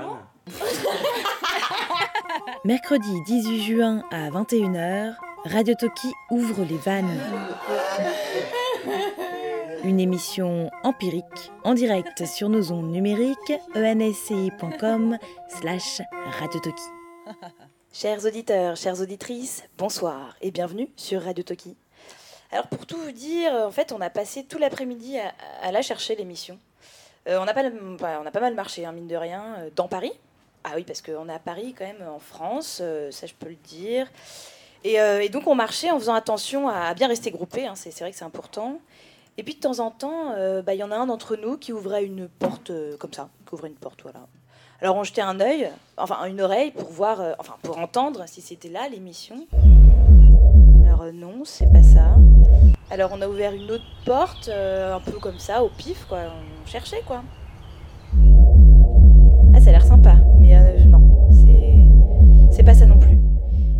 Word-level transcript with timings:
Johan. 0.00 0.18
Mercredi 2.64 3.20
18 3.26 3.62
juin 3.62 4.02
à 4.10 4.30
21h, 4.30 5.14
Radio 5.44 5.74
Toki 5.74 6.08
ouvre 6.30 6.64
les 6.64 6.78
vannes. 6.78 7.20
Une 9.84 10.00
émission 10.00 10.70
empirique 10.82 11.52
en 11.64 11.74
direct 11.74 12.26
sur 12.26 12.48
nos 12.48 12.72
ondes 12.72 12.90
numériques 12.90 13.52
ensci.com 13.74 15.18
slash 15.48 16.02
Radio 16.38 16.60
Toki. 16.60 16.82
Chers 17.92 18.24
auditeurs, 18.26 18.76
chères 18.76 19.00
auditrices, 19.00 19.64
bonsoir 19.76 20.36
et 20.40 20.50
bienvenue 20.50 20.88
sur 20.96 21.22
Radio 21.22 21.44
Toki. 21.44 21.76
Alors 22.50 22.66
pour 22.66 22.86
tout 22.86 22.96
vous 22.96 23.12
dire, 23.12 23.52
en 23.52 23.70
fait, 23.70 23.92
on 23.92 24.00
a 24.00 24.10
passé 24.10 24.44
tout 24.44 24.58
l'après-midi 24.58 25.18
à, 25.18 25.32
à 25.62 25.70
la 25.70 25.82
chercher 25.82 26.16
l'émission. 26.16 26.58
Euh, 27.28 27.38
on, 27.38 27.46
a 27.46 27.52
pas, 27.52 28.40
mal 28.40 28.54
marché, 28.54 28.86
hein, 28.86 28.92
mine 28.92 29.06
de 29.06 29.16
rien, 29.16 29.56
euh, 29.58 29.70
dans 29.76 29.86
Paris. 29.86 30.12
Ah 30.64 30.70
oui, 30.76 30.84
parce 30.84 31.02
qu'on 31.02 31.28
est 31.28 31.34
à 31.34 31.38
Paris 31.38 31.74
quand 31.76 31.84
même, 31.84 32.02
en 32.08 32.18
France, 32.18 32.78
euh, 32.80 33.10
ça 33.10 33.26
je 33.26 33.34
peux 33.34 33.48
le 33.48 33.56
dire. 33.56 34.06
Et, 34.84 35.28
donc 35.28 35.46
on 35.46 35.54
marchait 35.54 35.90
en 35.90 35.98
faisant 35.98 36.14
attention 36.14 36.68
à 36.68 36.94
bien 36.94 37.08
rester 37.08 37.30
groupés, 37.30 37.66
hein, 37.66 37.74
c'est 37.74 37.96
vrai 38.00 38.12
que 38.12 38.16
c'est 38.16 38.24
important. 38.24 38.80
Et 39.36 39.42
puis 39.42 39.54
de 39.54 39.60
temps 39.60 39.80
en 39.80 39.90
temps, 39.90 40.34
bah, 40.62 40.72
il 40.72 40.78
y 40.78 40.82
en 40.82 40.90
a 40.90 40.96
un 40.96 41.06
d'entre 41.06 41.36
nous 41.36 41.58
qui 41.58 41.72
ouvrait 41.72 42.04
une 42.04 42.28
porte 42.28 42.70
comme 42.98 43.12
ça, 43.12 43.28
qui 43.46 43.54
ouvrait 43.54 43.68
une 43.68 43.74
porte, 43.74 44.02
voilà. 44.02 44.20
Alors 44.80 44.96
on 44.96 45.02
jetait 45.02 45.20
un 45.20 45.40
œil, 45.40 45.68
enfin 45.96 46.24
une 46.26 46.40
oreille 46.40 46.70
pour 46.70 46.90
voir, 46.90 47.20
enfin 47.38 47.56
pour 47.62 47.78
entendre 47.78 48.24
si 48.26 48.40
c'était 48.40 48.68
là 48.68 48.88
l'émission. 48.88 49.46
Alors 50.86 51.12
non, 51.12 51.44
c'est 51.44 51.70
pas 51.72 51.82
ça. 51.82 52.14
Alors 52.90 53.10
on 53.12 53.20
a 53.20 53.28
ouvert 53.28 53.52
une 53.52 53.70
autre 53.70 53.84
porte, 54.06 54.48
euh, 54.48 54.96
un 54.96 55.00
peu 55.00 55.18
comme 55.18 55.38
ça, 55.38 55.62
au 55.62 55.68
pif, 55.68 56.06
quoi. 56.06 56.20
On 56.62 56.66
cherchait, 56.66 57.02
quoi. 57.06 57.22
Ah, 59.54 59.60
ça 59.60 59.68
a 59.68 59.72
l'air 59.72 59.84
sympa, 59.84 60.16
mais 60.38 60.56
euh, 60.56 60.84
non, 60.86 61.28
c'est 62.50 62.62
pas 62.62 62.74
ça 62.74 62.86
non 62.86 62.98
plus. 62.98 63.18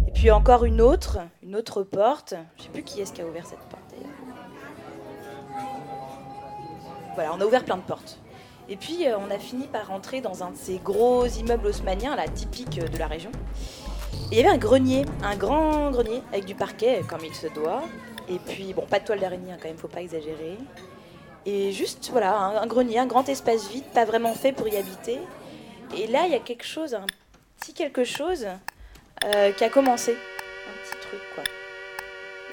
Et 0.06 0.10
puis 0.12 0.30
encore 0.30 0.64
une 0.64 0.80
autre, 0.80 1.18
une 1.42 1.56
autre 1.56 1.82
porte. 1.82 2.34
Je 2.58 2.64
sais 2.64 2.68
plus 2.68 2.82
qui 2.82 3.00
est-ce 3.00 3.12
qui 3.12 3.22
a 3.22 3.26
ouvert 3.26 3.46
cette 3.46 3.60
porte. 3.70 3.94
Voilà, 7.14 7.32
on 7.36 7.40
a 7.40 7.44
ouvert 7.46 7.64
plein 7.64 7.76
de 7.76 7.82
portes. 7.82 8.20
Et 8.68 8.76
puis 8.76 9.06
euh, 9.06 9.16
on 9.18 9.30
a 9.34 9.38
fini 9.38 9.66
par 9.66 9.88
rentrer 9.88 10.20
dans 10.20 10.42
un 10.42 10.50
de 10.50 10.56
ces 10.56 10.78
gros 10.78 11.26
immeubles 11.26 11.66
haussmanniens, 11.66 12.14
là, 12.14 12.28
typiques 12.28 12.78
de 12.78 12.98
la 12.98 13.06
région. 13.06 13.30
Il 14.30 14.36
y 14.36 14.40
avait 14.40 14.50
un 14.50 14.58
grenier, 14.58 15.06
un 15.22 15.36
grand 15.36 15.90
grenier 15.90 16.22
avec 16.32 16.44
du 16.44 16.54
parquet, 16.54 17.02
comme 17.08 17.24
il 17.24 17.34
se 17.34 17.46
doit. 17.54 17.82
Et 18.30 18.38
puis, 18.38 18.74
bon, 18.74 18.82
pas 18.82 18.98
de 19.00 19.04
toile 19.04 19.20
d'araignée, 19.20 19.52
hein, 19.52 19.58
quand 19.60 19.68
même, 19.68 19.78
faut 19.78 19.88
pas 19.88 20.02
exagérer. 20.02 20.58
Et 21.46 21.72
juste, 21.72 22.10
voilà, 22.10 22.36
un, 22.36 22.66
grenier, 22.66 22.98
un 22.98 23.06
grand 23.06 23.26
espace 23.28 23.70
vide, 23.70 23.84
pas 23.94 24.04
vraiment 24.04 24.34
fait 24.34 24.52
pour 24.52 24.68
y 24.68 24.76
habiter. 24.76 25.18
Et 25.96 26.06
là, 26.06 26.24
il 26.26 26.32
y 26.32 26.34
a 26.34 26.40
quelque 26.40 26.64
chose, 26.64 26.94
un 26.94 27.06
petit 27.58 27.72
quelque 27.72 28.04
chose 28.04 28.46
euh, 29.24 29.52
qui 29.52 29.64
a 29.64 29.70
commencé. 29.70 30.12
Un 30.12 30.84
petit 30.84 31.06
truc, 31.06 31.20
quoi. 31.34 31.44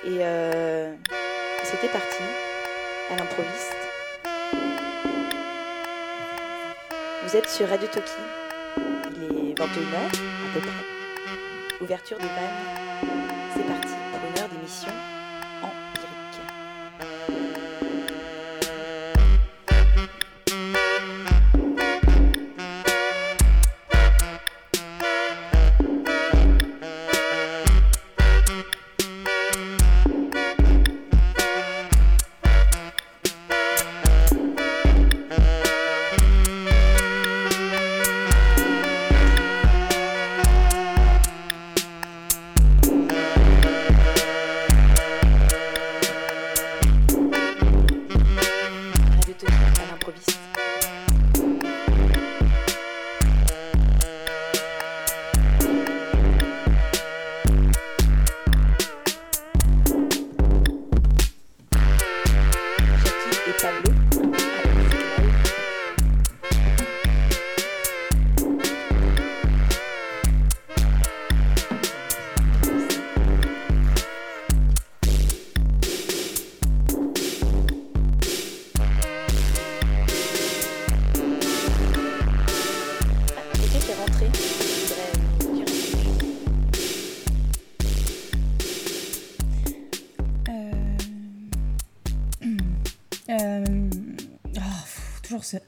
Et 0.06 0.24
euh, 0.24 0.94
c'était 1.64 1.90
parti, 1.90 2.24
à 3.12 3.18
l'improviste. 3.18 3.76
Vous 7.26 7.36
êtes 7.36 7.50
sur 7.50 7.68
Radio 7.68 7.88
Toki. 7.88 8.12
Il 9.18 9.24
est 9.24 9.54
21h, 9.56 9.60
à 9.60 10.54
peu 10.54 10.60
près. 10.62 11.82
Ouverture 11.82 12.18
des 12.18 12.28
vannes. 12.28 13.35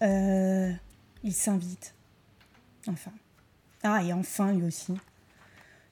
Euh, 0.01 0.71
il 1.23 1.33
s'invite. 1.33 1.93
Enfin. 2.87 3.11
Ah, 3.83 4.03
et 4.03 4.13
enfin, 4.13 4.53
lui 4.53 4.65
aussi. 4.65 4.93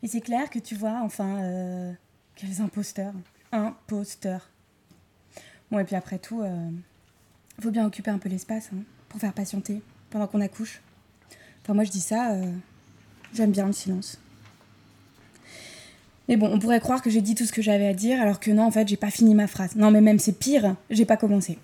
Et 0.03 0.07
c'est 0.07 0.21
clair 0.21 0.49
que 0.49 0.59
tu 0.59 0.75
vois, 0.75 1.01
enfin, 1.03 1.37
euh, 1.43 1.93
quels 2.35 2.61
imposteurs. 2.61 3.13
Imposteurs. 3.51 4.49
Bon, 5.71 5.79
et 5.79 5.83
puis 5.83 5.95
après 5.95 6.19
tout, 6.19 6.41
euh, 6.41 6.69
faut 7.59 7.71
bien 7.71 7.85
occuper 7.85 8.11
un 8.11 8.17
peu 8.17 8.29
l'espace 8.29 8.69
hein, 8.73 8.83
pour 9.09 9.19
faire 9.19 9.33
patienter 9.33 9.81
pendant 10.09 10.27
qu'on 10.27 10.41
accouche. 10.41 10.81
Enfin, 11.63 11.73
moi, 11.73 11.83
je 11.83 11.91
dis 11.91 12.01
ça, 12.01 12.33
euh, 12.33 12.51
j'aime 13.33 13.51
bien 13.51 13.65
le 13.65 13.73
silence. 13.73 14.19
Mais 16.27 16.37
bon, 16.37 16.51
on 16.51 16.59
pourrait 16.59 16.79
croire 16.79 17.01
que 17.01 17.09
j'ai 17.09 17.21
dit 17.21 17.35
tout 17.35 17.45
ce 17.45 17.51
que 17.51 17.61
j'avais 17.61 17.87
à 17.87 17.93
dire, 17.93 18.21
alors 18.21 18.39
que 18.39 18.51
non, 18.51 18.63
en 18.63 18.71
fait, 18.71 18.87
j'ai 18.87 18.97
pas 18.97 19.11
fini 19.11 19.35
ma 19.35 19.47
phrase. 19.47 19.75
Non, 19.75 19.91
mais 19.91 20.01
même 20.01 20.19
c'est 20.19 20.33
pire, 20.33 20.75
j'ai 20.89 21.05
pas 21.05 21.17
commencé. 21.17 21.59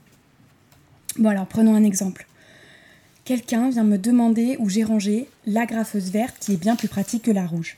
Bon 1.17 1.29
alors, 1.29 1.45
prenons 1.45 1.75
un 1.75 1.83
exemple. 1.83 2.25
Quelqu'un 3.25 3.69
vient 3.69 3.83
me 3.83 3.97
demander 3.97 4.55
où 4.59 4.69
j'ai 4.69 4.83
rangé 4.83 5.27
la 5.45 5.65
graffeuse 5.65 6.09
verte 6.09 6.37
qui 6.39 6.53
est 6.53 6.57
bien 6.57 6.75
plus 6.75 6.87
pratique 6.87 7.23
que 7.23 7.31
la 7.31 7.45
rouge. 7.45 7.77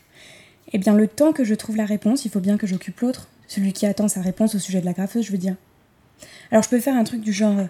Eh 0.71 0.77
bien, 0.77 0.93
le 0.93 1.07
temps 1.07 1.33
que 1.33 1.43
je 1.43 1.53
trouve 1.55 1.75
la 1.75 1.85
réponse, 1.85 2.25
il 2.25 2.31
faut 2.31 2.39
bien 2.39 2.57
que 2.57 2.67
j'occupe 2.67 2.99
l'autre, 3.01 3.27
celui 3.47 3.73
qui 3.73 3.85
attend 3.85 4.07
sa 4.07 4.21
réponse 4.21 4.55
au 4.55 4.59
sujet 4.59 4.81
de 4.81 4.85
la 4.85 4.93
graffeuse, 4.93 5.25
je 5.25 5.31
veux 5.31 5.37
dire. 5.37 5.55
Alors, 6.51 6.63
je 6.63 6.69
peux 6.69 6.79
faire 6.79 6.95
un 6.95 7.03
truc 7.03 7.21
du 7.21 7.33
genre 7.33 7.67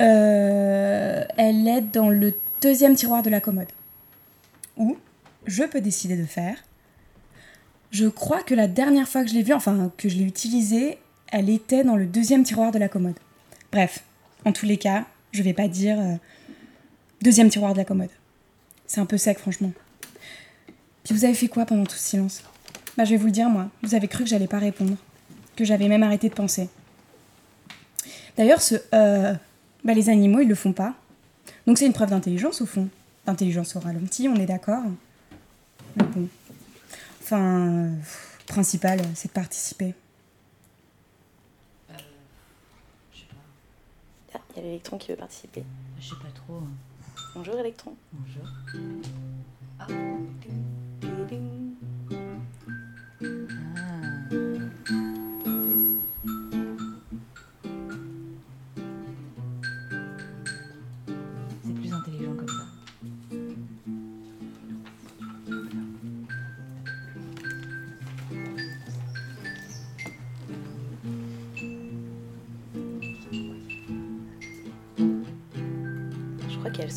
euh, 0.00 1.24
Elle 1.36 1.66
est 1.66 1.80
dans 1.80 2.10
le 2.10 2.34
deuxième 2.60 2.94
tiroir 2.94 3.22
de 3.22 3.30
la 3.30 3.40
commode. 3.40 3.68
Ou 4.76 4.96
je 5.46 5.62
peux 5.62 5.80
décider 5.80 6.16
de 6.16 6.26
faire 6.26 6.56
Je 7.90 8.06
crois 8.06 8.42
que 8.42 8.54
la 8.54 8.66
dernière 8.66 9.08
fois 9.08 9.22
que 9.22 9.30
je 9.30 9.34
l'ai 9.34 9.42
vue, 9.42 9.54
enfin 9.54 9.92
que 9.96 10.08
je 10.08 10.16
l'ai 10.16 10.24
utilisée, 10.24 10.98
elle 11.28 11.48
était 11.50 11.84
dans 11.84 11.96
le 11.96 12.06
deuxième 12.06 12.42
tiroir 12.42 12.72
de 12.72 12.78
la 12.78 12.88
commode. 12.88 13.16
Bref, 13.72 14.04
en 14.44 14.52
tous 14.52 14.66
les 14.66 14.76
cas, 14.76 15.04
je 15.32 15.42
vais 15.42 15.52
pas 15.52 15.68
dire 15.68 15.98
euh, 15.98 16.14
deuxième 17.22 17.48
tiroir 17.48 17.72
de 17.72 17.78
la 17.78 17.84
commode. 17.84 18.10
C'est 18.86 19.00
un 19.00 19.06
peu 19.06 19.18
sec, 19.18 19.38
franchement. 19.38 19.72
Puis 21.04 21.14
vous 21.14 21.24
avez 21.24 21.34
fait 21.34 21.48
quoi 21.48 21.66
pendant 21.66 21.84
tout 21.84 21.96
ce 21.96 22.02
silence? 22.02 22.42
Bah, 22.96 23.04
je 23.04 23.10
vais 23.10 23.16
vous 23.16 23.26
le 23.26 23.32
dire, 23.32 23.48
moi. 23.48 23.68
Vous 23.82 23.94
avez 23.94 24.08
cru 24.08 24.24
que 24.24 24.30
j'allais 24.30 24.46
pas 24.46 24.58
répondre. 24.58 24.96
Que 25.56 25.64
j'avais 25.64 25.88
même 25.88 26.02
arrêté 26.02 26.28
de 26.28 26.34
penser. 26.34 26.68
D'ailleurs, 28.36 28.62
ce 28.62 28.76
euh, 28.94 29.34
bah, 29.84 29.94
les 29.94 30.10
animaux, 30.10 30.40
ils 30.40 30.48
le 30.48 30.54
font 30.54 30.72
pas. 30.72 30.94
Donc 31.66 31.78
c'est 31.78 31.86
une 31.86 31.92
preuve 31.92 32.10
d'intelligence, 32.10 32.60
au 32.60 32.66
fond. 32.66 32.88
D'intelligence 33.26 33.76
au 33.76 33.80
ralenti, 33.80 34.28
on 34.28 34.36
est 34.36 34.46
d'accord. 34.46 34.82
Mais 35.96 36.04
bon. 36.04 36.28
Enfin, 37.22 37.90
principal, 38.46 39.00
c'est 39.14 39.28
de 39.28 39.32
participer. 39.32 39.94
Il 44.34 44.47
y 44.58 44.60
a 44.60 44.64
l'électron 44.64 44.98
qui 44.98 45.10
veut 45.10 45.16
participer. 45.16 45.64
Je 46.00 46.08
sais 46.08 46.16
pas 46.16 46.30
trop. 46.34 46.60
Bonjour 47.34 47.58
électron. 47.58 47.94
Bonjour. 48.12 48.44
Ah. 49.78 49.86
C'est 49.88 50.98
plus 51.00 51.08
intelligent 51.22 51.67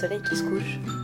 soleil 0.01 0.21
qui 0.21 0.35
se 0.35 0.43
couche. 0.43 1.00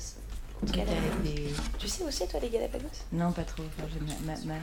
Galapagos. 0.00 0.66
Truc 0.66 0.70
Galapagos. 0.76 0.98
avec 0.98 1.22
des- 1.34 1.54
Tu 1.78 1.88
sais 1.88 2.04
où 2.04 2.10
c'est 2.10 2.26
toi 2.26 2.40
les 2.40 2.50
Galapagos? 2.50 2.86
Non, 3.12 3.32
pas 3.32 3.42
trop. 3.44 3.62
Enfin, 3.78 3.88
ma, 4.24 4.32
ma, 4.34 4.38
ma- 4.54 4.60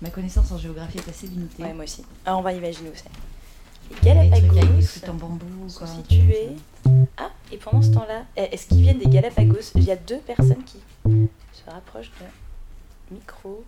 ma 0.00 0.10
connaissance 0.10 0.50
en 0.52 0.58
géographie 0.58 0.98
est 0.98 1.08
assez 1.08 1.26
limitée. 1.28 1.62
Ouais, 1.62 1.72
moi 1.74 1.84
aussi. 1.84 2.04
Ah, 2.26 2.36
on 2.36 2.42
va 2.42 2.52
imaginer 2.52 2.88
où 2.90 2.92
c'est. 2.94 3.04
Les 3.90 3.96
trucs 3.96 4.04
Galapagos 4.04 4.82
trucs 4.86 5.08
en 5.08 5.14
bambou. 5.14 5.68
sont 5.68 5.78
Quoi, 5.84 5.86
situés. 5.88 6.48
Ah, 7.18 7.30
et 7.52 7.56
pendant 7.58 7.82
ce 7.82 7.90
temps-là, 7.90 8.24
eh, 8.36 8.42
est-ce 8.54 8.66
qu'ils 8.66 8.80
viennent 8.80 8.98
des 8.98 9.08
Galapagos? 9.08 9.72
Il 9.74 9.84
y 9.84 9.90
a 9.90 9.96
deux 9.96 10.18
personnes 10.18 10.64
qui 10.64 10.78
se 11.52 11.70
rapprochent 11.70 12.10
de 13.10 13.14
micro. 13.16 13.64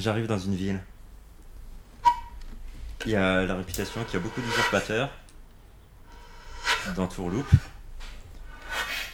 J'arrive 0.00 0.26
dans 0.26 0.38
une 0.38 0.56
ville. 0.56 0.80
Il 3.04 3.12
y 3.12 3.16
a 3.16 3.42
la 3.42 3.54
réputation 3.54 4.02
qu'il 4.04 4.14
y 4.14 4.16
a 4.16 4.20
beaucoup 4.20 4.40
d'usurpateurs 4.40 5.10
dans 6.96 7.06
Tourloupe. 7.06 7.52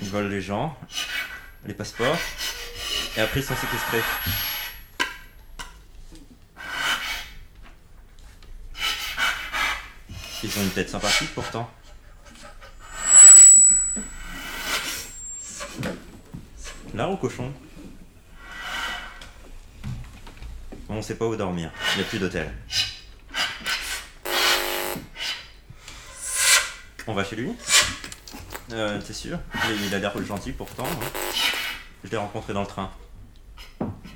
Ils 0.00 0.08
volent 0.08 0.28
les 0.28 0.40
gens, 0.40 0.78
les 1.64 1.74
passeports, 1.74 2.16
et 3.16 3.20
après 3.20 3.40
ils 3.40 3.42
sont 3.42 3.56
séquestrés. 3.56 4.02
Ils 10.44 10.56
ont 10.56 10.62
une 10.62 10.70
tête 10.70 10.88
sympathique 10.88 11.34
pourtant. 11.34 11.68
Là 16.94 17.08
au 17.08 17.16
cochon 17.16 17.52
On 20.96 21.02
sait 21.02 21.16
pas 21.16 21.26
où 21.26 21.36
dormir. 21.36 21.70
Il 21.92 21.98
n'y 21.98 22.04
a 22.04 22.08
plus 22.08 22.18
d'hôtel. 22.18 22.50
On 27.06 27.12
va 27.12 27.22
chez 27.22 27.36
lui 27.36 27.52
euh, 28.72 28.98
T'es 29.02 29.12
sûr 29.12 29.38
il, 29.84 29.94
a 29.94 29.98
l'air 29.98 30.24
gentil 30.24 30.52
pourtant. 30.52 30.86
hein. 30.86 31.06
Je 32.02 32.08
l'ai 32.08 32.16
rencontré 32.16 32.54
dans 32.54 32.62
le 32.62 32.66
train. 32.66 32.90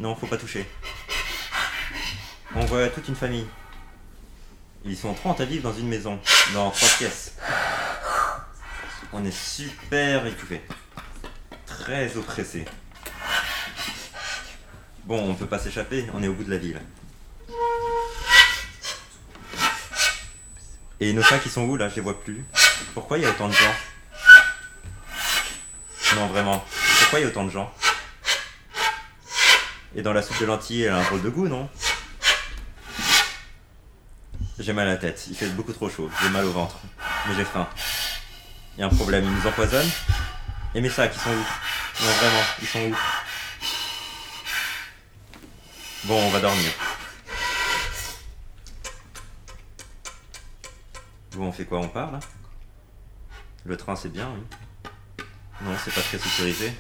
Non, 0.00 0.14
faut 0.14 0.26
pas 0.26 0.38
toucher. 0.38 0.66
On 2.56 2.64
voit 2.64 2.88
toute 2.88 3.08
une 3.08 3.14
famille. 3.14 3.46
Ils 4.86 4.96
sont 4.96 5.12
30 5.12 5.42
à 5.42 5.44
vivre 5.44 5.70
dans 5.70 5.78
une 5.78 5.86
maison, 5.86 6.18
dans 6.54 6.70
trois 6.70 6.88
pièces. 6.96 7.36
On 9.12 9.22
est 9.22 9.36
super 9.36 10.24
étouffés. 10.24 10.62
Très 11.66 12.16
oppressés. 12.16 12.64
Bon, 15.04 15.30
on 15.30 15.34
peut 15.34 15.46
pas 15.46 15.58
s'échapper, 15.58 16.06
on 16.14 16.22
est 16.22 16.28
au 16.28 16.34
bout 16.34 16.44
de 16.44 16.50
la 16.50 16.58
ville. 16.58 16.80
Et 21.00 21.12
nos 21.12 21.22
sacs, 21.22 21.42
ils 21.46 21.50
sont 21.50 21.62
où 21.62 21.76
là? 21.76 21.88
Je 21.88 21.96
les 21.96 22.00
vois 22.02 22.22
plus. 22.22 22.44
Pourquoi 22.94 23.18
il 23.18 23.24
y 23.24 23.26
a 23.26 23.30
autant 23.30 23.48
de 23.48 23.54
gens? 23.54 23.74
Non, 26.14 26.26
vraiment. 26.26 26.64
Pourquoi 27.00 27.20
il 27.20 27.22
y 27.22 27.24
a 27.24 27.28
autant 27.28 27.44
de 27.44 27.50
gens? 27.50 27.72
Et 29.94 30.02
dans 30.02 30.12
la 30.12 30.22
soupe 30.22 30.38
de 30.40 30.46
lentilles, 30.46 30.82
elle 30.82 30.92
a 30.92 30.98
un 30.98 31.02
drôle 31.02 31.22
de 31.22 31.30
goût, 31.30 31.48
non? 31.48 31.68
J'ai 34.58 34.74
mal 34.74 34.86
à 34.86 34.90
la 34.90 34.96
tête, 34.98 35.26
il 35.30 35.34
fait 35.34 35.48
beaucoup 35.48 35.72
trop 35.72 35.88
chaud, 35.88 36.10
j'ai 36.22 36.28
mal 36.28 36.44
au 36.44 36.52
ventre. 36.52 36.76
Mais 37.26 37.34
j'ai 37.34 37.44
faim. 37.44 37.66
Il 38.76 38.80
y 38.80 38.82
a 38.82 38.86
un 38.86 38.90
problème, 38.90 39.24
ils 39.24 39.30
nous 39.30 39.46
empoisonnent 39.46 39.90
Et 40.74 40.80
mes 40.80 40.90
sacs, 40.90 41.12
ils 41.14 41.20
sont 41.20 41.30
où? 41.30 42.04
Non, 42.04 42.12
vraiment, 42.12 42.42
ils 42.60 42.68
sont 42.68 42.78
où? 42.80 42.96
Bon, 46.04 46.18
on 46.18 46.30
va 46.30 46.40
dormir. 46.40 46.70
Bon, 51.32 51.46
on 51.46 51.52
fait 51.52 51.64
quoi? 51.66 51.78
On 51.78 51.88
part 51.88 52.10
là? 52.10 52.20
Le 53.64 53.76
train 53.76 53.94
c'est 53.94 54.08
bien, 54.08 54.28
oui. 54.34 54.42
Non, 55.60 55.76
c'est 55.84 55.94
pas 55.94 56.00
très 56.00 56.18
sécurisé. 56.18 56.72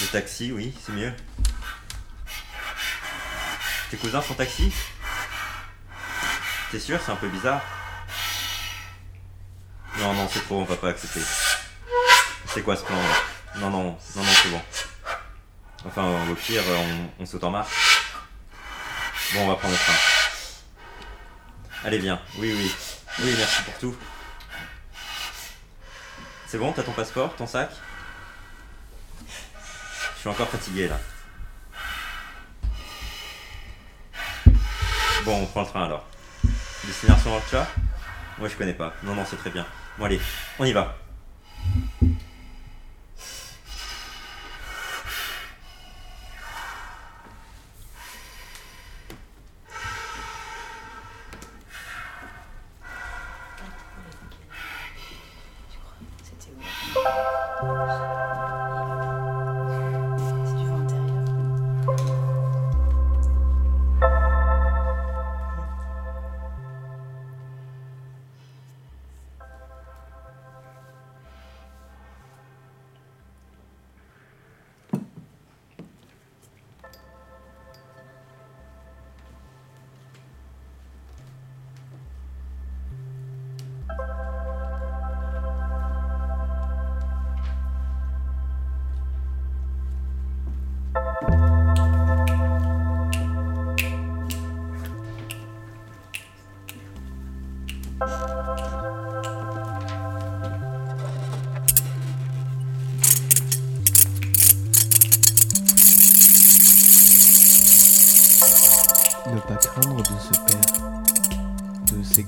Le 0.00 0.06
taxi, 0.08 0.50
oui, 0.50 0.74
c'est 0.84 0.92
mieux. 0.92 1.12
Tes 3.90 3.96
cousins 3.96 4.20
sont 4.20 4.34
taxi? 4.34 4.72
T'es 6.72 6.80
sûr? 6.80 6.98
C'est 7.04 7.12
un 7.12 7.16
peu 7.16 7.28
bizarre. 7.28 7.62
Non, 9.98 10.12
non, 10.12 10.28
c'est 10.28 10.40
trop, 10.40 10.60
on 10.60 10.64
va 10.64 10.76
pas 10.76 10.88
accepter. 10.88 11.20
C'est 12.46 12.62
quoi 12.62 12.76
ce 12.76 12.82
plan 12.82 12.96
là? 12.96 13.60
Non, 13.60 13.70
non, 13.70 13.84
non, 13.84 13.98
non, 14.16 14.24
c'est 14.42 14.50
bon. 14.50 14.60
Enfin, 15.86 16.28
au 16.30 16.34
pire, 16.34 16.62
on, 16.68 17.22
on 17.22 17.26
saute 17.26 17.44
en 17.44 17.50
marche. 17.50 18.00
Bon, 19.34 19.44
on 19.44 19.48
va 19.48 19.56
prendre 19.56 19.74
le 19.74 19.78
train. 19.78 19.92
Allez, 21.84 21.98
viens. 21.98 22.20
Oui, 22.38 22.52
oui. 22.56 22.74
Oui, 23.20 23.34
merci 23.36 23.62
pour 23.62 23.78
tout. 23.78 23.96
C'est 26.46 26.58
bon, 26.58 26.72
t'as 26.72 26.82
ton 26.82 26.92
passeport, 26.92 27.34
ton 27.36 27.46
sac? 27.46 27.70
Je 29.28 30.20
suis 30.20 30.28
encore 30.28 30.48
fatigué 30.48 30.88
là. 30.88 30.98
Bon, 35.24 35.42
on 35.42 35.46
prend 35.46 35.62
le 35.62 35.66
train 35.66 35.84
alors. 35.84 36.06
Destination 36.84 37.34
Orcha? 37.34 37.66
Moi 38.38 38.48
je 38.48 38.54
connais 38.56 38.74
pas. 38.74 38.94
Non, 39.02 39.14
non, 39.14 39.24
c'est 39.28 39.36
très 39.36 39.50
bien. 39.50 39.66
Bon, 39.98 40.04
allez, 40.04 40.20
on 40.58 40.64
y 40.64 40.72
va. 40.72 40.96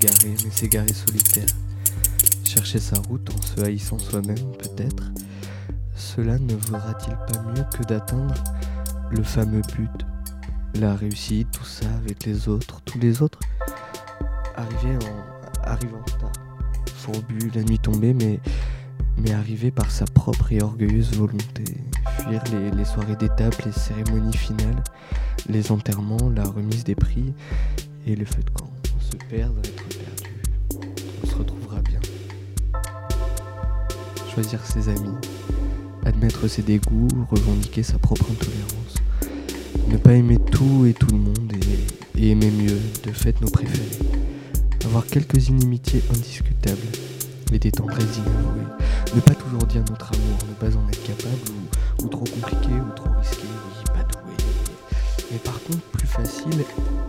Mais 0.03 0.51
s'égarer 0.51 0.93
solitaire. 0.93 1.47
Chercher 2.43 2.79
sa 2.79 2.97
route 3.07 3.27
en 3.33 3.41
se 3.41 3.61
haïssant 3.61 3.97
soi-même, 3.99 4.51
peut-être. 4.57 5.11
Cela 5.95 6.37
ne 6.37 6.53
vaudra-t-il 6.53 7.15
pas 7.15 7.41
mieux 7.51 7.65
que 7.75 7.83
d'atteindre 7.83 8.35
le 9.11 9.23
fameux 9.23 9.61
but, 9.75 10.05
la 10.75 10.95
réussite, 10.95 11.49
tout 11.51 11.65
ça 11.65 11.87
avec 11.95 12.25
les 12.25 12.47
autres, 12.47 12.81
tous 12.85 12.99
les 12.99 13.21
autres? 13.21 13.39
Arriver 14.55 14.97
en, 14.97 15.67
arriver 15.67 15.93
en 15.93 16.13
retard, 16.13 16.31
fourbu, 16.93 17.51
la 17.55 17.63
nuit 17.63 17.79
tombée, 17.79 18.13
mais, 18.13 18.39
mais 19.17 19.33
arriver 19.33 19.71
par 19.71 19.89
sa 19.89 20.05
propre 20.05 20.51
et 20.51 20.61
orgueilleuse 20.61 21.13
volonté, 21.13 21.63
fuir 22.19 22.43
les, 22.75 22.85
soirées 22.85 23.15
d'étape, 23.15 23.59
les 23.65 23.71
cérémonies 23.71 24.37
finales, 24.37 24.83
les 25.49 25.71
enterrements, 25.71 26.29
la 26.35 26.43
remise 26.43 26.83
des 26.83 26.95
prix 26.95 27.33
et 28.05 28.15
le 28.15 28.25
feu 28.25 28.43
de 28.43 28.49
camp. 28.51 28.69
Se 28.99 29.15
perdre, 29.29 29.61
Choisir 34.37 34.63
ses 34.63 34.87
amis, 34.89 35.17
admettre 36.05 36.47
ses 36.47 36.61
dégoûts, 36.61 37.07
revendiquer 37.31 37.81
sa 37.81 37.97
propre 37.97 38.27
intolérance. 38.29 38.93
Ne 39.87 39.97
pas 39.97 40.13
aimer 40.13 40.37
tout 40.37 40.85
et 40.85 40.93
tout 40.93 41.09
le 41.09 41.17
monde 41.17 41.53
et, 42.15 42.29
aimer 42.29 42.51
mieux, 42.51 42.79
de 43.03 43.11
fait, 43.13 43.41
nos 43.41 43.49
préférés. 43.49 43.97
Avoir 44.85 45.07
quelques 45.07 45.47
inimitiés 45.47 46.03
indiscutables 46.11 46.77
et 47.51 47.57
des 47.57 47.71
tendresses 47.71 48.17
inavouées. 48.17 48.67
Ne 49.15 49.21
pas 49.21 49.33
toujours 49.33 49.65
dire 49.65 49.83
notre 49.89 50.13
amour, 50.13 50.37
ne 50.47 50.53
pas 50.53 50.77
en 50.77 50.87
être 50.87 51.03
capable 51.03 52.03
ou, 52.03 52.07
trop 52.07 52.25
compliqué 52.25 52.69
ou 52.73 52.95
trop 52.95 53.09
risqué, 53.19 53.41
oui, 53.41 53.83
pas 53.87 54.03
doué. 54.03 54.35
Mais 55.31 55.39
par 55.39 55.59
contre, 55.63 55.81
plus 55.93 56.07
facile 56.07 56.63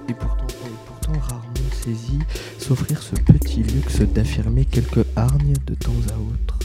et 0.08 0.14
pourtant, 0.14 0.46
et 0.64 0.86
pourtant 0.86 1.20
rarement 1.20 1.44
saisi, 1.84 2.20
s'offrir 2.56 3.02
ce 3.02 3.16
petit 3.16 3.62
luxe 3.64 4.00
d'affirmer 4.00 4.64
quelques 4.64 5.04
hargnes 5.14 5.56
de 5.66 5.74
temps 5.74 5.92
à 6.08 6.18
autre. 6.18 6.57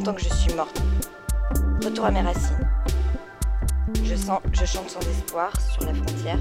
Longtemps 0.00 0.14
que 0.14 0.22
je 0.22 0.32
suis 0.32 0.54
morte. 0.54 0.80
Retour 1.84 2.06
à 2.06 2.10
mes 2.10 2.22
racines. 2.22 2.66
Je, 4.02 4.14
sens, 4.14 4.40
je 4.50 4.64
chante 4.64 4.88
sans 4.88 5.00
espoir 5.00 5.52
sur 5.72 5.84
la 5.84 5.92
frontière. 5.92 6.38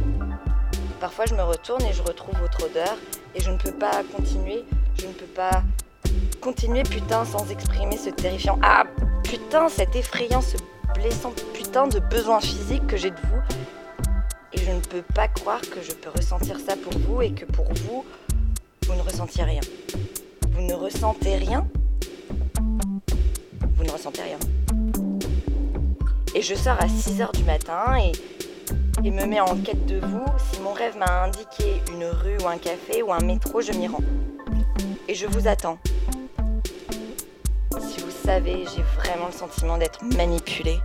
Parfois 1.01 1.25
je 1.27 1.35
me 1.35 1.43
retourne 1.43 1.83
et 1.83 1.91
je 1.91 2.01
retrouve 2.01 2.39
votre 2.39 2.65
odeur 2.65 2.95
et 3.35 3.41
je 3.41 3.51
ne 3.51 3.57
peux 3.57 3.73
pas 3.73 4.01
continuer, 4.15 4.63
je 4.97 5.07
ne 5.07 5.11
peux 5.11 5.25
pas 5.25 5.63
continuer 6.39 6.83
putain 6.83 7.25
sans 7.25 7.51
exprimer 7.51 7.97
ce 7.97 8.09
terrifiant 8.09 8.57
Ah 8.61 8.85
putain, 9.23 9.67
cet 9.67 9.93
effrayant, 9.93 10.41
ce 10.41 10.55
blessant 10.93 11.33
putain 11.53 11.87
de 11.87 11.99
besoin 11.99 12.39
physique 12.39 12.87
que 12.87 12.95
j'ai 12.95 13.11
de 13.11 13.19
vous 13.19 13.41
et 14.53 14.57
je 14.57 14.71
ne 14.71 14.79
peux 14.79 15.03
pas 15.13 15.27
croire 15.27 15.61
que 15.61 15.81
je 15.81 15.91
peux 15.91 16.11
ressentir 16.15 16.57
ça 16.65 16.77
pour 16.77 16.97
vous 16.99 17.21
et 17.21 17.31
que 17.31 17.43
pour 17.43 17.65
vous, 17.73 18.05
vous 18.87 18.95
ne 18.95 19.01
ressentiez 19.01 19.43
rien. 19.43 19.61
Vous 20.51 20.61
ne 20.61 20.73
ressentez 20.73 21.35
rien? 21.35 21.67
Et 26.33 26.41
je 26.41 26.55
sors 26.55 26.77
à 26.79 26.85
6h 26.85 27.35
du 27.35 27.43
matin 27.43 27.97
et, 27.97 28.13
et 29.05 29.11
me 29.11 29.25
mets 29.25 29.41
en 29.41 29.57
quête 29.57 29.85
de 29.87 29.99
vous. 29.99 30.23
Si 30.51 30.61
mon 30.61 30.71
rêve 30.71 30.95
m'a 30.97 31.23
indiqué 31.25 31.81
une 31.91 32.05
rue 32.05 32.37
ou 32.41 32.47
un 32.47 32.57
café 32.57 33.03
ou 33.03 33.11
un 33.11 33.19
métro, 33.19 33.59
je 33.61 33.73
m'y 33.73 33.87
rends. 33.87 34.03
Et 35.09 35.15
je 35.15 35.27
vous 35.27 35.49
attends. 35.49 35.77
Si 37.79 37.99
vous 37.99 38.11
savez, 38.23 38.63
j'ai 38.73 38.83
vraiment 38.95 39.25
le 39.27 39.33
sentiment 39.33 39.77
d'être 39.77 40.01
manipulée. 40.15 40.79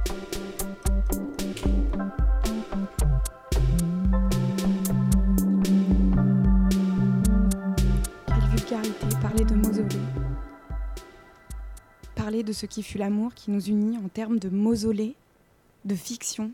Ce 12.55 12.67
qui 12.67 12.83
fut 12.83 12.99
l'amour 12.99 13.35
qui 13.35 13.51
nous 13.51 13.69
unit 13.69 13.99
en 13.99 14.09
termes 14.09 14.39
de 14.39 14.49
mausolée, 14.49 15.15
de 15.85 15.95
fiction. 15.95 16.53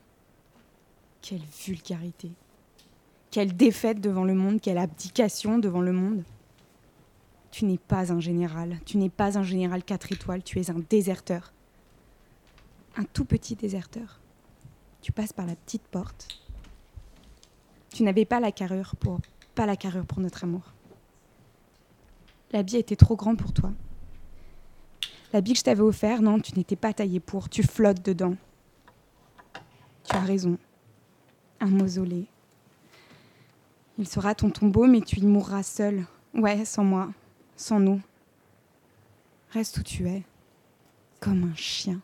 Quelle 1.23 1.43
vulgarité. 1.65 2.33
Quelle 3.31 3.57
défaite 3.57 4.01
devant 4.01 4.25
le 4.25 4.35
monde, 4.35 4.61
quelle 4.61 4.79
abdication 4.79 5.59
devant 5.59 5.83
le 5.83 5.93
monde. 5.93 6.25
Tu 7.53 7.65
n'es 7.65 7.79
pas 7.79 8.13
un 8.13 8.21
général, 8.21 8.81
tu 8.85 8.97
n'es 8.97 9.09
pas 9.09 9.39
un 9.39 9.43
général 9.43 9.85
4 9.85 10.13
étoiles, 10.13 10.43
tu 10.43 10.59
es 10.59 10.71
un 10.71 10.83
déserteur. 10.89 11.53
Un 12.97 13.05
tout 13.05 13.25
petit 13.25 13.55
déserteur. 13.55 14.21
Tu 15.03 15.13
passes 15.13 15.33
par 15.33 15.47
la 15.47 15.55
petite 15.55 15.83
porte. 15.83 16.29
Tu 17.93 18.03
n'avais 18.03 18.25
pas 18.25 18.41
la 18.41 18.53
carrure 18.53 18.97
pour 18.97 19.21
pas 19.55 19.67
la 19.67 19.77
carrure 19.77 20.07
pour 20.07 20.21
notre 20.21 20.45
amour. 20.45 20.73
L'habit 22.53 22.77
était 22.77 22.97
trop 22.97 23.17
grand 23.17 23.37
pour 23.37 23.53
toi. 23.53 23.73
L'habit 25.33 25.53
que 25.53 25.59
je 25.59 25.65
t'avais 25.65 25.83
offert, 25.83 26.23
non, 26.23 26.41
tu 26.41 26.57
n'étais 26.57 26.77
pas 26.77 26.93
taillé 26.93 27.21
pour, 27.21 27.49
tu 27.49 27.63
flottes 27.63 28.05
dedans. 28.05 28.37
Tu 30.05 30.17
as 30.17 30.21
raison. 30.21 30.59
Un 31.61 31.69
mausolée. 31.69 32.27
Il 33.99 34.09
sera 34.09 34.35
ton 34.35 34.51
tombeau, 34.51 34.87
mais 34.87 35.03
tu 35.03 35.21
y 35.21 35.27
mourras 35.27 35.63
seul. 35.63 36.05
Ouais, 36.35 36.65
sans 36.65 36.85
moi, 36.85 37.11
sans 37.57 37.79
nous. 37.79 38.01
Reste 39.51 39.79
où 39.79 39.83
tu 39.83 40.09
es, 40.09 40.23
comme 41.21 41.45
un 41.45 41.57
chien. 41.57 42.01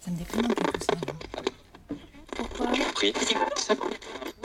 Ça 0.00 0.10
me 0.10 0.16
déprime 0.16 0.44
un 0.44 0.48
peu 0.48 0.72
tout 0.72 0.80
ça. 0.80 0.96
Pourquoi 2.36 2.66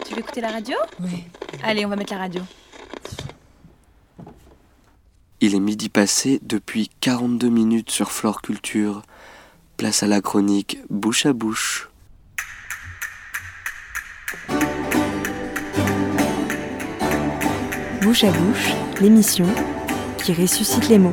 Tu 0.05 0.13
veux 0.13 0.19
écouter 0.19 0.41
la 0.41 0.51
radio 0.51 0.75
Oui. 0.99 1.23
Allez, 1.63 1.85
on 1.85 1.89
va 1.89 1.95
mettre 1.95 2.13
la 2.13 2.19
radio. 2.19 2.41
Il 5.41 5.53
est 5.53 5.59
midi 5.59 5.89
passé 5.89 6.39
depuis 6.41 6.89
42 7.01 7.49
minutes 7.49 7.91
sur 7.91 8.11
Flore 8.11 8.41
Culture. 8.41 9.03
Place 9.77 10.03
à 10.03 10.07
la 10.07 10.21
chronique 10.21 10.79
bouche 10.89 11.25
à 11.25 11.33
bouche. 11.33 11.89
Bouche 18.01 18.23
à 18.23 18.31
bouche, 18.31 18.71
l'émission 19.01 19.47
qui 20.25 20.33
ressuscite 20.33 20.89
les 20.89 20.97
mots. 20.97 21.11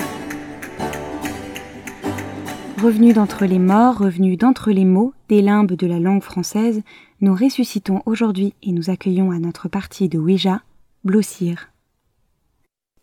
Revenus 2.82 3.14
d'entre 3.14 3.44
les 3.44 3.58
morts, 3.58 3.98
revenus 3.98 4.38
d'entre 4.38 4.70
les 4.70 4.86
mots, 4.86 5.12
des 5.28 5.42
limbes 5.42 5.72
de 5.72 5.86
la 5.86 6.00
langue 6.00 6.22
française, 6.22 6.80
nous 7.20 7.34
ressuscitons 7.34 8.00
aujourd'hui 8.06 8.54
et 8.62 8.72
nous 8.72 8.88
accueillons 8.88 9.30
à 9.30 9.38
notre 9.38 9.68
partie 9.68 10.08
de 10.08 10.18
Ouija, 10.18 10.62
blossir. 11.04 11.68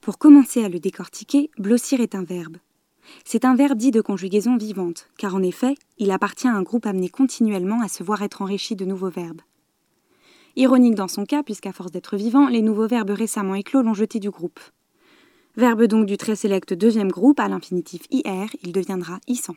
Pour 0.02 0.18
commencer 0.18 0.64
à 0.64 0.70
le 0.70 0.80
décortiquer, 0.80 1.52
blossir 1.60 2.02
est 2.02 2.16
un 2.16 2.24
verbe. 2.24 2.58
C'est 3.24 3.46
un 3.46 3.54
verbe 3.54 3.78
dit 3.78 3.92
de 3.92 4.02
conjugaison 4.02 4.58
vivante, 4.58 5.10
car 5.20 5.36
en 5.36 5.44
effet, 5.44 5.76
il 6.00 6.10
appartient 6.10 6.48
à 6.48 6.56
un 6.56 6.64
groupe 6.64 6.88
amené 6.88 7.10
continuellement 7.10 7.84
à 7.84 7.88
se 7.88 8.02
voir 8.02 8.24
être 8.24 8.42
enrichi 8.42 8.76
de 8.76 8.86
nouveaux 8.86 9.12
verbes. 9.12 9.42
Ironique 10.56 10.96
dans 10.96 11.08
son 11.08 11.26
cas, 11.26 11.44
puisqu'à 11.44 11.72
force 11.72 11.92
d'être 11.92 12.18
vivant, 12.18 12.48
les 12.48 12.64
nouveaux 12.64 12.88
verbes 12.88 13.12
récemment 13.12 13.54
éclos 13.54 13.84
l'ont 13.84 13.94
jeté 13.94 14.20
du 14.20 14.32
groupe. 14.32 14.60
Verbe 15.60 15.88
donc 15.88 16.06
du 16.06 16.16
très 16.16 16.38
sélect 16.38 16.74
deuxième 16.74 17.10
groupe 17.10 17.38
à 17.42 17.50
l'infinitif 17.50 18.04
IR, 18.12 18.48
il 18.64 18.72
deviendra 18.72 19.20
ISAN. 19.28 19.56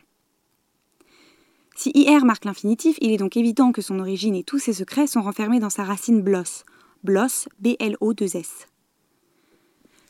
Si 1.77 1.91
IR 1.95 2.25
marque 2.25 2.43
l'infinitif, 2.43 2.97
il 2.99 3.13
est 3.13 3.17
donc 3.17 3.37
évident 3.37 3.71
que 3.71 3.81
son 3.81 3.99
origine 3.99 4.35
et 4.35 4.43
tous 4.43 4.59
ses 4.59 4.73
secrets 4.73 5.07
sont 5.07 5.21
renfermés 5.21 5.61
dans 5.61 5.69
sa 5.69 5.85
racine 5.85 6.21
BLOS, 6.21 6.65
BLOS, 7.05 7.47
B-L-O-2-S. 7.61 8.67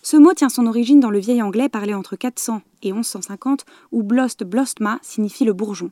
Ce 0.02 0.18
mot 0.18 0.34
tient 0.34 0.50
son 0.50 0.66
origine 0.66 1.00
dans 1.00 1.12
le 1.12 1.20
vieil 1.20 1.44
anglais 1.44 1.70
parlé 1.70 1.94
entre 1.94 2.16
400 2.16 2.64
et 2.82 2.92
1150, 2.92 3.64
où 3.92 4.02
blost 4.02 4.44
blostma 4.44 4.98
signifie 5.04 5.46
le 5.46 5.54
bourgeon. 5.54 5.92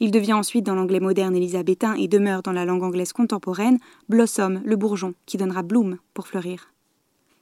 Il 0.00 0.12
devient 0.12 0.32
ensuite 0.32 0.64
dans 0.64 0.74
l'anglais 0.74 1.00
moderne 1.00 1.36
élisabétain 1.36 1.92
et 1.92 2.08
demeure 2.08 2.40
dans 2.40 2.52
la 2.52 2.64
langue 2.64 2.82
anglaise 2.82 3.12
contemporaine 3.12 3.80
blossom, 4.08 4.62
le 4.64 4.76
bourgeon, 4.76 5.12
qui 5.26 5.36
donnera 5.36 5.62
bloom 5.62 5.98
pour 6.14 6.26
fleurir. 6.26 6.73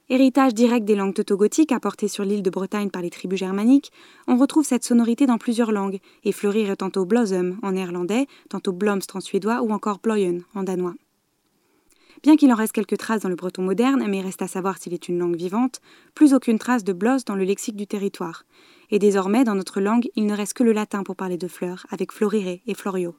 Héritage 0.09 0.53
direct 0.53 0.85
des 0.85 0.95
langues 0.95 1.13
tautogothiques 1.13 1.71
apportées 1.71 2.09
sur 2.09 2.25
l'île 2.25 2.43
de 2.43 2.49
Bretagne 2.49 2.89
par 2.89 3.01
les 3.01 3.09
tribus 3.09 3.39
germaniques, 3.39 3.91
on 4.27 4.35
retrouve 4.35 4.65
cette 4.65 4.83
sonorité 4.83 5.25
dans 5.25 5.37
plusieurs 5.37 5.71
langues, 5.71 5.99
et 6.25 6.33
fleurir 6.33 6.75
tantôt 6.75 7.05
blossom 7.05 7.57
en 7.63 7.71
néerlandais, 7.71 8.27
tantôt 8.49 8.73
blomst 8.73 9.15
en 9.15 9.21
suédois 9.21 9.61
ou 9.61 9.71
encore 9.71 9.99
bloyen 9.99 10.39
en 10.55 10.63
danois. 10.63 10.95
Bien 12.21 12.35
qu'il 12.35 12.51
en 12.51 12.55
reste 12.55 12.73
quelques 12.73 12.97
traces 12.97 13.21
dans 13.21 13.29
le 13.29 13.35
breton 13.35 13.61
moderne, 13.61 14.05
mais 14.09 14.21
reste 14.21 14.41
à 14.41 14.47
savoir 14.47 14.77
s'il 14.77 14.93
est 14.93 15.07
une 15.07 15.19
langue 15.19 15.37
vivante, 15.37 15.79
plus 16.15 16.33
aucune 16.33 16.59
trace 16.59 16.83
de 16.83 16.93
blos 16.93 17.23
dans 17.25 17.35
le 17.35 17.45
lexique 17.45 17.77
du 17.77 17.87
territoire. 17.87 18.43
Et 18.91 18.99
désormais, 18.99 19.45
dans 19.45 19.55
notre 19.55 19.79
langue, 19.79 20.09
il 20.15 20.25
ne 20.25 20.35
reste 20.35 20.53
que 20.53 20.63
le 20.63 20.73
latin 20.73 21.03
pour 21.03 21.15
parler 21.15 21.37
de 21.37 21.47
fleurs, 21.47 21.85
avec 21.89 22.11
florire 22.11 22.59
et 22.65 22.73
florio. 22.73 23.15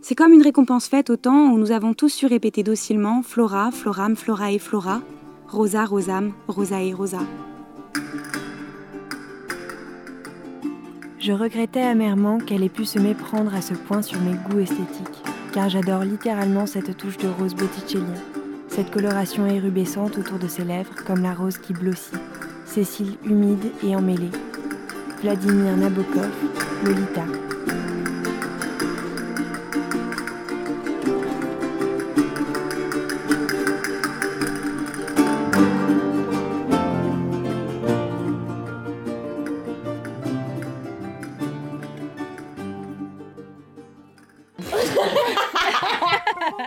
C'est 0.00 0.14
comme 0.14 0.32
une 0.32 0.42
récompense 0.42 0.86
faite 0.86 1.10
au 1.10 1.16
temps 1.16 1.50
où 1.50 1.58
nous 1.58 1.72
avons 1.72 1.92
tous 1.92 2.08
su 2.08 2.26
répéter 2.26 2.62
docilement 2.62 3.22
flora, 3.22 3.72
floram, 3.72 4.14
flora 4.14 4.52
et 4.52 4.58
flora, 4.58 5.02
rosa, 5.48 5.84
rosam, 5.84 6.32
rosa 6.48 6.82
et 6.82 6.92
rosa. 6.92 7.20
Je 11.18 11.32
regrettais 11.32 11.82
amèrement 11.82 12.38
qu'elle 12.38 12.62
ait 12.62 12.68
pu 12.68 12.84
se 12.84 12.98
méprendre 12.98 13.54
à 13.54 13.60
ce 13.60 13.74
point 13.74 14.02
sur 14.02 14.20
mes 14.20 14.34
goûts 14.34 14.60
esthétiques, 14.60 15.22
car 15.52 15.68
j'adore 15.68 16.02
littéralement 16.02 16.66
cette 16.66 16.96
touche 16.96 17.18
de 17.18 17.28
rose 17.28 17.54
botticellien, 17.54 18.20
cette 18.68 18.90
coloration 18.90 19.46
érubescente 19.46 20.18
autour 20.18 20.38
de 20.38 20.48
ses 20.48 20.64
lèvres 20.64 20.94
comme 21.06 21.22
la 21.22 21.34
rose 21.34 21.58
qui 21.58 21.72
blossit, 21.72 22.14
ses 22.64 22.84
cils 22.84 23.16
humides 23.24 23.70
et 23.82 23.96
emmêlés. 23.96 24.30
Vladimir 25.22 25.76
Nabokov, 25.76 26.30
Lolita. 26.84 27.24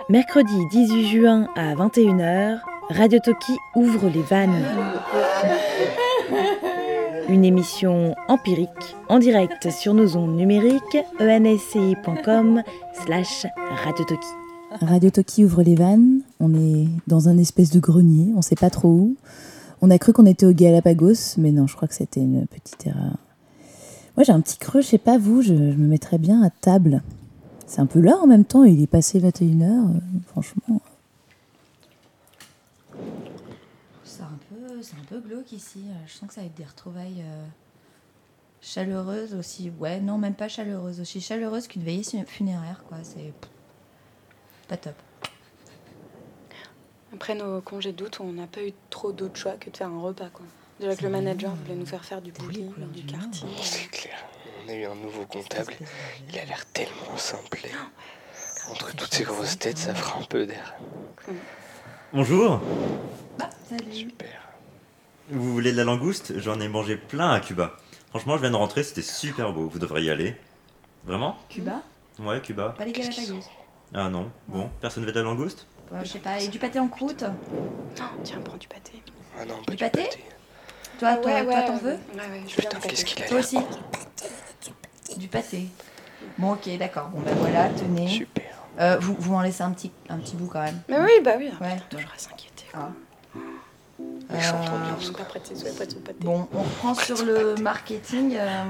Mercredi 0.10 0.66
18 0.72 1.08
juin 1.08 1.48
à 1.56 1.76
21h, 1.76 2.62
Radio 2.90 3.20
Toki 3.24 3.56
ouvre 3.76 4.10
les 4.10 4.24
vannes. 4.24 4.66
Une 7.30 7.46
émission 7.46 8.16
empirique 8.28 8.96
en 9.08 9.20
direct 9.20 9.70
sur 9.70 9.94
nos 9.94 10.18
ondes 10.18 10.36
numériques 10.36 10.98
ensci.com 11.20 12.64
slash 13.04 13.46
Radio 13.86 14.04
Toki. 14.04 14.28
Radio 14.82 15.12
Toki 15.12 15.46
ouvre 15.46 15.62
les 15.62 15.76
vannes. 15.76 16.22
On 16.40 16.56
est 16.56 16.88
dans 17.06 17.30
un 17.30 17.38
espèce 17.38 17.70
de 17.70 17.80
grenier, 17.80 18.34
on 18.36 18.42
sait 18.42 18.56
pas 18.56 18.72
trop 18.72 18.90
où. 18.90 19.16
On 19.84 19.92
a 19.92 20.00
cru 20.00 20.12
qu'on 20.12 20.26
était 20.26 20.48
au 20.48 20.54
Galapagos, 20.54 21.38
mais 21.38 21.52
non, 21.52 21.68
je 21.68 21.76
crois 21.76 21.88
que 21.88 21.94
c'était 21.94 22.22
une 22.22 22.48
petite 22.48 22.88
erreur. 22.88 23.18
Moi 24.18 24.24
j'ai 24.24 24.34
un 24.34 24.42
petit 24.42 24.58
creux, 24.58 24.82
je 24.82 24.88
sais 24.88 24.98
pas 24.98 25.20
vous, 25.20 25.44
je, 25.44 25.50
je 25.50 25.78
me 25.78 25.88
mettrais 25.88 26.18
bien 26.18 26.42
à 26.42 26.50
table. 26.50 27.04
C'est 27.70 27.82
un 27.82 27.86
peu 27.86 28.02
là 28.02 28.18
en 28.18 28.26
même 28.26 28.46
temps, 28.46 28.64
il 28.64 28.82
est 28.82 28.88
passé 28.88 29.20
21h, 29.20 29.62
euh, 29.64 30.00
franchement. 30.26 30.82
C'est 34.04 34.24
un, 34.24 34.40
peu, 34.50 34.82
c'est 34.82 34.96
un 34.96 35.06
peu 35.08 35.20
glauque 35.20 35.52
ici. 35.52 35.84
Je 36.08 36.14
sens 36.14 36.28
que 36.28 36.34
ça 36.34 36.42
va 36.42 36.48
être 36.48 36.56
des 36.56 36.66
retrouvailles 36.66 37.22
euh, 37.22 37.46
chaleureuses 38.60 39.36
aussi. 39.36 39.72
Ouais, 39.80 40.00
non, 40.00 40.18
même 40.18 40.34
pas 40.34 40.48
chaleureuses. 40.48 41.00
Aussi 41.00 41.22
chaleureuses 41.22 41.68
qu'une 41.68 41.84
veillée 41.84 42.02
funéraire, 42.26 42.84
quoi. 42.90 42.98
C'est 43.04 43.34
pas 44.68 44.78
top. 44.78 44.96
Après 47.14 47.36
nos 47.36 47.62
congés 47.62 47.94
d'août, 47.94 48.18
on 48.20 48.34
n'a 48.34 48.48
pas 48.48 48.64
eu 48.64 48.74
trop 48.90 49.12
d'autre 49.12 49.36
choix 49.36 49.54
que 49.54 49.70
de 49.70 49.78
faire 49.78 49.90
un 49.90 50.02
repas. 50.02 50.30
Quoi. 50.34 50.48
Déjà 50.80 50.96
que 50.96 51.04
le 51.04 51.10
manager 51.10 51.54
voulait 51.54 51.76
nous 51.76 51.86
faire 51.86 52.04
faire 52.04 52.24
du 52.24 52.32
bowling, 52.32 52.72
du 52.96 53.04
karting. 53.04 53.48
C'est 53.62 53.92
clair. 53.92 54.18
On 54.70 54.72
a 54.72 54.76
eu 54.76 54.86
un 54.86 54.96
nouveau 54.96 55.26
comptable. 55.26 55.74
Il 56.32 56.38
a 56.38 56.46
l'air 56.46 56.64
tellement 56.68 57.18
simple. 57.18 57.60
Entre 58.70 58.96
toutes 58.96 59.12
ces 59.12 59.24
grosses 59.24 59.58
têtes, 59.58 59.80
ça 59.80 59.96
fera 59.96 60.20
un 60.20 60.24
peu 60.26 60.46
d'air. 60.46 60.76
Bonjour, 62.14 62.62
Salut. 63.68 63.92
Super. 63.92 64.48
vous 65.30 65.54
voulez 65.54 65.72
de 65.72 65.78
la 65.78 65.86
langouste? 65.86 66.38
J'en 66.40 66.60
ai 66.60 66.68
mangé 66.68 66.98
plein 66.98 67.32
à 67.32 67.40
Cuba. 67.40 67.78
Franchement, 68.10 68.36
je 68.36 68.42
viens 68.42 68.52
de 68.52 68.56
rentrer, 68.56 68.84
c'était 68.84 69.02
super 69.02 69.54
beau, 69.54 69.68
vous 69.70 69.80
devriez 69.80 70.08
y 70.08 70.12
aller. 70.12 70.36
Vraiment? 71.04 71.38
Cuba? 71.50 71.82
Ouais, 72.20 72.40
Cuba. 72.42 72.76
Pas 72.78 72.86
les 72.86 72.92
Galapagos. 72.92 73.46
Ah 73.94 74.10
non, 74.10 74.32
bon, 74.48 74.70
personne 74.82 75.04
veut 75.04 75.12
de 75.12 75.20
la 75.20 75.26
langouste? 75.26 75.66
Ouais, 75.92 76.00
je 76.04 76.10
sais 76.10 76.20
pas. 76.20 76.40
Et 76.40 76.48
du 76.48 76.60
pâté 76.60 76.80
en 76.80 76.90
croûte? 76.90 77.24
Non, 77.24 78.06
tiens, 78.24 78.40
prends 78.44 78.58
du 78.58 78.68
pâté. 78.68 79.02
Ah 79.40 79.46
non, 79.46 79.62
Du 79.68 79.78
pâté? 79.78 80.10
Toi, 81.00 81.16
toi, 81.16 81.44
toi, 81.44 81.62
t'en 81.64 81.78
veux? 81.78 81.94
Ouais, 81.94 81.98
ouais, 82.18 82.44
je 82.48 82.56
Putain, 82.56 82.80
qu'est-ce 82.82 83.06
qu'il 83.06 83.24
a 83.24 83.28
Toi 83.28 83.40
aussi 83.40 83.58
Du 85.20 85.28
pâté. 85.28 85.68
Bon, 86.38 86.54
ok, 86.54 86.70
d'accord. 86.78 87.10
Bon, 87.14 87.20
ben 87.22 87.36
voilà, 87.40 87.70
tenez. 87.70 88.08
Super. 88.08 88.44
Euh, 88.80 88.98
vous 89.00 89.16
vous 89.20 89.32
m'en 89.34 89.42
laissez 89.42 89.62
un 89.64 89.72
petit, 89.72 89.92
un 90.10 90.18
petit 90.18 90.36
bout 90.36 90.48
quand 90.48 90.62
même. 90.64 90.80
Mais 90.88 91.00
oui, 91.00 91.12
bah 91.24 91.32
oui, 91.38 91.50
Ouais. 91.62 91.78
toujours 91.90 92.10
à 92.16 92.18
s'inquiéter. 92.18 92.66
Ah. 92.74 92.90
Trop 93.98 94.06
Euh, 94.32 94.38
bien, 94.40 95.12
pas 95.12 95.24
pâté. 95.26 95.54
Bon, 96.22 96.48
on 96.54 96.60
reprend 96.62 96.94
sur 96.94 97.24
le 97.26 97.56
marketing. 97.62 98.36
euh, 98.38 98.64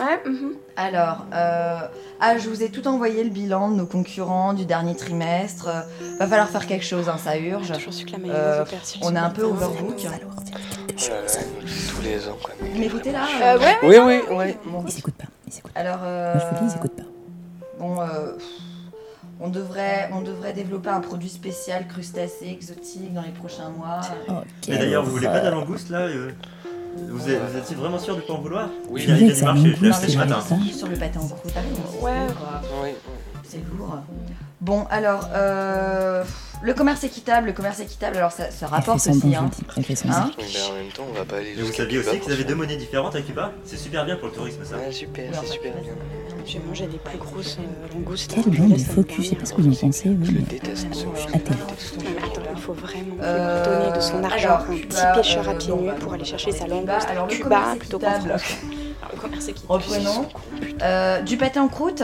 Ouais, 0.00 0.20
mhm. 0.28 0.54
Alors, 0.76 1.24
euh, 1.32 1.78
ah, 2.20 2.36
je 2.38 2.48
vous 2.48 2.64
ai 2.64 2.68
tout 2.70 2.88
envoyé 2.88 3.22
le 3.22 3.30
bilan 3.30 3.70
de 3.70 3.76
nos 3.76 3.86
concurrents 3.86 4.52
du 4.52 4.64
dernier 4.66 4.96
trimestre. 4.96 5.68
Euh, 5.68 5.82
va 6.18 6.26
falloir 6.26 6.48
faire 6.48 6.66
quelque 6.66 6.84
chose, 6.84 7.08
hein, 7.08 7.16
ça 7.16 7.38
urge. 7.38 7.72
Euh, 8.28 8.64
on 9.02 9.14
est 9.14 9.18
un 9.20 9.30
peu 9.30 9.44
overbook. 9.44 10.04
Les 12.04 12.28
ans. 12.28 12.36
Quoi. 12.42 12.54
Vous 12.60 13.10
là 13.10 13.26
Euh, 13.42 13.58
ouais, 13.58 13.76
Oui, 13.82 13.96
oui, 14.04 14.20
oui. 14.30 14.54
Bon, 14.66 14.84
Ils 14.86 14.92
s'écoutent 14.92 15.14
pas, 15.14 15.24
ils 15.46 15.52
s'écoutent 15.52 15.72
pas. 15.72 15.80
alors, 15.80 15.98
euh, 16.02 16.34
Moi 16.34 16.42
je 16.42 16.54
vous 16.56 16.60
dis, 16.60 16.70
ils 16.70 16.72
s'écoutent 16.74 16.96
pas. 16.96 17.02
bon, 17.78 18.00
euh, 18.00 18.32
on 19.40 19.48
devrait, 19.48 20.08
on 20.12 20.20
devrait 20.22 20.52
développer 20.52 20.90
un 20.90 21.00
produit 21.00 21.28
spécial 21.28 21.86
crustacé 21.88 22.46
exotique 22.48 23.12
dans 23.12 23.22
les 23.22 23.32
prochains 23.32 23.70
mois. 23.70 24.00
Mais 24.68 24.78
d'ailleurs, 24.78 25.04
vous 25.04 25.10
voulez 25.10 25.26
pas 25.26 25.40
de 25.40 25.44
la 25.46 25.50
langouste 25.50 25.90
là 25.90 26.02
euh 26.02 26.30
Vous 27.08 27.28
êtes, 27.28 27.40
vous 27.42 27.56
êtes 27.58 27.72
vraiment 27.74 27.98
sûr 27.98 28.16
de 28.16 28.20
pas 28.20 28.32
en 28.34 28.40
vouloir? 28.40 28.68
Oui, 28.88 29.04
Il 29.06 29.26
y 29.26 29.30
a, 29.30 29.34
du 29.34 29.42
marché, 29.42 29.74
je 29.76 29.82
l'ai 29.82 29.90
acheté 29.90 30.08
ce 30.08 30.18
matin. 30.18 30.40
sur 30.72 30.88
le 30.88 30.96
pâté 30.96 31.18
en 31.18 31.26
croûte. 31.26 31.52
Ouais. 32.00 32.12
quoi. 32.38 32.60
oui. 32.84 32.90
C'est 33.42 33.62
lourd. 33.76 33.98
Bon, 34.60 34.86
alors, 34.90 35.28
euh, 35.34 36.24
le 36.64 36.72
commerce 36.72 37.04
équitable, 37.04 37.48
le 37.48 37.52
commerce 37.52 37.80
équitable, 37.80 38.16
alors 38.16 38.32
ça, 38.32 38.48
rapporte 38.66 39.06
aussi. 39.06 39.34
Hein. 39.34 39.50
vous. 39.50 40.10
Hein 40.10 40.30
mais 40.38 40.62
en 40.62 40.74
même 40.74 40.92
temps, 40.92 41.04
on 41.08 41.12
va 41.12 41.24
pas 41.26 41.36
aller 41.36 41.52
vous 41.54 41.72
saviez 41.72 41.98
aussi 41.98 42.18
qu'ils 42.20 42.32
avaient 42.32 42.44
deux 42.44 42.54
monnaies 42.54 42.76
différentes 42.76 43.14
à 43.14 43.20
Cuba? 43.20 43.52
C'est 43.64 43.76
super 43.76 44.06
bien 44.06 44.16
pour 44.16 44.28
le 44.28 44.34
tourisme 44.34 44.64
ça. 44.64 44.76
Ouais, 44.76 44.90
super, 44.90 45.30
c'est 45.42 45.52
super 45.52 45.74
bien. 45.74 45.92
J'ai 46.46 46.58
mangé 46.60 46.86
des 46.86 46.96
plus 46.98 47.18
grosses 47.18 47.58
euh, 47.58 47.94
langoustes. 47.94 48.34
Quelle 48.34 48.60
en 48.60 48.64
bande 48.68 48.72
de 48.72 48.78
focus, 48.78 49.24
je 49.24 49.30
sais 49.30 49.36
pas 49.36 49.44
ce 49.44 49.52
que 49.54 49.60
vous 49.60 49.72
en 49.72 49.86
pensez, 49.86 50.08
le 50.08 50.14
mais 50.16 50.40
déteste, 50.40 50.86
ce 50.92 51.00
film. 51.00 51.34
à 51.34 51.38
terre. 51.38 51.56
Il 52.54 52.60
faut 52.60 52.72
vraiment 52.72 53.16
Euh, 53.22 53.64
donner 53.64 53.96
de 53.96 54.00
son 54.02 54.24
argent 54.24 54.48
alors, 54.48 54.60
à 54.60 54.62
un 54.62 54.76
Cuba, 54.76 54.86
petit 54.88 55.20
pêcheur 55.20 55.48
à 55.48 55.52
euh, 55.52 55.58
pieds 55.58 55.74
nus 55.74 55.86
bah, 55.86 55.94
pour 56.00 56.12
aller 56.14 56.22
on 56.22 56.26
chercher 56.26 56.52
sa 56.52 56.66
langouste 56.66 57.08
Alors, 57.10 57.24
à 57.24 57.30
le 57.30 57.34
Cuba 57.36 57.48
commerce 57.48 57.78
plutôt 57.78 57.98
qu'en 57.98 58.10
équitable. 58.10 58.38
France. 58.38 58.56
Alors, 59.02 59.14
le 59.14 59.20
commerce 59.20 59.48
équitable. 59.48 59.72
Reprenons. 59.72 61.22
Du 61.24 61.36
pâté 61.36 61.60
en 61.60 61.68
croûte 61.68 62.02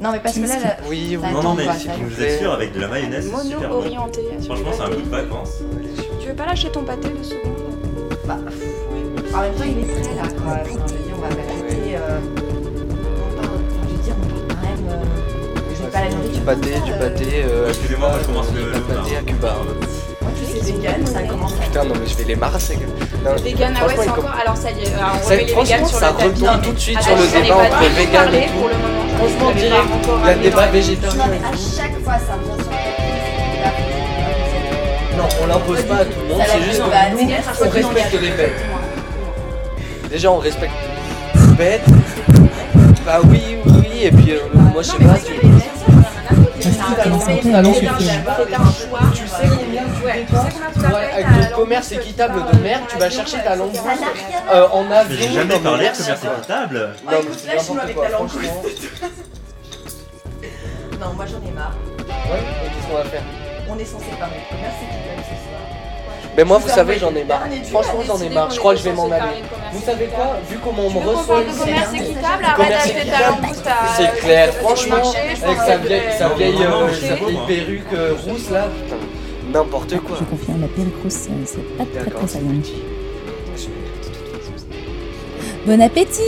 Non, 0.00 0.12
mais 0.12 0.20
parce 0.20 0.36
que 0.36 0.40
là, 0.46 0.46
là- 0.62 0.76
Oui, 0.88 1.16
oui. 1.16 1.18
Ça 1.20 1.30
Non, 1.32 1.42
non, 1.42 1.54
mais 1.54 1.64
si 1.78 1.86
ça 1.86 1.92
vous 2.00 2.22
êtes 2.22 2.38
sûr, 2.38 2.52
avec 2.52 2.72
de 2.72 2.80
la 2.80 2.88
mayonnaise, 2.88 3.24
c'est 3.32 3.42
super 3.48 3.68
bon. 3.68 3.76
Mono-orienté. 3.76 4.20
Franchement, 4.44 4.70
c'est 4.76 4.82
un 4.82 4.90
coup 4.90 5.02
de 5.02 5.10
vacances. 5.10 5.50
Tu 6.20 6.28
veux 6.28 6.34
pas 6.34 6.46
lâcher 6.46 6.68
ton 6.70 6.82
pâté 6.84 7.08
deux 7.08 7.24
secondes 7.24 7.54
bah, 8.26 8.36
en 9.34 9.40
même 9.40 9.54
temps, 9.54 9.64
il 9.64 9.78
est 9.78 9.82
prêt 10.02 10.14
là, 10.14 10.22
quoi. 10.28 10.52
Enfin, 10.52 10.60
je 10.66 10.92
veux 10.92 11.02
dire, 11.02 11.14
on 11.16 11.20
va 11.20 11.28
euh, 11.28 12.18
enfin, 13.38 13.50
je 13.88 13.94
veux 13.96 14.02
dire, 14.02 14.14
on 14.20 14.26
parle 14.26 14.46
quand 14.48 14.68
même. 14.68 14.86
euh, 14.90 15.04
je 15.74 15.82
vais 15.82 15.90
pas 15.90 16.00
la 16.00 16.08
nourriture. 16.10 16.34
Du 16.34 16.40
pâté, 16.40 16.72
ça, 16.74 16.80
du 16.80 16.92
euh, 16.92 16.98
pâté. 16.98 17.26
euh, 17.44 17.68
Excusez-moi, 17.68 18.08
moi, 18.08 18.18
je 18.20 18.26
commence 18.26 18.46
le- 18.54 18.80
pâté 18.82 19.16
à 19.16 19.22
Cuba. 19.22 19.56
Moi, 20.20 20.30
tu 20.38 20.44
sais, 20.44 20.60
c'est 20.62 20.72
vegan, 20.72 21.06
ça 21.06 21.22
commence 21.22 21.52
à. 21.54 21.64
Putain, 21.64 21.84
non, 21.84 21.94
mais 22.00 22.06
je 22.06 22.16
vais 22.16 22.24
les 22.24 22.36
marrer. 22.36 22.58
Non, 23.24 23.34
Vegan, 23.42 23.74
ah 23.80 23.86
ouais, 23.86 23.94
c'est 23.98 24.08
encore. 24.10 24.30
Alors 24.42 24.56
ça 24.56 24.70
y 24.70 24.82
est, 24.82 24.94
alors, 24.94 25.10
on 25.14 25.26
Ça- 25.26 25.30
remet 25.34 25.44
les 25.44 25.52
franchement, 25.52 25.76
vegans 25.76 25.86
sur 25.88 25.98
ça 25.98 26.10
le 26.10 26.16
tapis. 26.16 26.28
retombe 26.28 26.44
Non, 26.46 26.52
mais 26.60 26.66
tout 26.66 26.72
de 26.72 26.78
suite 26.78 27.02
sur 27.02 27.16
le 27.16 27.42
débat 27.42 27.56
entre 27.56 27.90
vegan 27.96 28.34
et 28.34 28.46
tout. 28.46 28.97
Franchement, 29.18 29.50
direct, 29.50 29.62
il 29.62 29.68
y 29.68 29.72
a 29.72 30.16
le 30.16 30.28
aller 30.30 30.42
débat 30.42 30.66
dans- 30.66 30.72
végétarien. 30.72 31.18
Non, 31.18 31.30
mais 31.30 31.38
à 31.38 31.50
chaque 31.52 31.96
fois, 32.04 32.14
ça 32.14 32.34
revient 32.34 32.62
sur. 32.62 32.72
Non, 35.18 35.28
on 35.42 35.46
l'impose 35.46 35.82
pas 35.82 35.96
à 35.96 36.04
tout 36.04 36.20
le 36.22 36.28
monde, 36.34 36.42
c'est 36.46 36.62
juste 36.62 36.78
que 36.80 36.84
nous, 36.84 36.88
on 37.64 37.88
respecte 37.90 38.20
les 38.22 38.30
bêtes. 38.30 38.60
Déjà, 40.10 40.30
on 40.30 40.38
respecte 40.38 40.72
les 41.34 41.54
bêtes. 41.56 41.84
Bah 43.04 43.20
oui, 43.24 43.40
oui, 43.64 43.72
oui, 43.80 44.00
et 44.04 44.10
puis 44.12 44.32
euh, 44.32 44.38
moi, 44.54 44.82
je 44.82 44.88
sais 44.90 44.96
pas. 44.98 45.47
Un 46.96 47.64
un 47.64 48.72
choix. 48.72 49.00
Tu 49.14 49.26
sais 49.26 49.48
combien 49.58 49.84
tu 49.86 50.86
avec 50.86 51.26
le 51.26 51.54
commerce 51.54 51.92
équitable 51.92 52.42
de 52.52 52.58
merde, 52.58 52.82
tu 52.88 52.98
vas 52.98 53.10
chercher 53.10 53.38
ta 53.38 53.56
langue 53.56 53.76
euh, 54.52 54.68
en 54.72 54.90
avion. 54.90 55.16
j'ai 55.18 55.32
jamais 55.32 55.54
dans 55.54 55.60
parlé 55.60 55.88
de 55.88 55.96
commerce 55.96 56.24
équitable. 56.24 56.90
Non, 57.04 57.10
mais 57.10 57.54
lâche-moi 57.54 57.76
n'importe 57.76 57.80
avec 57.84 57.96
quoi, 57.96 58.06
ta 58.06 58.12
langue. 58.12 58.30
Non, 61.00 61.12
moi 61.14 61.26
j'en 61.26 61.48
ai 61.48 61.52
marre. 61.52 61.74
Ouais, 62.08 62.38
et 62.38 62.68
qu'est-ce 62.68 62.86
qu'on 62.88 62.94
va 62.94 63.04
faire? 63.04 63.22
On 63.70 63.78
est 63.78 63.84
censé 63.84 64.06
parler 64.18 64.36
de 64.36 64.54
commerce 64.54 64.76
équitable 64.82 65.22
ce 65.22 65.36
soir. 65.48 65.77
Mais 66.38 66.44
moi, 66.44 66.58
vous 66.58 66.68
savez, 66.68 67.00
j'en 67.00 67.12
ai 67.16 67.24
marre. 67.24 67.48
Franchement, 67.68 68.00
j'en 68.06 68.20
ai 68.20 68.28
marre. 68.28 68.48
Je 68.52 68.60
crois 68.60 68.72
que 68.72 68.78
je 68.78 68.84
vais 68.84 68.92
m'en 68.92 69.10
aller. 69.10 69.42
Vous 69.72 69.82
savez 69.82 70.06
quoi? 70.06 70.36
Vu 70.48 70.56
comment 70.62 70.86
on 70.86 70.90
me 70.90 70.98
reçoit 71.04 71.42
ici. 71.42 71.58
commerce 71.58 71.94
équitable, 71.94 72.44
arrête 72.44 72.68
d'acheter 72.68 73.10
ta 73.10 73.30
langouste 73.30 73.66
à. 73.66 73.96
C'est 73.96 74.20
clair, 74.20 74.54
franchement, 74.54 75.12
avec 75.42 75.58
sa 75.58 75.76
vieille, 75.78 76.02
sa 76.16 76.28
euh, 76.28 76.92
sa 76.92 77.14
vieille 77.16 77.38
perruque 77.48 77.92
euh, 77.92 78.14
rousse 78.24 78.50
là, 78.50 78.68
n'importe 79.52 79.98
quoi. 79.98 80.16
Je 80.20 80.24
confirme, 80.26 80.60
la 80.60 80.68
perruque 80.68 81.02
rousse, 81.02 81.12
c'est 81.12 81.30
c'est 81.44 81.76
pas 81.76 81.84
très 81.84 82.04
D'accord, 82.04 82.20
très 82.20 82.28
saillant. 82.28 82.62
Bon 85.66 85.82
appétit 85.82 86.22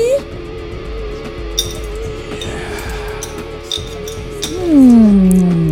Mmh. 4.73 5.70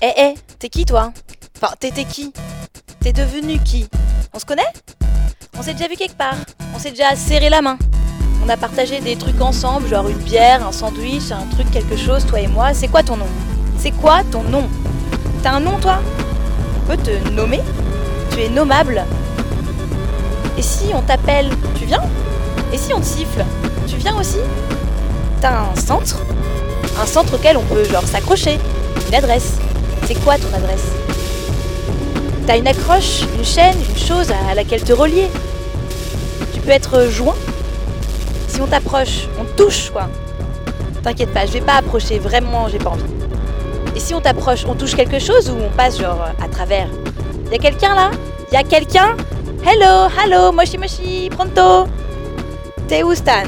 Eh 0.00 0.12
eh, 0.16 0.34
t'es 0.60 0.68
qui 0.68 0.84
toi 0.84 1.12
Enfin, 1.56 1.74
t'étais 1.80 2.04
qui 2.04 2.32
T'es 3.00 3.12
devenu 3.12 3.58
qui 3.58 3.88
On 4.32 4.38
se 4.38 4.44
connaît 4.44 4.72
On 5.58 5.62
s'est 5.62 5.74
déjà 5.74 5.88
vu 5.88 5.96
quelque 5.96 6.16
part. 6.16 6.36
On 6.72 6.78
s'est 6.78 6.90
déjà 6.90 7.16
serré 7.16 7.48
la 7.48 7.62
main. 7.62 7.76
On 8.44 8.48
a 8.48 8.56
partagé 8.56 9.00
des 9.00 9.16
trucs 9.16 9.40
ensemble, 9.40 9.88
genre 9.88 10.08
une 10.08 10.18
bière, 10.18 10.64
un 10.64 10.70
sandwich, 10.70 11.32
un 11.32 11.52
truc, 11.52 11.68
quelque 11.72 11.96
chose, 11.96 12.24
toi 12.26 12.38
et 12.38 12.46
moi. 12.46 12.74
C'est 12.74 12.86
quoi 12.86 13.02
ton 13.02 13.16
nom 13.16 13.26
C'est 13.76 13.90
quoi 13.90 14.22
ton 14.30 14.44
nom 14.44 14.68
T'as 15.42 15.54
un 15.54 15.60
nom 15.60 15.80
toi 15.80 15.98
On 16.76 16.86
peut 16.86 16.96
te 16.96 17.28
nommer 17.30 17.60
Tu 18.30 18.42
es 18.42 18.48
nommable. 18.48 19.02
Et 20.56 20.62
si 20.62 20.92
on 20.94 21.02
t'appelle, 21.02 21.50
tu 21.76 21.86
viens 21.86 22.04
Et 22.72 22.78
si 22.78 22.94
on 22.94 23.00
te 23.00 23.06
siffle, 23.06 23.44
tu 23.88 23.96
viens 23.96 24.16
aussi 24.16 24.38
T'as 25.40 25.62
un 25.62 25.74
centre 25.74 26.22
Un 27.02 27.06
centre 27.06 27.34
auquel 27.34 27.56
on 27.56 27.64
peut 27.64 27.82
genre 27.82 28.06
s'accrocher. 28.06 28.58
Une 29.08 29.14
adresse. 29.16 29.57
C'est 30.08 30.14
quoi 30.24 30.38
ton 30.38 30.48
adresse 30.56 30.86
T'as 32.46 32.56
une 32.56 32.66
accroche, 32.66 33.24
une 33.38 33.44
chaîne, 33.44 33.76
une 33.90 33.98
chose 33.98 34.32
à 34.50 34.54
laquelle 34.54 34.82
te 34.82 34.94
relier. 34.94 35.28
Tu 36.54 36.60
peux 36.60 36.70
être 36.70 37.10
joint. 37.10 37.34
Si 38.48 38.58
on 38.62 38.66
t'approche, 38.66 39.28
on 39.38 39.44
touche 39.54 39.90
quoi. 39.90 40.08
T'inquiète 41.02 41.34
pas, 41.34 41.44
je 41.44 41.52
vais 41.52 41.60
pas 41.60 41.74
approcher, 41.74 42.18
vraiment, 42.18 42.68
j'ai 42.68 42.78
pas 42.78 42.88
envie. 42.88 43.02
Et 43.94 44.00
si 44.00 44.14
on 44.14 44.22
t'approche, 44.22 44.64
on 44.66 44.74
touche 44.74 44.94
quelque 44.94 45.18
chose 45.18 45.50
ou 45.50 45.56
on 45.62 45.68
passe 45.76 45.98
genre 45.98 46.24
à 46.42 46.48
travers 46.48 46.88
Y 47.52 47.56
a 47.56 47.58
quelqu'un 47.58 47.94
là? 47.94 48.10
Y 48.50 48.56
a 48.56 48.62
quelqu'un? 48.62 49.14
Hello, 49.62 50.08
hello, 50.18 50.52
moshi 50.52 50.78
moshi, 50.78 51.28
pronto 51.28 51.86
T'es 52.88 53.02
où 53.02 53.14
Stan? 53.14 53.42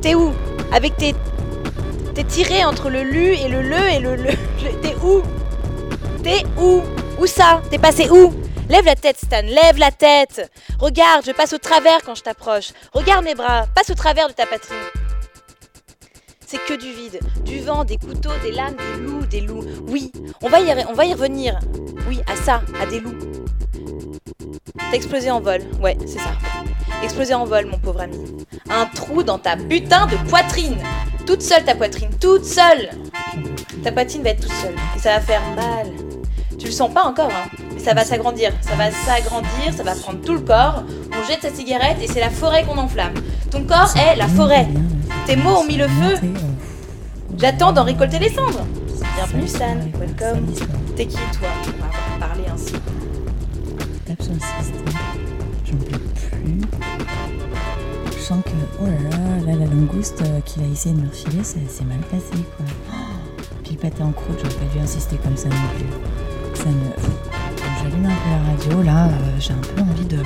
T'es 0.00 0.14
où? 0.14 0.32
Avec 0.72 0.96
tes... 0.96 1.14
T'es 2.14 2.24
tiré 2.24 2.64
entre 2.64 2.88
le 2.88 3.02
lu 3.02 3.34
et 3.34 3.48
le 3.48 3.60
le 3.60 3.90
et 3.90 3.98
le... 3.98 4.16
le- 4.16 4.30
T'es 4.82 4.96
où? 5.04 5.20
T'es 6.26 6.42
où? 6.60 6.82
Où 7.20 7.26
ça? 7.28 7.62
T'es 7.70 7.78
passé 7.78 8.10
où? 8.10 8.34
Lève 8.68 8.84
la 8.84 8.96
tête 8.96 9.16
Stan, 9.16 9.42
lève 9.42 9.78
la 9.78 9.92
tête 9.92 10.50
Regarde, 10.80 11.24
je 11.24 11.30
passe 11.30 11.52
au 11.52 11.58
travers 11.58 12.02
quand 12.04 12.16
je 12.16 12.24
t'approche. 12.24 12.72
Regarde 12.92 13.24
mes 13.24 13.36
bras, 13.36 13.66
passe 13.72 13.90
au 13.90 13.94
travers 13.94 14.26
de 14.26 14.32
ta 14.32 14.44
poitrine. 14.44 14.76
C'est 16.44 16.58
que 16.66 16.74
du 16.74 16.90
vide, 16.90 17.20
du 17.44 17.60
vent, 17.60 17.84
des 17.84 17.96
couteaux, 17.96 18.32
des 18.42 18.50
lames, 18.50 18.74
des 18.74 19.04
loups, 19.04 19.26
des 19.26 19.40
loups. 19.40 19.64
Oui, 19.86 20.10
on 20.42 20.48
va 20.48 20.58
y, 20.58 20.74
on 20.88 20.94
va 20.94 21.04
y 21.04 21.14
revenir. 21.14 21.60
Oui, 22.08 22.18
à 22.26 22.34
ça, 22.34 22.60
à 22.82 22.86
des 22.86 22.98
loups. 22.98 23.18
T'as 24.78 24.96
explosé 24.96 25.30
en 25.30 25.40
vol, 25.40 25.60
ouais, 25.80 25.96
c'est 26.06 26.18
ça. 26.18 26.32
Explosé 27.04 27.34
en 27.34 27.44
vol, 27.44 27.66
mon 27.66 27.78
pauvre 27.78 28.00
ami. 28.00 28.18
Un 28.68 28.86
trou 28.86 29.22
dans 29.22 29.38
ta 29.38 29.56
putain 29.56 30.06
de 30.06 30.16
poitrine. 30.28 30.82
Toute 31.24 31.42
seule 31.42 31.64
ta 31.64 31.76
poitrine, 31.76 32.10
toute 32.20 32.44
seule. 32.44 32.90
Ta 33.84 33.92
poitrine 33.92 34.24
va 34.24 34.30
être 34.30 34.40
toute 34.40 34.54
seule 34.54 34.74
et 34.96 34.98
ça 34.98 35.14
va 35.14 35.20
faire 35.20 35.42
mal. 35.54 36.05
Tu 36.58 36.66
le 36.66 36.72
sens 36.72 36.90
pas 36.92 37.04
encore, 37.04 37.30
hein, 37.30 37.50
mais 37.74 37.80
ça 37.80 37.92
va 37.92 38.04
s'agrandir. 38.04 38.50
Ça 38.62 38.74
va 38.76 38.90
s'agrandir, 38.90 39.74
ça 39.76 39.82
va 39.82 39.94
prendre 39.94 40.20
tout 40.22 40.32
le 40.32 40.40
corps. 40.40 40.84
On 41.12 41.26
jette 41.26 41.42
sa 41.42 41.50
cigarette 41.50 41.98
et 42.02 42.08
c'est 42.08 42.20
la 42.20 42.30
forêt 42.30 42.64
qu'on 42.64 42.78
enflamme. 42.78 43.12
Ton 43.50 43.64
corps 43.64 43.94
est 43.96 44.16
la 44.16 44.26
forêt. 44.26 44.66
Tes 45.26 45.36
mots 45.36 45.58
ont 45.58 45.66
mis 45.66 45.76
le 45.76 45.86
feu. 45.86 46.16
J'attends 47.36 47.72
d'en 47.72 47.84
récolter 47.84 48.18
les 48.18 48.30
cendres. 48.30 48.64
Bienvenue 49.16 49.46
Stan, 49.46 49.76
welcome. 49.98 50.46
T'es 50.96 51.06
qui 51.06 51.16
toi? 51.16 51.48
On 52.16 52.18
va 52.18 52.26
parler 52.26 52.44
ainsi. 52.52 52.72
Tape 54.06 54.22
sur 54.22 54.32
le 54.32 54.40
système. 54.40 54.84
J'en 55.66 55.76
peux 55.76 55.98
plus. 55.98 56.60
Je 58.16 58.22
sens 58.22 58.42
que, 58.44 58.50
oh 58.80 58.86
là 58.86 59.10
là, 59.10 59.52
là 59.52 59.58
la 59.58 59.66
langouste 59.66 60.22
euh, 60.22 60.40
qu'il 60.40 60.62
a 60.62 60.66
essayé 60.66 60.94
de 60.94 61.00
me 61.02 61.08
refiler, 61.08 61.44
c'est 61.44 61.60
c'est 61.68 61.84
mal 61.84 61.98
passé 62.10 62.42
quoi. 62.56 62.66
Oh, 62.90 62.94
puis 63.62 63.74
le 63.74 63.78
pâté 63.78 64.02
en 64.02 64.12
croûte, 64.12 64.38
j'aurais 64.42 64.54
pas 64.54 64.74
dû 64.74 64.80
insister 64.82 65.16
comme 65.22 65.36
ça 65.36 65.48
non 65.48 65.54
plus. 65.76 66.25
Ça 66.56 66.70
me. 66.70 66.90
J'allume 67.82 68.06
un 68.06 68.08
peu 68.08 68.30
la 68.30 68.38
radio, 68.50 68.82
là, 68.82 69.06
euh, 69.06 69.10
j'ai 69.38 69.52
un 69.52 69.56
peu 69.56 69.82
envie 69.82 70.04
de. 70.06 70.18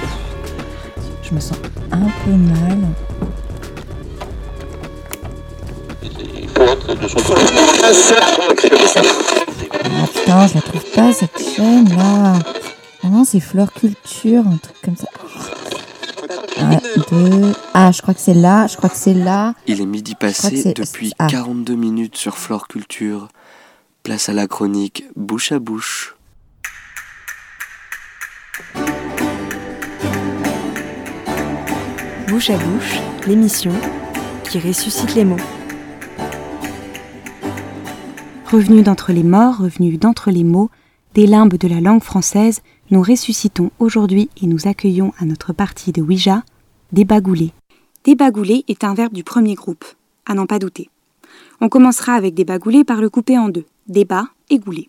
Je 1.22 1.34
me 1.34 1.40
sens 1.40 1.58
un 1.90 2.06
peu 2.24 2.30
mal. 2.30 2.78
Ah 9.82 10.06
putain, 10.12 10.46
je 10.46 10.54
la 10.54 10.60
trouve 10.60 10.84
pas 10.94 11.12
cette 11.12 11.38
chaîne 11.38 11.88
là. 11.96 12.34
Ah 13.02 13.08
non, 13.08 13.24
c'est 13.24 13.40
Fleur 13.40 13.72
Culture, 13.72 14.44
un 14.46 14.56
truc 14.56 14.76
comme 14.84 14.96
ça. 14.96 15.08
Un, 16.58 16.76
deux. 17.10 17.52
Ah, 17.74 17.90
je 17.92 18.02
crois 18.02 18.14
que 18.14 18.20
c'est 18.20 18.34
là, 18.34 18.66
je 18.66 18.76
crois 18.76 18.90
que 18.90 18.96
c'est 18.96 19.14
là. 19.14 19.54
Il 19.66 19.80
est 19.80 19.86
midi 19.86 20.14
passé 20.14 20.74
depuis 20.74 21.12
42 21.28 21.72
ah. 21.72 21.76
minutes 21.76 22.16
sur 22.16 22.36
Flore 22.36 22.68
Culture. 22.68 23.28
Place 24.02 24.28
à 24.28 24.32
la 24.32 24.46
chronique 24.46 25.04
bouche 25.16 25.52
à 25.52 25.58
bouche. 25.58 26.16
Bouche 32.28 32.50
à 32.50 32.56
bouche, 32.56 33.00
l'émission 33.26 33.72
qui 34.48 34.58
ressuscite 34.58 35.14
les 35.14 35.24
mots. 35.24 35.36
Revenu 38.46 38.82
d'entre 38.82 39.12
les 39.12 39.22
morts, 39.22 39.58
revenu 39.58 39.96
d'entre 39.96 40.30
les 40.30 40.44
mots, 40.44 40.70
des 41.14 41.26
limbes 41.26 41.56
de 41.56 41.68
la 41.68 41.80
langue 41.80 42.02
française, 42.02 42.62
nous 42.90 43.02
ressuscitons 43.02 43.70
aujourd'hui 43.78 44.28
et 44.42 44.46
nous 44.46 44.66
accueillons 44.66 45.12
à 45.18 45.24
notre 45.24 45.52
partie 45.52 45.92
de 45.92 46.02
Ouija 46.02 46.42
débagouler. 46.92 47.52
Débagouler 48.04 48.64
est 48.68 48.84
un 48.84 48.94
verbe 48.94 49.12
du 49.12 49.24
premier 49.24 49.54
groupe, 49.54 49.84
à 50.26 50.34
n'en 50.34 50.46
pas 50.46 50.58
douter. 50.58 50.90
On 51.60 51.68
commencera 51.68 52.14
avec 52.14 52.34
débagouler 52.34 52.84
par 52.84 53.00
le 53.00 53.10
couper 53.10 53.38
en 53.38 53.48
deux, 53.48 53.66
débat 53.86 54.24
et 54.48 54.58
gouler. 54.58 54.88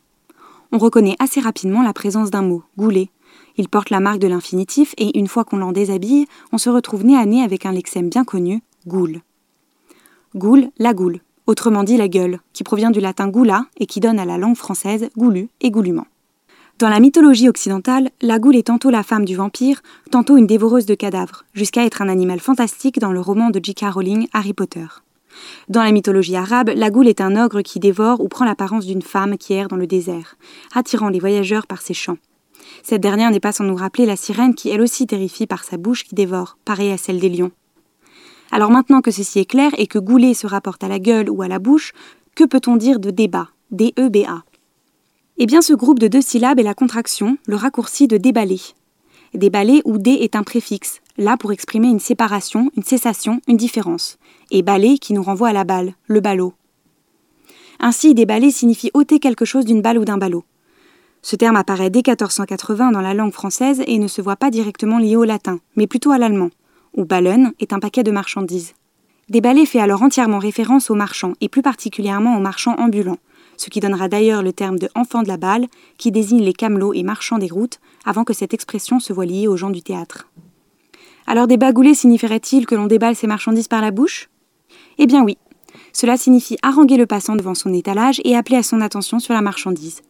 On 0.72 0.78
reconnaît 0.78 1.16
assez 1.20 1.42
rapidement 1.42 1.84
la 1.84 1.94
présence 1.94 2.32
d'un 2.32 2.42
mot, 2.42 2.64
gouler. 2.78 3.10
Il 3.58 3.70
porte 3.70 3.90
la 3.90 4.00
marque 4.00 4.20
de 4.20 4.28
l'infinitif 4.28 4.94
et 4.98 5.18
une 5.18 5.28
fois 5.28 5.44
qu'on 5.44 5.58
l'en 5.58 5.72
déshabille, 5.72 6.26
on 6.52 6.58
se 6.58 6.70
retrouve 6.70 7.06
nez 7.06 7.18
à 7.18 7.26
nez 7.26 7.44
avec 7.44 7.66
un 7.66 7.72
lexème 7.72 8.10
bien 8.10 8.24
connu, 8.24 8.62
goule. 8.88 9.22
Goule, 10.36 10.70
la 10.78 10.94
goule, 10.94 11.20
autrement 11.48 11.84
dit 11.84 11.98
la 11.98 12.08
gueule, 12.08 12.40
qui 12.54 12.64
provient 12.64 12.92
du 12.92 13.00
latin 13.00 13.28
gula 13.28 13.66
et 13.78 13.86
qui 13.86 14.00
donne 14.00 14.20
à 14.20 14.26
la 14.26 14.38
langue 14.38 14.56
française 14.56 15.10
goulu 15.18 15.50
et 15.60 15.72
goulument. 15.72 16.08
Dans 16.80 16.90
la 16.90 17.00
mythologie 17.00 17.48
occidentale, 17.48 18.10
la 18.22 18.40
goule 18.40 18.56
est 18.56 18.68
tantôt 18.68 18.90
la 18.90 19.04
femme 19.04 19.26
du 19.26 19.36
vampire, 19.36 19.82
tantôt 20.10 20.38
une 20.38 20.48
dévoreuse 20.48 20.88
de 20.88 20.96
cadavres, 20.96 21.44
jusqu'à 21.54 21.86
être 21.86 22.02
un 22.02 22.10
animal 22.10 22.40
fantastique 22.40 22.98
dans 22.98 23.12
le 23.12 23.20
roman 23.20 23.52
de 23.52 23.60
J.K. 23.62 23.86
Rowling 23.94 24.28
Harry 24.34 24.54
Potter. 24.54 24.88
Dans 25.70 25.84
la 25.84 25.92
mythologie 25.92 26.36
arabe, 26.36 26.72
la 26.74 26.90
goule 26.90 27.08
est 27.08 27.22
un 27.22 27.36
ogre 27.36 27.62
qui 27.62 27.80
dévore 27.80 28.20
ou 28.22 28.28
prend 28.28 28.46
l'apparence 28.46 28.86
d'une 28.86 29.02
femme 29.02 29.38
qui 29.38 29.54
erre 29.54 29.68
dans 29.68 29.76
le 29.76 29.86
désert, 29.86 30.38
attirant 30.74 31.10
les 31.10 31.20
voyageurs 31.20 31.68
par 31.68 31.82
ses 31.82 31.94
chants. 31.94 32.18
Cette 32.84 33.02
dernière 33.02 33.32
n'est 33.32 33.40
pas 33.40 33.52
sans 33.52 33.64
nous 33.64 33.76
rappeler 33.76 34.06
la 34.06 34.16
sirène 34.16 34.56
qui 34.56 34.70
elle 34.70 34.82
aussi 34.82 35.08
terrifie 35.08 35.48
par 35.48 35.64
sa 35.64 35.78
bouche 35.78 36.04
qui 36.04 36.16
dévore, 36.16 36.58
pareille 36.66 36.92
à 36.92 36.98
celle 36.98 37.20
des 37.20 37.30
lions. 37.30 37.52
Alors 38.52 38.72
maintenant 38.72 39.02
que 39.02 39.12
ceci 39.12 39.40
est 39.40 39.46
clair 39.46 39.72
et 39.78 39.88
que 39.88 40.00
gouler 40.00 40.34
se 40.34 40.48
rapporte 40.48 40.84
à 40.84 40.88
la 40.88 41.00
gueule 41.00 41.30
ou 41.30 41.42
à 41.42 41.48
la 41.48 41.60
bouche, 41.60 41.94
que 42.36 42.44
peut-on 42.44 42.76
dire 42.76 43.00
de 43.00 43.12
débat 43.12 43.50
D-E-B-A 43.72 44.44
eh 45.44 45.48
bien, 45.48 45.64
ce 45.64 45.74
groupe 45.74 45.98
de 45.98 46.08
deux 46.08 46.22
syllabes 46.22 46.60
est 46.60 46.64
la 46.64 46.76
contraction, 46.76 47.36
le 47.48 47.56
raccourci 47.56 48.08
de 48.08 48.18
déballer. 48.18 48.62
Déballer 49.34 49.82
où 49.86 49.98
dé 49.98 50.12
est 50.12 50.36
un 50.36 50.44
préfixe, 50.44 51.02
là 51.18 51.36
pour 51.36 51.52
exprimer 51.52 51.88
une 51.88 52.00
séparation, 52.00 52.70
une 52.78 52.84
cessation, 52.84 53.42
une 53.48 53.58
différence. 53.58 54.20
Et 54.52 54.62
baller 54.62 55.00
qui 55.00 55.14
nous 55.14 55.24
renvoie 55.24 55.50
à 55.50 55.54
la 55.54 55.64
balle, 55.64 55.96
le 56.06 56.20
ballot. 56.20 56.54
Ainsi, 57.80 58.14
déballer 58.14 58.52
signifie 58.52 58.92
ôter 58.94 59.18
quelque 59.18 59.46
chose 59.46 59.66
d'une 59.66 59.82
balle 59.82 59.98
ou 59.98 60.06
d'un 60.06 60.20
ballot. 60.20 60.44
Ce 61.22 61.36
terme 61.36 61.56
apparaît 61.56 61.90
dès 61.90 62.00
1480 62.00 62.92
dans 62.92 63.02
la 63.02 63.14
langue 63.14 63.34
française 63.34 63.84
et 63.86 64.00
ne 64.00 64.08
se 64.08 64.22
voit 64.22 64.36
pas 64.36 64.50
directement 64.50 64.98
lié 64.98 65.16
au 65.16 65.24
latin, 65.24 65.60
mais 65.76 65.88
plutôt 65.88 66.12
à 66.12 66.18
l'allemand, 66.18 66.50
où 66.96 67.06
ballen 67.06 67.54
est 67.60 67.74
un 67.74 67.80
paquet 67.80 68.04
de 68.04 68.12
marchandises. 68.12 68.74
Déballer 69.30 69.66
fait 69.66 69.80
alors 69.80 70.02
entièrement 70.02 70.40
référence 70.40 70.90
aux 70.90 70.96
marchands, 70.96 71.34
et 71.40 71.48
plus 71.48 71.62
particulièrement 71.62 72.38
aux 72.38 72.42
marchands 72.42 72.76
ambulants, 72.78 73.20
ce 73.56 73.70
qui 73.70 73.80
donnera 73.80 74.10
d'ailleurs 74.10 74.42
le 74.42 74.52
terme 74.52 74.80
de 74.80 74.90
enfant 74.96 75.22
de 75.22 75.28
la 75.28 75.38
balle, 75.38 75.68
qui 75.98 76.12
désigne 76.12 76.44
les 76.44 76.54
camelots 76.54 76.94
et 76.94 77.04
marchands 77.04 77.38
des 77.38 77.48
routes, 77.48 77.80
avant 78.04 78.24
que 78.24 78.34
cette 78.34 78.54
expression 78.54 79.00
se 79.00 79.14
voie 79.14 79.26
liée 79.26 79.48
aux 79.48 79.58
gens 79.58 79.70
du 79.70 79.84
théâtre. 79.84 80.28
Alors 81.28 81.48
débagouler 81.48 81.94
signifierait-il 81.94 82.66
que 82.66 82.76
l'on 82.76 82.88
déballe 82.88 83.16
ses 83.16 83.28
marchandises 83.28 83.68
par 83.68 83.82
la 83.82 83.92
bouche? 83.92 84.30
Eh 84.98 85.06
bien 85.06 85.24
oui. 85.24 85.38
Cela 85.94 86.18
signifie 86.18 86.58
haranguer 86.64 86.98
le 86.98 87.06
passant 87.06 87.36
devant 87.36 87.56
son 87.56 87.74
étalage 87.74 88.20
et 88.26 88.36
appeler 88.36 88.58
à 88.58 88.64
son 88.64 88.82
attention 88.82 89.20
sur 89.20 89.34
la 89.34 89.42
marchandise. 89.42 90.02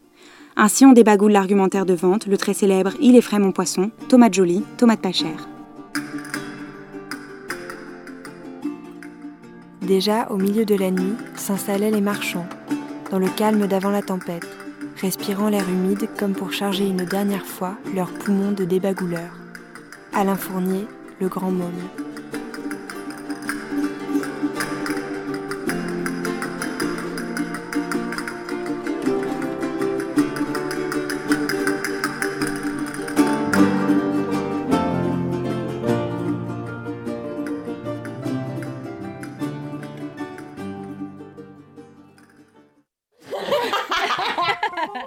Ainsi 0.57 0.85
on 0.85 0.91
débagoule 0.91 1.31
l'argumentaire 1.31 1.85
de 1.85 1.93
vente, 1.93 2.27
le 2.27 2.37
très 2.37 2.53
célèbre 2.53 2.91
Il 2.99 3.15
est 3.15 3.21
frais 3.21 3.39
mon 3.39 3.51
poisson, 3.51 3.91
tomate 4.09 4.33
jolie, 4.33 4.63
tomate 4.77 5.01
pas 5.01 5.11
chère. 5.11 5.47
Déjà, 9.81 10.27
au 10.29 10.37
milieu 10.37 10.63
de 10.63 10.75
la 10.75 10.91
nuit, 10.91 11.15
s'installaient 11.35 11.91
les 11.91 12.01
marchands, 12.01 12.45
dans 13.09 13.19
le 13.19 13.27
calme 13.27 13.67
d'avant 13.67 13.89
la 13.89 14.01
tempête, 14.01 14.47
respirant 15.01 15.49
l'air 15.49 15.67
humide 15.67 16.07
comme 16.17 16.33
pour 16.33 16.53
charger 16.53 16.87
une 16.87 17.05
dernière 17.05 17.45
fois 17.45 17.75
leurs 17.95 18.11
poumons 18.11 18.51
de 18.51 18.63
débagouleurs. 18.63 19.37
Alain 20.13 20.35
Fournier, 20.35 20.85
le 21.19 21.27
grand 21.27 21.51
môme. 21.51 21.71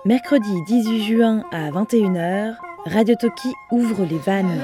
Mercredi 0.07 0.62
18 0.67 1.03
juin 1.03 1.45
à 1.51 1.71
21h, 1.71 2.57
Radio 2.85 3.14
Toki 3.14 3.49
ouvre 3.71 4.05
les 4.05 4.19
vannes. 4.19 4.61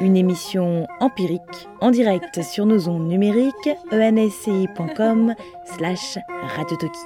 Une 0.00 0.16
émission 0.16 0.86
empirique 0.98 1.68
en 1.82 1.90
direct 1.90 2.42
sur 2.42 2.64
nos 2.64 2.88
ondes 2.88 3.06
numériques 3.06 3.68
ensci.com 3.92 5.34
slash 5.76 6.16
Radio 6.56 6.76
Toki. 6.78 7.00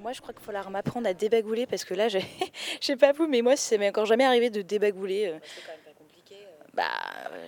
Moi, 0.00 0.12
je 0.12 0.22
crois 0.22 0.32
qu'il 0.32 0.42
faut 0.42 0.70
m'apprendre 0.70 1.06
à 1.06 1.12
débagouler 1.12 1.66
parce 1.66 1.84
que 1.84 1.92
là, 1.92 2.08
je 2.08 2.18
sais 2.80 2.96
pas 2.96 3.12
vous, 3.12 3.26
mais 3.26 3.42
moi, 3.42 3.56
c'est 3.56 3.86
encore 3.86 4.06
jamais 4.06 4.24
arrivé 4.24 4.48
de 4.48 4.62
débagouler. 4.62 5.34
Bah, 6.74 6.90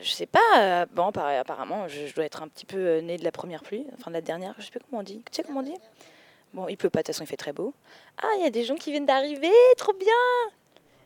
je 0.03 0.11
sais 0.11 0.27
pas. 0.27 0.39
Euh, 0.59 0.87
bon, 0.93 1.09
apparemment, 1.09 1.89
je, 1.89 2.15
dois 2.15 2.25
être 2.25 2.43
un 2.43 2.49
petit 2.49 2.67
peu 2.67 2.79
euh, 2.79 3.01
né 3.01 3.17
de 3.17 3.25
la 3.25 3.33
première 3.33 3.63
pluie, 3.63 3.85
enfin 3.99 4.11
de 4.11 4.15
la 4.15 4.21
dernière, 4.21 4.55
je 4.59 4.67
sais 4.67 4.71
pas 4.71 4.79
comment 4.89 5.01
on 5.01 5.05
dit. 5.05 5.23
Tu 5.31 5.37
sais 5.37 5.43
comment 5.43 5.61
on 5.61 5.65
dit? 5.65 5.75
Bon, 6.55 6.69
il 6.69 6.77
pleut 6.77 6.91
pas, 6.91 7.01
de 7.01 7.07
toute 7.07 7.15
façon, 7.15 7.25
il 7.25 7.27
fait 7.27 7.37
très 7.37 7.53
beau. 7.53 7.75
Ah, 8.23 8.29
il 8.39 8.45
y 8.45 8.47
a 8.47 8.51
des 8.51 8.65
gens 8.65 8.77
qui 8.77 8.93
viennent 8.93 9.07
d'arriver, 9.07 9.51
trop 9.77 9.93
bien 9.93 10.07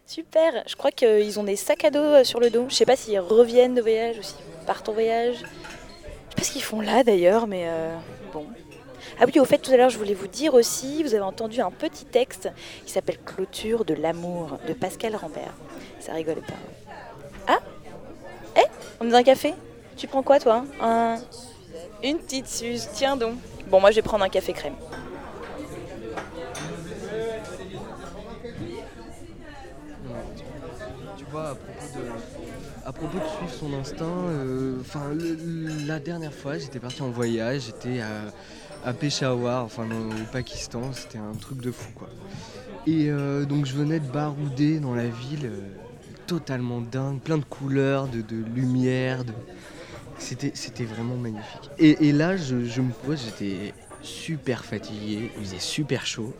Super 0.06 0.64
Je 0.66 0.76
crois 0.76 0.90
qu'ils 0.90 1.38
ont 1.40 1.44
des 1.44 1.56
sacs 1.56 1.84
à 1.84 1.90
dos 1.90 1.98
euh, 1.98 2.24
sur 2.24 2.40
le 2.40 2.50
dos. 2.50 2.66
Je 2.68 2.74
sais 2.74 2.84
pas 2.84 2.96
s'ils 2.96 3.18
reviennent 3.20 3.74
de 3.74 3.80
voyage 3.80 4.18
ou 4.18 4.22
s'ils 4.22 4.36
partent 4.66 4.88
en 4.88 4.92
voyage. 4.92 5.36
Je 5.36 5.40
sais 5.40 6.36
pas 6.36 6.42
ce 6.42 6.52
qu'ils 6.52 6.62
font 6.62 6.80
là 6.80 7.02
d'ailleurs, 7.02 7.46
mais 7.46 7.68
bon. 8.32 8.46
Ah 9.18 9.24
oui, 9.26 9.40
au 9.40 9.44
fait, 9.44 9.58
tout 9.58 9.72
à 9.72 9.76
l'heure, 9.76 9.90
je 9.90 9.98
voulais 9.98 10.14
vous 10.14 10.28
dire 10.28 10.54
aussi, 10.54 11.02
vous 11.02 11.14
avez 11.14 11.24
entendu 11.24 11.60
un 11.60 11.70
petit 11.70 12.04
texte 12.04 12.48
qui 12.84 12.92
s'appelle 12.92 13.18
Clôture 13.18 13.84
de 13.84 13.94
l'amour 13.94 14.58
de 14.68 14.72
Pascal 14.72 15.16
Rambert. 15.16 15.54
Ça 16.00 16.12
rigole 16.12 16.42
pas. 16.42 16.54
Ah 17.46 17.60
On 19.00 19.06
est 19.06 19.10
dans 19.10 19.16
un 19.16 19.22
café 19.22 19.54
Tu 19.96 20.06
prends 20.06 20.22
quoi 20.22 20.38
toi 20.38 20.64
un... 20.80 21.16
Une 22.02 22.18
petite 22.18 22.46
suze, 22.46 22.88
tiens 22.92 23.16
donc. 23.16 23.34
Bon, 23.68 23.80
moi 23.80 23.90
je 23.90 23.96
vais 23.96 24.02
prendre 24.02 24.24
un 24.24 24.28
café 24.28 24.52
crème. 24.52 24.74
Tu 31.16 31.24
vois, 31.30 31.56
à 32.84 32.92
propos 32.92 33.18
de, 33.18 33.22
suivre 33.22 33.52
son 33.52 33.74
instinct, 33.74 34.04
euh, 34.04 34.78
enfin, 34.80 35.12
la 35.86 35.98
dernière 35.98 36.32
fois 36.32 36.58
j'étais 36.58 36.80
parti 36.80 37.02
en 37.02 37.10
voyage, 37.10 37.62
j'étais 37.66 38.00
à, 38.00 38.88
à 38.88 38.92
Peshawar, 38.92 39.64
enfin 39.64 39.84
au 39.84 40.32
Pakistan, 40.32 40.92
c'était 40.92 41.18
un 41.18 41.34
truc 41.40 41.60
de 41.60 41.70
fou 41.70 41.90
quoi. 41.94 42.08
Et 42.86 43.10
euh, 43.10 43.44
donc 43.44 43.66
je 43.66 43.74
venais 43.74 44.00
de 44.00 44.08
barouder 44.10 44.80
dans 44.80 44.94
la 44.94 45.06
ville. 45.06 45.46
Euh, 45.46 45.79
totalement 46.30 46.80
dingue, 46.80 47.18
plein 47.18 47.38
de 47.38 47.44
couleurs, 47.44 48.06
de, 48.06 48.22
lumière. 48.54 49.24
De... 49.24 49.32
C'était, 50.16 50.84
vraiment 50.84 51.16
magnifique. 51.16 51.70
Et, 51.76 52.12
là, 52.12 52.36
je, 52.36 52.54
me 52.54 52.92
pose, 52.92 53.20
j'étais 53.24 53.74
super 54.00 54.64
fatigué, 54.64 55.32
il 55.36 55.44
faisait 55.44 55.58
super 55.58 56.06
chaud. 56.06 56.32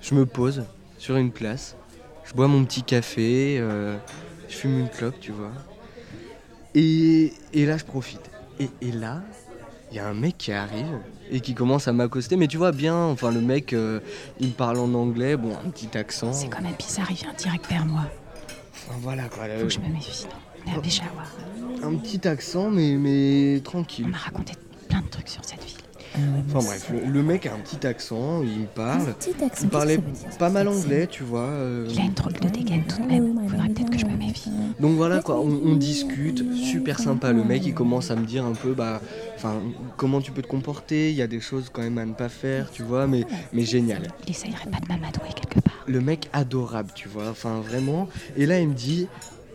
Je 0.00 0.14
me 0.14 0.24
pose 0.24 0.64
sur 0.96 1.16
une 1.16 1.32
place, 1.32 1.76
je 2.24 2.32
bois 2.32 2.48
mon 2.48 2.64
petit 2.64 2.82
café, 2.82 3.58
euh, 3.60 3.98
je 4.48 4.54
fume 4.54 4.80
une 4.80 4.88
clope, 4.88 5.20
tu 5.20 5.32
vois. 5.32 5.52
Et, 6.74 7.34
là, 7.52 7.76
je 7.76 7.84
profite. 7.84 8.30
Et, 8.58 8.92
là, 8.92 9.20
il 9.90 9.98
y 9.98 10.00
a 10.00 10.08
un 10.08 10.14
mec 10.14 10.38
qui 10.38 10.52
arrive 10.52 10.98
et 11.30 11.40
qui 11.40 11.52
commence 11.52 11.88
à 11.88 11.92
m'accoster. 11.92 12.36
Mais 12.36 12.46
tu 12.46 12.56
vois 12.56 12.72
bien, 12.72 12.96
enfin, 12.96 13.30
le 13.30 13.42
mec, 13.42 13.74
euh, 13.74 14.00
il 14.40 14.52
parle 14.52 14.78
en 14.78 14.94
anglais, 14.94 15.36
bon, 15.36 15.52
un 15.62 15.68
petit 15.68 15.98
accent. 15.98 16.32
C'est 16.32 16.48
quand 16.48 16.62
même 16.62 16.76
bizarre, 16.78 17.10
il 17.10 17.16
vient 17.16 17.34
direct 17.34 17.68
vers 17.68 17.84
moi 17.84 18.06
voilà 19.00 19.28
quoi. 19.28 19.44
Faut 19.58 19.64
que 19.64 19.68
je 19.70 19.80
me 19.80 19.88
méfie. 19.88 20.26
On 20.66 20.72
est 20.72 20.76
à 20.76 20.80
Peshawar. 20.80 21.32
Un 21.82 21.96
petit 21.96 22.26
accent, 22.26 22.70
mais, 22.70 22.96
mais 22.96 23.60
tranquille. 23.62 24.06
On 24.06 24.10
m'a 24.10 24.18
raconté 24.18 24.54
plein 24.88 25.00
de 25.00 25.08
trucs 25.08 25.28
sur 25.28 25.44
cette 25.44 25.62
ville. 25.64 25.76
Enfin 26.48 26.66
bref, 26.66 26.90
le, 26.92 27.10
le 27.12 27.22
mec 27.22 27.46
a 27.46 27.54
un 27.54 27.58
petit 27.58 27.86
accent, 27.86 28.42
il 28.42 28.60
me 28.60 28.66
parle. 28.66 29.08
Un 29.08 29.12
petit 29.12 29.44
accent, 29.44 29.64
Il 29.64 29.68
parlait 29.68 29.96
que 29.96 30.02
ça 30.02 30.24
veut 30.24 30.28
dire, 30.30 30.38
pas 30.38 30.50
mal 30.50 30.68
anglais, 30.68 31.06
tu 31.10 31.22
vois. 31.22 31.40
euh, 31.40 31.86
Il 31.90 32.00
a 32.00 32.04
une 32.04 32.12
drôle 32.14 32.32
de 32.34 32.48
dégaine 32.48 32.84
tout 32.86 33.02
de 33.02 33.06
même. 33.06 33.48
Faudrait 33.48 33.68
peut-être 33.68 33.90
que 33.90 33.98
je 33.98 34.06
me 34.06 34.16
méfie. 34.16 34.50
Donc 34.80 34.96
voilà 34.96 35.20
quoi, 35.22 35.40
on, 35.40 35.60
on 35.64 35.74
discute, 35.76 36.44
super 36.54 36.98
sympa. 36.98 37.32
Le 37.32 37.44
mec 37.44 37.64
il 37.66 37.74
commence 37.74 38.10
à 38.10 38.16
me 38.16 38.24
dire 38.26 38.44
un 38.44 38.52
peu 38.52 38.72
bah, 38.72 39.00
enfin 39.36 39.54
comment 39.96 40.20
tu 40.20 40.32
peux 40.32 40.42
te 40.42 40.48
comporter. 40.48 41.10
Il 41.10 41.16
y 41.16 41.22
a 41.22 41.26
des 41.26 41.40
choses 41.40 41.70
quand 41.72 41.82
même 41.82 41.98
à 41.98 42.04
ne 42.06 42.12
pas 42.14 42.28
faire, 42.28 42.70
tu 42.70 42.82
vois, 42.82 43.06
mais 43.06 43.24
mais 43.52 43.64
génial. 43.64 44.08
Il 44.26 44.30
essayerait 44.30 44.70
pas 44.70 44.78
de 44.80 44.88
m'amadouer 44.88 45.28
quelque 45.34 45.60
part. 45.60 45.84
Le 45.86 46.00
mec 46.00 46.28
adorable, 46.32 46.90
tu 46.94 47.08
vois, 47.08 47.28
enfin 47.30 47.60
vraiment. 47.60 48.08
Et 48.36 48.46
là 48.46 48.60
il 48.60 48.68
me 48.68 48.74
dit. 48.74 49.08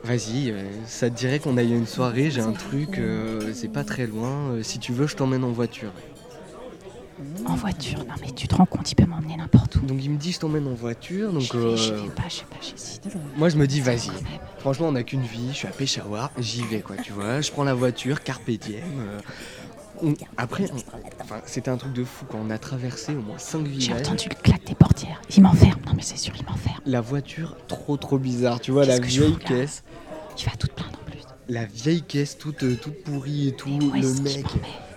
Vas-y, 0.04 0.50
euh, 0.50 0.64
ça 0.88 1.12
te 1.12 1.16
dirait 1.16 1.38
qu'on 1.38 1.58
aille 1.58 1.74
à 1.74 1.76
une 1.76 1.86
soirée, 1.86 2.32
j'ai 2.32 2.42
un 2.42 2.54
truc, 2.54 2.98
euh, 2.98 3.52
c'est 3.54 3.68
pas 3.68 3.84
très 3.84 4.08
loin, 4.08 4.50
euh, 4.50 4.64
si 4.64 4.80
tu 4.80 4.94
veux 4.94 5.06
je 5.06 5.16
t'emmène 5.16 5.44
en 5.44 5.52
voiture. 5.52 5.92
En 7.46 7.56
voiture, 7.56 8.00
non 8.00 8.14
mais 8.22 8.32
tu 8.32 8.48
te 8.48 8.56
rends 8.56 8.66
compte, 8.66 8.92
il 8.92 8.96
peut 8.96 9.06
m'emmener 9.06 9.36
n'importe 9.38 9.76
où. 9.76 9.80
Donc 9.82 9.98
il 10.04 10.10
me 10.12 10.18
dit 10.18 10.32
je 10.32 10.40
t'emmène 10.40 10.68
en 10.68 10.74
voiture, 10.74 11.32
donc 11.34 11.42
Je 11.44 11.58
vais, 11.58 11.78
je 11.78 11.94
euh, 11.94 12.02
vais 12.04 12.10
pas, 12.10 12.24
je 12.30 12.36
sais 12.36 12.46
pas, 12.50 12.58
j'hésite. 12.62 13.08
moi 13.38 13.50
je 13.50 13.58
me 13.58 13.68
dis 13.68 13.82
vas-y. 13.82 14.10
Franchement 14.60 14.88
on 14.88 14.92
n'a 14.94 15.04
qu'une 15.04 15.22
vie, 15.24 15.50
je 15.50 15.56
suis 15.58 15.68
à 15.68 15.72
Peshawar, 15.72 16.32
j'y 16.40 16.64
vais 16.64 16.82
quoi, 16.82 16.96
tu 16.98 17.12
vois. 17.12 17.42
Je 17.42 17.52
prends 17.52 17.64
la 17.64 17.74
voiture, 17.74 18.24
carpe 18.24 18.50
diem. 18.50 18.82
euh, 19.00 19.20
on- 20.04 20.14
Après, 20.38 20.66
on- 20.72 21.22
enfin, 21.24 21.42
c'était 21.46 21.70
un 21.70 21.78
truc 21.78 21.94
de 21.94 22.04
fou 22.04 22.26
quand 22.30 22.40
on 22.44 22.50
a 22.50 22.58
traversé 22.58 23.14
au 23.16 23.22
moins 23.22 23.38
5 23.38 23.66
J'ai 23.66 23.72
villages. 23.72 24.00
entendu 24.08 24.30
le 24.30 24.36
claque 24.42 24.66
des 24.66 24.76
portières. 24.76 25.22
Il 25.36 25.44
m'enferme, 25.44 25.80
non 25.86 25.94
mais 25.96 26.02
c'est 26.04 26.18
sûr, 26.18 26.34
il 26.40 26.46
m'enferme. 26.46 26.80
La 26.86 27.02
voiture 27.02 27.56
trop 27.68 27.98
trop 27.98 28.18
bizarre, 28.18 28.60
tu 28.60 28.72
vois, 28.72 28.86
la 28.86 28.98
je 28.98 29.02
vieille 29.02 29.34
fous, 29.34 29.40
caisse. 29.48 29.84
Il 30.40 30.46
va 30.46 30.52
toute 30.58 30.72
plaindre 30.74 30.98
en 31.00 31.12
plus. 31.12 31.20
La 31.50 31.66
vieille 31.66 32.02
caisse 32.02 32.38
toute, 32.38 32.64
euh, 32.64 32.76
toute 32.82 33.04
pourrie 33.04 33.50
et 33.50 33.52
tout. 33.52 33.78
Le 33.94 34.12
mec, 34.22 34.46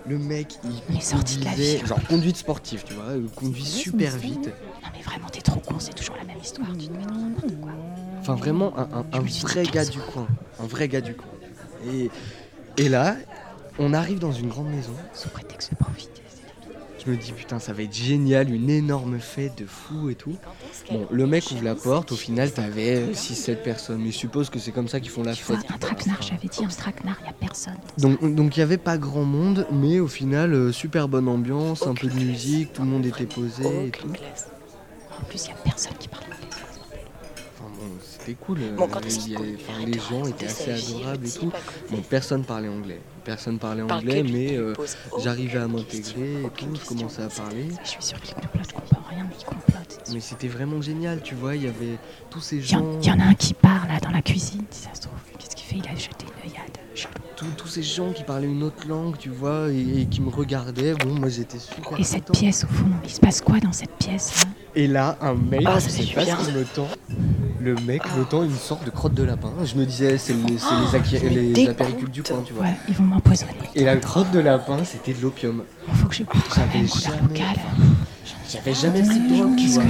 le 0.06 0.18
mec, 0.18 0.58
il, 0.90 0.96
est 0.96 1.00
sorti 1.00 1.38
de 1.38 1.44
la 1.44 1.52
ville. 1.52 1.86
genre 1.86 2.02
conduite 2.08 2.36
sportive, 2.36 2.84
tu 2.84 2.92
vois, 2.94 3.04
euh, 3.04 3.26
conduit 3.34 3.64
super 3.64 4.16
vite. 4.16 4.46
Non 4.46 4.88
mais 4.94 5.02
vraiment, 5.02 5.28
t'es 5.30 5.40
trop 5.40 5.60
con, 5.60 5.76
c'est 5.78 5.94
toujours 5.94 6.16
la 6.16 6.24
même 6.24 6.38
histoire. 6.42 6.68
Tu 6.78 6.88
te 6.88 6.92
mets 6.92 7.04
dans 7.04 7.14
n'importe 7.14 7.60
quoi. 7.60 7.72
Enfin, 8.20 8.34
vraiment, 8.34 8.76
un, 8.78 8.88
un- 8.92 9.04
un 9.12 9.20
vrai 9.20 9.64
gars 9.64 9.84
du 9.84 9.98
coin. 9.98 10.26
Un 10.58 10.66
vrai 10.66 10.88
gars 10.88 11.00
du 11.00 11.14
coin. 11.14 11.26
Et, 11.86 12.10
et 12.76 12.88
là, 12.88 13.16
on 13.78 13.92
arrive 13.92 14.18
dans 14.18 14.32
une 14.32 14.48
grande 14.48 14.68
maison. 14.68 14.94
Sous 15.14 15.28
prétexte 15.28 15.70
de 15.72 15.76
profiter. 15.76 16.22
Je 17.06 17.10
me 17.10 17.16
dis, 17.16 17.32
putain, 17.32 17.58
ça 17.58 17.72
va 17.72 17.82
être 17.82 17.94
génial, 17.94 18.50
une 18.50 18.70
énorme 18.70 19.18
fête 19.18 19.58
de 19.58 19.66
fou 19.66 20.08
et 20.08 20.14
tout. 20.14 20.36
Bon, 20.90 21.06
le 21.10 21.26
mec 21.26 21.44
ouvre 21.50 21.64
la 21.64 21.74
porte, 21.74 22.12
au 22.12 22.16
final, 22.16 22.50
t'avais 22.50 23.12
6-7 23.12 23.56
personnes. 23.56 24.00
Mais 24.00 24.10
je 24.10 24.16
suppose 24.16 24.48
que 24.48 24.58
c'est 24.58 24.72
comme 24.72 24.88
ça 24.88 25.00
qu'ils 25.00 25.10
font 25.10 25.22
la 25.22 25.34
fête. 25.34 25.58
un 25.72 25.78
traquenard, 25.78 26.22
j'avais 26.22 26.48
dit, 26.48 26.64
un 26.64 26.68
traquenard, 26.68 27.18
y 27.24 27.28
a 27.28 27.32
personne. 27.32 27.76
Donc 27.98 28.34
donc 28.34 28.56
il 28.56 28.60
y 28.60 28.62
avait 28.62 28.78
pas 28.78 28.98
grand 28.98 29.24
monde, 29.24 29.66
mais 29.70 30.00
au 30.00 30.08
final, 30.08 30.54
euh, 30.54 30.72
super 30.72 31.08
bonne 31.08 31.28
ambiance, 31.28 31.86
un 31.86 31.94
peu 31.94 32.08
de 32.08 32.14
musique, 32.14 32.72
tout 32.72 32.82
le 32.82 32.88
monde 32.88 33.06
était 33.06 33.26
posé 33.26 33.86
et 33.86 33.90
tout. 33.90 34.08
En 34.08 35.24
plus, 35.24 35.46
y 35.46 35.50
a 35.50 35.54
personne 35.62 35.94
qui 35.98 36.08
parle 36.08 36.24
anglais. 36.24 36.63
Enfin 37.64 37.72
bon, 37.78 37.90
c'était 38.02 38.34
cool. 38.34 38.58
euh, 38.60 38.76
Bon, 38.76 38.86
quand 38.88 38.98
avait- 38.98 39.56
enfin, 39.56 39.84
les 39.86 39.98
gens 39.98 40.24
étaient 40.26 40.46
assez 40.46 40.70
adorables 40.72 41.26
et 41.26 41.30
tout. 41.30 41.52
Bon, 41.90 42.02
personne 42.08 42.44
parlait 42.44 42.68
anglais. 42.68 43.00
Personne 43.24 43.58
parlait 43.58 43.82
anglais, 43.82 44.22
mais 44.22 44.56
euh, 44.56 44.74
j'arrivais 45.22 45.58
à 45.58 45.66
m'intégrer 45.68 46.42
et 46.44 46.50
tout, 46.56 46.74
je 46.74 46.86
commençais 46.86 47.22
à 47.22 47.28
parler. 47.28 47.68
Je 47.82 47.88
suis 47.88 48.02
sûre 48.02 48.20
qu'il 48.20 48.34
complote, 48.34 48.66
je 48.68 48.74
comprends 48.74 49.08
rien, 49.08 49.24
mais 49.28 49.34
il 49.38 49.44
complote. 49.44 50.10
Mais 50.12 50.20
c'était 50.20 50.48
vraiment 50.48 50.82
génial, 50.82 51.22
tu 51.22 51.34
vois, 51.34 51.56
il 51.56 51.62
y 51.64 51.66
avait 51.68 51.98
tous 52.30 52.40
ces 52.40 52.56
Il 52.56 52.70
y, 52.70 52.76
en- 52.76 53.00
gens, 53.00 53.00
y 53.00 53.10
en 53.10 53.20
a 53.20 53.24
un 53.24 53.34
qui 53.34 53.54
part 53.54 53.86
là 53.88 53.98
dans 54.00 54.10
la 54.10 54.20
cuisine, 54.20 54.64
si 54.70 54.82
ça 54.84 54.90
se 54.94 55.00
trouve. 55.02 55.14
Qu'est-ce 55.38 55.56
qu'il 55.56 55.64
fait? 55.66 55.76
Il 55.76 55.88
a 55.90 55.98
jeté 55.98 56.26
une 56.26 56.50
œillade. 56.50 56.70
Tous, 57.36 57.46
tous 57.56 57.66
ces 57.68 57.82
gens 57.82 58.12
qui 58.12 58.22
parlaient 58.22 58.46
une 58.46 58.62
autre 58.62 58.86
langue, 58.86 59.16
tu 59.18 59.28
vois, 59.30 59.68
et, 59.70 60.02
et 60.02 60.06
qui 60.06 60.20
me 60.20 60.28
regardaient. 60.28 60.94
Bon, 60.94 61.14
moi 61.14 61.28
j'étais 61.28 61.58
super 61.58 61.98
Et 61.98 62.04
cette 62.04 62.30
pièce 62.30 62.62
au 62.64 62.68
fond, 62.68 62.86
il 63.02 63.10
se 63.10 63.18
passe 63.20 63.40
quoi 63.40 63.58
dans 63.58 63.72
cette 63.72 63.90
pièce 63.96 64.43
Et 64.76 64.86
là, 64.88 65.16
un 65.20 65.34
mec, 65.34 65.62
Ah, 65.66 65.78
je 65.78 65.88
sais 65.88 66.02
pas 66.14 66.24
bien. 66.24 66.36
ce 66.38 66.44
qu'il 66.46 66.54
me 66.54 66.64
tend. 66.64 66.88
Le 67.60 67.74
mec 67.86 68.02
me 68.18 68.24
tend 68.24 68.42
une 68.42 68.54
sorte 68.54 68.84
de 68.84 68.90
crotte 68.90 69.14
de 69.14 69.22
lapin. 69.22 69.50
Je 69.64 69.74
me 69.76 69.86
disais, 69.86 70.18
c'est 70.18 70.34
les, 70.34 70.58
c'est 70.58 70.74
les, 70.74 70.98
acqui- 70.98 71.20
mais 71.22 71.30
les 71.30 71.52
dégoûte. 71.52 71.70
apéritifs 71.70 72.10
du 72.10 72.22
coin, 72.22 72.42
tu 72.44 72.52
vois. 72.52 72.64
Ouais, 72.64 72.74
ils 72.88 72.94
vont 72.94 73.04
m'empoisonner. 73.04 73.52
Et 73.74 73.84
la 73.84 73.96
crotte 73.96 74.30
de 74.32 74.40
lapin, 74.40 74.78
c'était 74.84 75.14
de 75.14 75.22
l'opium. 75.22 75.62
Il 75.88 75.94
faut 75.94 76.08
que 76.08 76.14
je 76.14 76.22
J'avais 76.54 76.86
jamais- 76.86 77.20
locale. 77.22 77.62
J'avais 78.52 78.74
jamais 78.74 79.02
pris 79.02 79.18
de 79.20 79.34
drogue, 79.34 79.56
tu 79.56 79.64
Qu'est-ce 79.64 79.74
vois. 79.80 79.84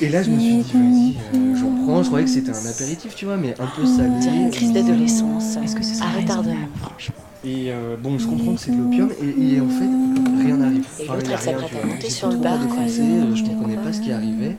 Et 0.00 0.08
là, 0.08 0.22
je 0.22 0.30
me 0.30 0.38
suis 0.38 0.56
dit, 0.56 0.72
vas-y, 0.72 1.14
euh, 1.34 1.56
j'en 1.56 1.70
prends. 1.84 2.02
Je 2.02 2.08
croyais 2.08 2.24
que 2.24 2.30
c'était 2.30 2.50
un 2.50 2.66
apéritif, 2.66 3.14
tu 3.14 3.24
vois, 3.24 3.36
mais 3.36 3.54
un 3.58 3.66
peu 3.66 3.86
salé. 3.86 4.10
C'est 4.20 4.28
une 4.28 4.50
crise 4.50 4.72
d'adolescence. 4.72 5.56
Est-ce 5.56 5.74
que 5.74 5.84
ce 5.84 5.94
serait 5.94 6.20
retardement. 6.20 6.54
franchement 6.80 7.14
Et 7.44 7.66
euh, 7.72 7.96
bon, 8.00 8.18
je 8.18 8.26
comprends 8.26 8.54
que 8.54 8.60
c'est 8.60 8.70
de 8.72 8.76
l'opium, 8.76 9.10
et, 9.22 9.54
et 9.54 9.60
en 9.60 9.68
fait, 9.68 10.42
rien 10.44 10.56
n'arrive. 10.56 10.84
Et 10.98 11.02
Enfin, 11.04 11.14
l'autre, 11.16 11.30
elle 11.32 11.38
s'apprête 11.38 11.70
à 11.82 11.86
monter 11.86 12.10
sur 12.10 12.28
le 12.30 12.36
bar, 12.36 12.58
euh, 12.60 13.34
je 13.34 13.42
comprenais 13.44 13.76
pas 13.76 13.92
ce 13.92 14.00
qui 14.00 14.12
arrivait. 14.12 14.56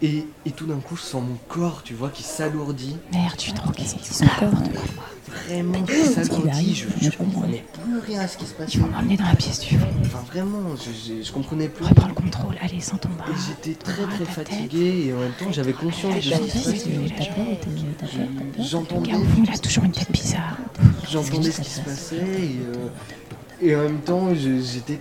Et, 0.00 0.26
et 0.46 0.50
tout 0.52 0.66
d'un 0.66 0.78
coup, 0.78 0.96
je 0.96 1.02
sens 1.02 1.22
mon 1.22 1.36
corps, 1.48 1.82
tu 1.82 1.94
vois, 1.94 2.10
qui 2.10 2.22
s'alourdit. 2.22 2.96
Merde, 3.12 3.40
suis 3.40 3.52
droguée. 3.52 3.84
Son 4.02 4.26
corps. 4.38 4.50
Vraiment, 5.46 5.82
qui 5.82 6.04
s'alourdit. 6.04 6.74
Je, 6.74 6.86
Je 7.06 7.10
comprenais 7.16 7.64
plus 7.72 7.98
rien 7.98 8.20
à 8.20 8.28
ce 8.28 8.38
qui 8.38 8.46
se 8.46 8.54
passait. 8.54 8.72
Ils 8.74 8.80
vont 8.80 8.88
m'emmener 8.88 9.16
dans 9.16 9.24
la 9.26 9.34
pièce 9.34 9.58
du 9.60 9.76
fond. 9.78 9.86
Enfin, 10.02 10.24
vraiment, 10.30 10.60
je, 10.76 10.90
je, 11.16 11.22
je 11.22 11.32
comprenais 11.32 11.68
plus. 11.68 11.84
Reprends 11.84 12.08
le 12.08 12.14
contrôle, 12.14 12.56
allez, 12.60 12.80
sans 12.80 12.96
ton 12.96 13.08
bras. 13.10 13.26
Et 13.28 13.34
j'étais 13.48 13.74
très 13.74 14.04
très 14.04 14.24
fatigué 14.24 15.06
et 15.08 15.12
en 15.12 15.18
même 15.18 15.32
temps 15.32 15.50
j'avais 15.50 15.72
conscience 15.72 16.14
de 16.14 16.20
ce 16.20 16.30
J'entendais, 18.62 19.10
il 19.42 19.50
a 19.50 19.58
toujours 19.58 19.84
une 19.84 19.92
tête 19.92 20.10
bizarre. 20.12 20.56
j'entendais 21.10 21.50
ce 21.50 21.60
qui 21.60 21.70
se 21.70 21.80
passait 21.80 22.16
et, 22.16 22.58
euh, 23.64 23.78
en 23.80 23.82
même 23.84 24.00
temps 24.00 24.28
j'étais, 24.34 25.00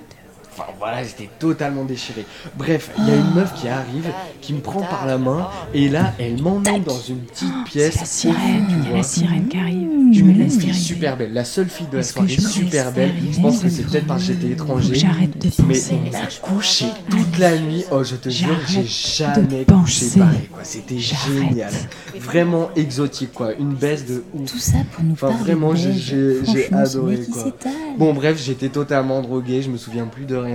enfin 0.58 0.72
voilà, 0.80 1.04
j'étais 1.04 1.30
totalement 1.40 1.84
déchiré. 1.84 2.26
Bref, 2.58 2.90
il 2.98 3.08
y 3.08 3.12
a 3.12 3.16
une 3.16 3.34
meuf 3.34 3.54
qui 3.54 3.68
arrive, 3.68 4.10
qui 4.42 4.54
me 4.54 4.60
prend 4.60 4.82
par 4.82 5.06
la 5.06 5.18
main 5.18 5.48
et 5.74 5.90
là 5.90 6.14
elle 6.20 6.42
m'emmène 6.42 6.84
dans 6.84 7.00
une 7.00 7.20
petite 7.20 7.54
pièce. 7.66 7.94
C'est 8.06 8.30
la 8.30 8.34
sirène, 8.36 8.66
tu 8.68 8.74
il 8.76 8.78
y 8.78 8.86
a 8.86 8.90
vois. 8.90 8.98
la 8.98 9.04
sirène 9.04 9.48
qui 9.48 9.58
arrive. 9.58 9.88
Je 10.14 10.24
me 10.24 10.32
laisse 10.32 10.58
fille 10.58 10.74
super 10.74 11.18
belle, 11.18 11.34
la 11.34 11.44
seule 11.44 11.68
fille 11.68 11.88
de 11.92 11.98
la 11.98 12.04
soirée, 12.04 12.30
super 12.30 12.92
belle. 12.94 13.12
Je 13.32 13.42
pense 13.42 13.60
que 13.60 13.68
c'est 13.70 13.84
peut-être 13.84 14.08
parce 14.08 14.22
que 14.26 14.28
j'étais 14.34 14.52
étranger. 14.54 14.96
j'arrête 14.96 15.38
de 15.38 15.50
Mais 15.68 15.74
penser. 15.76 15.98
on 16.12 16.16
a 16.16 16.50
couché 16.56 16.86
toute 17.10 17.38
la 17.38 17.58
nuit. 17.60 17.84
Oh, 17.92 18.04
je 18.04 18.16
te 18.16 18.30
jure, 18.30 18.56
j'ai 18.68 18.86
jamais 18.86 19.66
couché 19.66 20.06
pareil. 20.18 20.48
quoi. 20.52 20.62
C'était 20.64 20.98
génial. 20.98 21.74
Vraiment 22.22 22.70
exotique, 22.76 23.34
quoi. 23.34 23.54
Une 23.60 23.74
baisse 23.74 24.06
de 24.06 24.24
ouf. 24.34 24.50
Tout 24.50 24.58
ça 24.60 24.78
pour 24.94 25.04
nous 25.04 25.12
Enfin, 25.14 25.30
vraiment, 25.32 25.76
j'ai- 25.76 26.40
adoré, 26.72 27.20
quoi. 27.32 27.52
Bon, 27.98 28.14
bref, 28.14 28.42
j'étais 28.44 28.70
totalement 28.70 29.22
drogué, 29.22 29.62
je 29.62 29.70
me 29.70 29.78
souviens 29.78 30.06
plus 30.08 30.26
de 30.26 30.36
rien. 30.36 30.47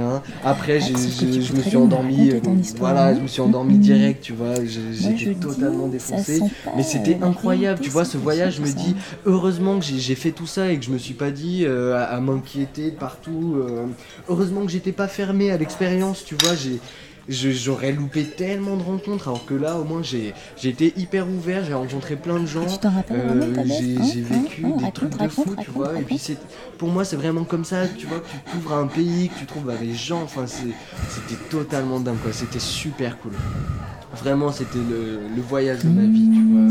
Après, 0.44 0.80
j'ai- 0.80 0.94
je 1.42 1.52
me 1.54 1.62
suis 1.62 1.76
endormi. 1.76 2.30
Voilà, 2.78 3.14
je 3.14 3.20
me 3.20 3.26
suis 3.26 3.40
endormi 3.40 3.78
direct, 3.78 4.22
tu 4.22 4.32
vois. 4.32 4.54
J'étais 4.64 5.34
totalement 5.34 5.88
défoncé. 5.88 6.40
Mais 6.76 6.82
c'était 6.82 7.18
incroyable, 7.22 7.80
tu 7.80 7.90
vois, 7.90 8.04
ce 8.04 8.16
voyage, 8.18 8.56
je 8.56 8.60
me 8.62 8.66
dis, 8.72 8.94
heureusement 9.26 9.78
que 9.78 9.84
j'ai 9.84 10.14
fait 10.14 10.30
tout 10.32 10.46
ça 10.46 10.70
et 10.72 10.78
que 10.78 10.84
je 10.84 10.90
me 10.90 10.98
suis 10.98 11.14
pas 11.14 11.30
dit 11.30 11.64
euh, 11.64 11.96
à, 11.96 12.20
m'inquiéter 12.20 12.90
de 12.90 12.96
partout. 12.96 13.54
euh, 13.56 13.86
heureusement 14.28 14.64
que 14.64 14.70
j'étais 14.70 14.92
pas 14.92 15.08
fermé 15.08 15.50
à 15.50 15.56
l'expérience, 15.56 16.24
tu 16.24 16.34
vois, 16.36 16.54
j'ai. 16.54 16.80
J'aurais 17.28 17.92
loupé 17.92 18.24
tellement 18.24 18.76
de 18.76 18.82
rencontres 18.82 19.28
alors 19.28 19.44
que 19.44 19.54
là 19.54 19.78
au 19.78 19.84
moins 19.84 20.02
j'ai 20.02 20.34
été 20.64 20.92
hyper 20.96 21.28
ouvert, 21.28 21.64
j'ai 21.64 21.74
rencontré 21.74 22.16
plein 22.16 22.40
de 22.40 22.46
gens, 22.46 22.66
Tu 22.66 22.78
t'en 22.78 22.90
rappelles 22.90 23.20
euh, 23.20 23.54
j'ai 23.64 23.96
hein, 23.96 24.00
hein, 24.02 24.40
vécu 24.42 24.64
hein, 24.64 24.68
des 24.76 24.84
raconte, 24.84 24.94
trucs 24.94 25.16
de 25.18 25.28
fou, 25.28 25.42
raconte, 25.42 25.64
tu 25.64 25.70
vois, 25.70 25.98
et 25.98 26.02
puis 26.02 26.18
c'est 26.18 26.36
pour 26.78 26.88
moi 26.88 27.04
c'est 27.04 27.16
vraiment 27.16 27.44
comme 27.44 27.64
ça, 27.64 27.86
tu 27.86 28.06
vois, 28.06 28.18
que 28.18 28.26
tu 28.26 28.38
t'ouvres 28.52 28.72
à 28.72 28.78
un 28.78 28.86
pays, 28.88 29.28
que 29.28 29.38
tu 29.38 29.46
trouves 29.46 29.64
bah, 29.64 29.76
des 29.80 29.94
gens, 29.94 30.22
enfin 30.22 30.46
c'était 30.46 30.74
totalement 31.48 32.00
dingue 32.00 32.18
quoi, 32.22 32.32
c'était 32.32 32.58
super 32.58 33.18
cool. 33.18 33.32
Vraiment 34.16 34.50
c'était 34.52 34.78
le, 34.78 35.20
le 35.34 35.42
voyage 35.42 35.84
de 35.84 35.88
ma 35.88 36.02
vie, 36.02 36.28
tu 36.32 36.42
vois, 36.52 36.68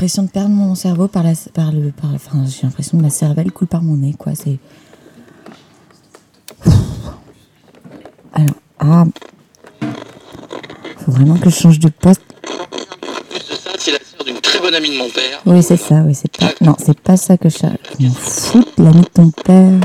l'impression 0.00 0.22
de 0.22 0.30
perdre 0.30 0.48
mon 0.48 0.74
cerveau 0.74 1.08
par 1.08 1.22
la, 1.22 1.32
par 1.52 1.72
le, 1.72 1.92
par, 1.92 2.14
enfin 2.14 2.42
j'ai 2.46 2.62
l'impression 2.62 2.96
que 2.96 3.02
la 3.02 3.10
cervelle 3.10 3.52
coule 3.52 3.68
par 3.68 3.82
mon 3.82 3.96
nez 3.96 4.14
quoi. 4.18 4.32
C'est. 4.34 4.56
Alors 8.32 8.54
ah, 8.78 9.04
faut 11.04 11.12
vraiment 11.12 11.36
que 11.36 11.50
je 11.50 11.54
change 11.54 11.78
de 11.80 11.90
poste. 11.90 12.22
C'est 13.78 13.92
la 13.92 13.98
sœur 13.98 14.24
d'une 14.24 14.40
très 14.40 14.58
bonne 14.60 14.74
amie 14.74 14.90
de 14.90 14.96
mon 14.96 15.10
père. 15.10 15.42
Oui 15.44 15.62
c'est 15.62 15.76
ça, 15.76 15.96
oui 15.96 16.14
c'est 16.14 16.34
pas, 16.34 16.50
non 16.62 16.76
c'est 16.78 16.98
pas 16.98 17.18
ça 17.18 17.36
que 17.36 17.50
je 17.50 17.58
cherche. 17.58 17.76
Je 17.98 18.06
m'en 18.06 18.14
fous 18.14 18.64
de 18.78 18.82
l'ami 18.82 19.02
de 19.02 19.08
ton 19.08 19.30
père. 19.30 19.80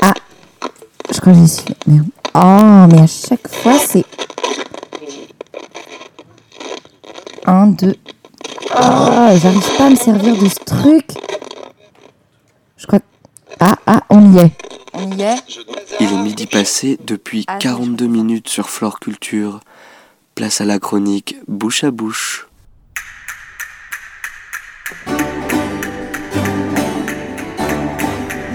Ah, 0.00 0.14
je 1.12 1.20
crois 1.20 1.32
que 1.32 1.40
j'y 1.40 1.48
suis. 1.48 1.64
Merde. 1.88 2.06
Oh, 2.36 2.86
mais 2.88 3.00
à 3.00 3.06
chaque 3.08 3.48
fois 3.48 3.76
c'est 3.80 4.04
1, 7.50 7.66
2. 7.66 7.96
Oh, 8.76 9.28
j'arrive 9.42 9.76
pas 9.76 9.86
à 9.86 9.90
me 9.90 9.96
servir 9.96 10.36
de 10.36 10.48
ce 10.48 10.60
truc. 10.64 11.04
Je 12.76 12.86
crois. 12.86 13.00
Ah, 13.58 13.74
ah, 13.86 14.04
on 14.08 14.32
y 14.32 14.38
est. 14.38 14.52
On 14.92 15.10
y 15.10 15.22
est. 15.22 15.42
Il 15.98 16.12
est 16.12 16.22
midi 16.22 16.46
passé 16.46 16.96
depuis 17.04 17.44
42 17.58 18.06
minutes 18.06 18.48
sur 18.48 18.70
Flore 18.70 19.00
Culture. 19.00 19.58
Place 20.36 20.60
à 20.60 20.64
la 20.64 20.78
chronique 20.78 21.38
bouche 21.48 21.82
à 21.82 21.90
bouche. 21.90 22.46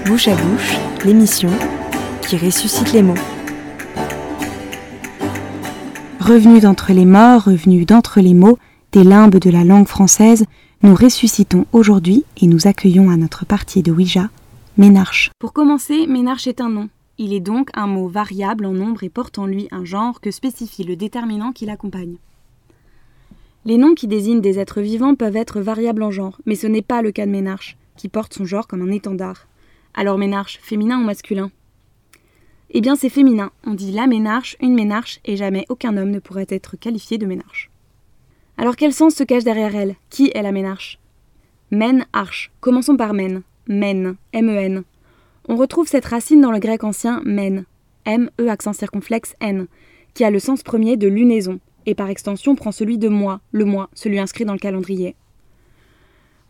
Bouche 0.06 0.28
à 0.28 0.34
bouche, 0.34 0.76
l'émission 1.04 1.50
qui 2.26 2.38
ressuscite 2.38 2.94
les 2.94 3.02
mots. 3.02 3.14
Revenus 6.18 6.62
d'entre 6.62 6.94
les 6.94 7.04
morts, 7.04 7.44
revenus 7.44 7.84
d'entre 7.84 8.20
les 8.20 8.32
mots, 8.32 8.58
des 8.96 9.04
limbes 9.04 9.36
de 9.36 9.50
la 9.50 9.62
langue 9.62 9.86
française, 9.86 10.46
nous 10.82 10.94
ressuscitons 10.94 11.66
aujourd'hui 11.72 12.24
et 12.40 12.46
nous 12.46 12.66
accueillons 12.66 13.10
à 13.10 13.18
notre 13.18 13.44
partie 13.44 13.82
de 13.82 13.92
Ouija 13.92 14.30
Ménarche. 14.78 15.30
Pour 15.38 15.52
commencer, 15.52 16.06
Ménarche 16.06 16.46
est 16.46 16.62
un 16.62 16.70
nom. 16.70 16.88
Il 17.18 17.34
est 17.34 17.40
donc 17.40 17.68
un 17.74 17.88
mot 17.88 18.08
variable 18.08 18.64
en 18.64 18.72
nombre 18.72 19.02
et 19.02 19.10
porte 19.10 19.38
en 19.38 19.44
lui 19.44 19.68
un 19.70 19.84
genre 19.84 20.22
que 20.22 20.30
spécifie 20.30 20.82
le 20.82 20.96
déterminant 20.96 21.52
qui 21.52 21.66
l'accompagne. 21.66 22.16
Les 23.66 23.76
noms 23.76 23.92
qui 23.92 24.06
désignent 24.06 24.40
des 24.40 24.58
êtres 24.58 24.80
vivants 24.80 25.14
peuvent 25.14 25.36
être 25.36 25.60
variables 25.60 26.02
en 26.02 26.10
genre, 26.10 26.40
mais 26.46 26.54
ce 26.54 26.66
n'est 26.66 26.80
pas 26.80 27.02
le 27.02 27.12
cas 27.12 27.26
de 27.26 27.30
Ménarche, 27.30 27.76
qui 27.98 28.08
porte 28.08 28.32
son 28.32 28.46
genre 28.46 28.66
comme 28.66 28.80
un 28.80 28.92
étendard. 28.92 29.46
Alors 29.92 30.16
Ménarche, 30.16 30.58
féminin 30.62 30.98
ou 30.98 31.04
masculin? 31.04 31.50
Eh 32.70 32.80
bien 32.80 32.96
c'est 32.96 33.10
féminin, 33.10 33.50
on 33.66 33.74
dit 33.74 33.92
la 33.92 34.06
Ménarche, 34.06 34.56
une 34.62 34.72
Ménarche, 34.72 35.20
et 35.26 35.36
jamais 35.36 35.66
aucun 35.68 35.98
homme 35.98 36.12
ne 36.12 36.18
pourrait 36.18 36.46
être 36.48 36.78
qualifié 36.78 37.18
de 37.18 37.26
Ménarche. 37.26 37.70
Alors 38.58 38.76
quel 38.76 38.92
sens 38.92 39.14
se 39.14 39.24
cache 39.24 39.44
derrière 39.44 39.76
elle? 39.76 39.96
Qui 40.10 40.30
est 40.34 40.42
la 40.42 40.52
Ménarche? 40.52 40.98
Men, 41.70 42.06
arche. 42.12 42.50
Commençons 42.60 42.96
par 42.96 43.12
men. 43.12 43.42
Men, 43.68 44.16
M-E-N. 44.32 44.84
On 45.48 45.56
retrouve 45.56 45.86
cette 45.86 46.06
racine 46.06 46.40
dans 46.40 46.50
le 46.50 46.58
grec 46.58 46.82
ancien 46.82 47.20
men, 47.24 47.66
M-E 48.04 48.48
accent 48.48 48.72
circonflexe 48.72 49.34
N, 49.40 49.66
qui 50.14 50.24
a 50.24 50.30
le 50.30 50.38
sens 50.38 50.62
premier 50.62 50.96
de 50.96 51.06
lunaison, 51.06 51.60
et 51.86 51.94
par 51.94 52.08
extension 52.08 52.56
prend 52.56 52.72
celui 52.72 52.98
de 52.98 53.08
mois, 53.08 53.40
le 53.52 53.64
mois, 53.64 53.88
celui 53.94 54.18
inscrit 54.18 54.44
dans 54.44 54.54
le 54.54 54.58
calendrier. 54.58 55.14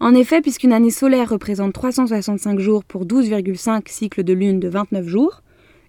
En 0.00 0.14
effet, 0.14 0.40
puisqu'une 0.40 0.72
année 0.72 0.90
solaire 0.90 1.30
représente 1.30 1.72
365 1.72 2.58
jours 2.58 2.84
pour 2.84 3.04
12,5 3.04 3.88
cycles 3.90 4.24
de 4.24 4.32
lune 4.32 4.60
de 4.60 4.68
29 4.68 5.06
jours, 5.06 5.42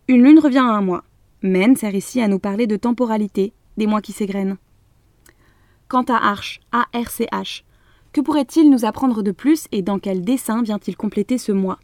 une 0.07 0.24
lune 0.24 0.39
revient 0.39 0.59
à 0.59 0.63
un 0.63 0.82
mois. 0.82 1.03
Men 1.43 1.76
sert 1.76 1.95
ici 1.95 2.22
à 2.22 2.28
nous 2.28 2.39
parler 2.39 2.68
de 2.68 2.78
temporalité, 2.78 3.53
des 3.78 3.88
mois 3.88 4.01
qui 4.01 4.11
s'égrènent. 4.11 4.57
Quant 5.88 6.03
à 6.03 6.17
Arche, 6.17 6.59
A-R-C-H, 6.73 7.63
que 8.11 8.19
pourrait-il 8.19 8.69
nous 8.69 8.83
apprendre 8.83 9.23
de 9.23 9.31
plus 9.31 9.67
et 9.71 9.81
dans 9.81 9.99
quel 9.99 10.21
dessin 10.21 10.61
vient-il 10.61 10.97
compléter 10.97 11.38
ce 11.38 11.53
mois 11.53 11.79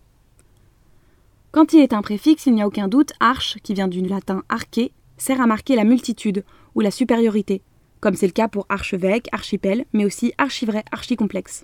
Quand 1.51 1.71
il 1.71 1.79
est 1.79 1.93
un 1.93 2.01
préfixe, 2.01 2.45
il 2.45 2.55
n'y 2.55 2.61
a 2.61 2.67
aucun 2.67 2.89
doute, 2.89 3.13
arche, 3.21 3.57
qui 3.63 3.73
vient 3.73 3.87
du 3.87 4.01
latin 4.01 4.43
arché, 4.49 4.91
sert 5.17 5.39
à 5.39 5.47
marquer 5.47 5.77
la 5.77 5.85
multitude 5.85 6.43
ou 6.75 6.81
la 6.81 6.91
supériorité, 6.91 7.61
comme 8.01 8.15
c'est 8.15 8.27
le 8.27 8.33
cas 8.33 8.49
pour 8.49 8.65
archevêque, 8.67 9.29
archipel, 9.31 9.85
mais 9.93 10.03
aussi 10.03 10.33
archivray, 10.37 10.83
archicomplexe. 10.91 11.63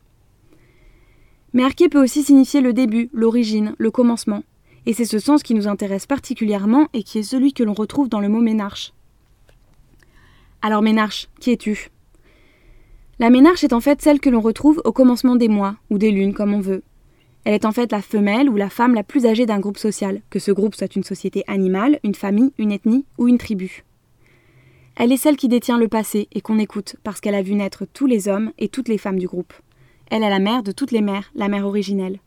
Mais 1.52 1.64
arché 1.64 1.90
peut 1.90 2.02
aussi 2.02 2.24
signifier 2.24 2.62
le 2.62 2.72
début, 2.72 3.10
l'origine, 3.12 3.76
le 3.78 3.92
commencement, 3.92 4.44
et 4.86 4.94
c'est 4.94 5.04
ce 5.04 5.20
sens 5.20 5.44
qui 5.44 5.56
nous 5.56 5.68
intéresse 5.68 6.06
particulièrement 6.06 6.88
et 6.94 7.04
qui 7.04 7.20
est 7.20 7.24
celui 7.24 7.52
que 7.52 7.64
l'on 7.64 7.74
retrouve 7.74 8.08
dans 8.08 8.22
le 8.22 8.30
mot 8.30 8.40
ménarche. 8.40 8.94
Alors 10.62 10.82
ménarche, 10.82 11.28
qui 11.42 11.52
es-tu? 11.52 11.90
La 13.20 13.30
ménarche 13.30 13.66
est 13.66 13.74
en 13.74 13.82
fait 13.82 14.02
celle 14.02 14.22
que 14.22 14.30
l'on 14.30 14.40
retrouve 14.40 14.82
au 14.86 14.94
commencement 14.94 15.36
des 15.36 15.50
mois, 15.50 15.76
ou 15.90 15.98
des 15.98 16.10
lunes 16.10 16.34
comme 16.34 16.54
on 16.54 16.62
veut. 16.62 16.84
Elle 17.44 17.54
est 17.54 17.66
en 17.66 17.74
fait 17.74 17.92
la 17.92 18.02
femelle 18.02 18.48
ou 18.48 18.56
la 18.56 18.70
femme 18.70 18.96
la 18.96 19.04
plus 19.04 19.26
âgée 19.26 19.46
d'un 19.46 19.60
groupe 19.60 19.78
social, 19.78 20.22
que 20.30 20.40
ce 20.40 20.54
groupe 20.54 20.74
soit 20.74 20.96
une 20.96 21.04
société 21.04 21.44
animale, 21.48 22.00
une 22.06 22.16
famille, 22.16 22.54
une 22.58 22.72
ethnie 22.72 23.06
ou 23.18 23.28
une 23.28 23.38
tribu. 23.38 23.84
Elle 24.96 25.12
est 25.12 25.18
celle 25.18 25.36
qui 25.36 25.50
détient 25.50 25.78
le 25.78 25.90
passé 25.90 26.30
et 26.32 26.40
qu'on 26.40 26.60
écoute 26.60 26.96
parce 27.04 27.20
qu'elle 27.20 27.36
a 27.36 27.42
vu 27.42 27.56
naître 27.56 27.86
tous 27.94 28.06
les 28.06 28.30
hommes 28.30 28.54
et 28.58 28.70
toutes 28.70 28.88
les 28.88 28.98
femmes 28.98 29.20
du 29.20 29.28
groupe. 29.28 29.54
Elle 30.10 30.24
est 30.24 30.30
la 30.30 30.40
mère 30.40 30.64
de 30.64 30.72
toutes 30.72 30.92
les 30.92 31.02
mères, 31.02 31.30
la 31.36 31.50
mère 31.50 31.68
originelle. 31.68 32.20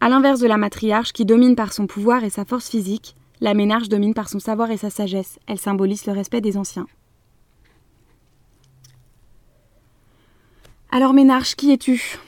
À 0.00 0.08
l'inverse 0.08 0.38
de 0.38 0.46
la 0.46 0.56
matriarche 0.56 1.12
qui 1.12 1.24
domine 1.24 1.56
par 1.56 1.72
son 1.72 1.88
pouvoir 1.88 2.22
et 2.22 2.30
sa 2.30 2.44
force 2.44 2.68
physique, 2.68 3.16
la 3.40 3.54
ménarche 3.54 3.88
domine 3.88 4.14
par 4.14 4.28
son 4.28 4.38
savoir 4.38 4.70
et 4.70 4.76
sa 4.76 4.90
sagesse. 4.90 5.40
Elle 5.48 5.58
symbolise 5.58 6.06
le 6.06 6.12
respect 6.12 6.40
des 6.40 6.56
anciens. 6.56 6.86
Alors 10.96 11.12
ménarche, 11.12 11.56
qui 11.56 11.72
es-tu? 11.72 12.20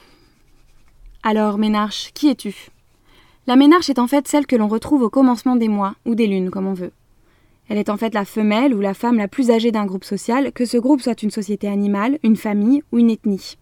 Alors 1.22 1.56
ménarche, 1.56 2.10
qui 2.14 2.28
es-tu? 2.30 2.52
La 3.46 3.54
ménarche 3.54 3.90
est 3.90 4.00
en 4.00 4.08
fait 4.08 4.26
celle 4.26 4.44
que 4.44 4.56
l'on 4.56 4.66
retrouve 4.66 5.02
au 5.02 5.08
commencement 5.08 5.54
des 5.54 5.68
mois, 5.68 5.94
ou 6.04 6.16
des 6.16 6.26
lunes, 6.26 6.50
comme 6.50 6.66
on 6.66 6.74
veut. 6.74 6.90
Elle 7.68 7.78
est 7.78 7.90
en 7.90 7.96
fait 7.96 8.12
la 8.12 8.24
femelle 8.24 8.74
ou 8.74 8.80
la 8.80 8.92
femme 8.92 9.18
la 9.18 9.28
plus 9.28 9.52
âgée 9.52 9.70
d'un 9.70 9.86
groupe 9.86 10.02
social, 10.02 10.50
que 10.50 10.64
ce 10.64 10.78
groupe 10.78 11.00
soit 11.00 11.22
une 11.22 11.30
société 11.30 11.68
animale, 11.68 12.18
une 12.24 12.34
famille 12.34 12.82
ou 12.90 12.98
une 12.98 13.10
ethnie. 13.10 13.56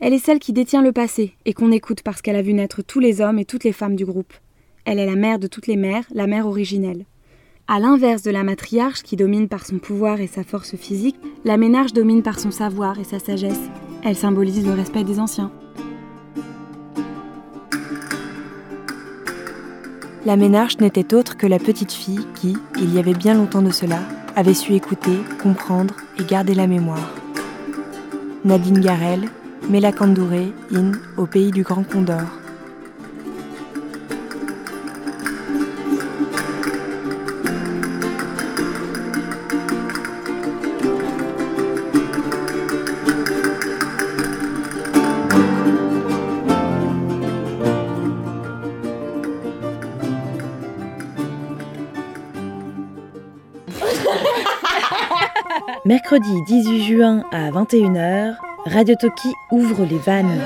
Elle 0.00 0.14
est 0.14 0.18
celle 0.18 0.40
qui 0.40 0.52
détient 0.52 0.82
le 0.82 0.90
passé 0.90 1.36
et 1.44 1.52
qu'on 1.52 1.70
écoute 1.70 2.02
parce 2.02 2.22
qu'elle 2.22 2.34
a 2.34 2.42
vu 2.42 2.54
naître 2.54 2.82
tous 2.82 2.98
les 2.98 3.20
hommes 3.20 3.38
et 3.38 3.44
toutes 3.44 3.62
les 3.62 3.70
femmes 3.70 3.94
du 3.94 4.04
groupe. 4.04 4.32
Elle 4.84 4.98
est 4.98 5.06
la 5.06 5.14
mère 5.14 5.38
de 5.38 5.46
toutes 5.46 5.68
les 5.68 5.76
mères, 5.76 6.06
la 6.12 6.26
mère 6.26 6.48
originelle. 6.48 7.04
À 7.68 7.80
l'inverse 7.80 8.22
de 8.22 8.30
la 8.30 8.44
matriarche 8.44 9.02
qui 9.02 9.16
domine 9.16 9.48
par 9.48 9.66
son 9.66 9.78
pouvoir 9.78 10.20
et 10.20 10.28
sa 10.28 10.44
force 10.44 10.76
physique, 10.76 11.16
la 11.44 11.56
ménarche 11.56 11.92
domine 11.92 12.22
par 12.22 12.38
son 12.38 12.52
savoir 12.52 13.00
et 13.00 13.04
sa 13.04 13.18
sagesse. 13.18 13.58
Elle 14.04 14.14
symbolise 14.14 14.64
le 14.64 14.72
respect 14.72 15.02
des 15.02 15.18
anciens. 15.18 15.50
La 20.24 20.36
ménarche 20.36 20.78
n'était 20.78 21.12
autre 21.12 21.36
que 21.36 21.48
la 21.48 21.58
petite 21.58 21.90
fille 21.90 22.24
qui, 22.36 22.56
il 22.78 22.94
y 22.94 23.00
avait 23.00 23.14
bien 23.14 23.34
longtemps 23.34 23.62
de 23.62 23.72
cela, 23.72 23.98
avait 24.36 24.54
su 24.54 24.74
écouter, 24.74 25.18
comprendre 25.42 25.96
et 26.20 26.24
garder 26.24 26.54
la 26.54 26.68
mémoire. 26.68 27.10
Nadine 28.44 28.78
Garel, 28.78 29.28
Mela 29.68 29.90
Kandouré, 29.90 30.52
in 30.72 30.92
Au 31.16 31.26
pays 31.26 31.50
du 31.50 31.64
Grand 31.64 31.82
Condor. 31.82 32.45
Mercredi 56.08 56.40
18 56.42 56.84
juin 56.84 57.24
à 57.32 57.50
21h, 57.50 58.36
Radio 58.66 58.94
Toki 58.94 59.32
ouvre 59.50 59.84
les 59.84 59.98
vannes. 59.98 60.40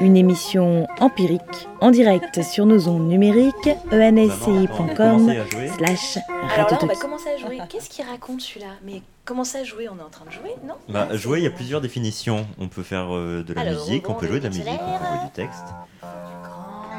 Une 0.00 0.16
émission 0.16 0.86
empirique 1.00 1.68
en 1.80 1.90
direct 1.90 2.44
sur 2.44 2.64
nos 2.64 2.86
ondes 2.86 3.08
numériques 3.08 3.70
ensci.com 3.90 5.34
slash 5.76 6.18
Alors 6.54 6.70
là, 6.70 6.78
on 6.80 6.86
va 6.86 6.94
commencer 6.94 7.30
à 7.30 7.36
jouer. 7.38 7.58
Qu'est-ce 7.68 7.90
qu'il 7.90 8.04
raconte 8.04 8.40
celui-là? 8.40 8.74
Mais 8.84 9.02
commencer 9.24 9.58
à 9.58 9.64
jouer, 9.64 9.88
on 9.88 9.98
est 9.98 10.06
en 10.06 10.08
train 10.08 10.26
de 10.26 10.30
jouer, 10.30 10.54
non? 10.64 10.74
Bah, 10.88 11.08
jouer, 11.16 11.40
il 11.40 11.42
y 11.42 11.48
a 11.48 11.50
plusieurs 11.50 11.80
définitions. 11.80 12.46
On 12.60 12.68
peut 12.68 12.84
faire 12.84 13.12
euh, 13.12 13.42
de 13.42 13.52
la 13.52 13.62
Alors, 13.62 13.84
musique, 13.84 14.08
on 14.08 14.14
peut 14.14 14.28
jouer 14.28 14.38
de 14.38 14.44
la 14.44 14.50
musique, 14.50 14.68
on 14.68 14.98
peut 14.98 15.08
jouer 15.08 15.24
du 15.24 15.32
texte. 15.32 15.64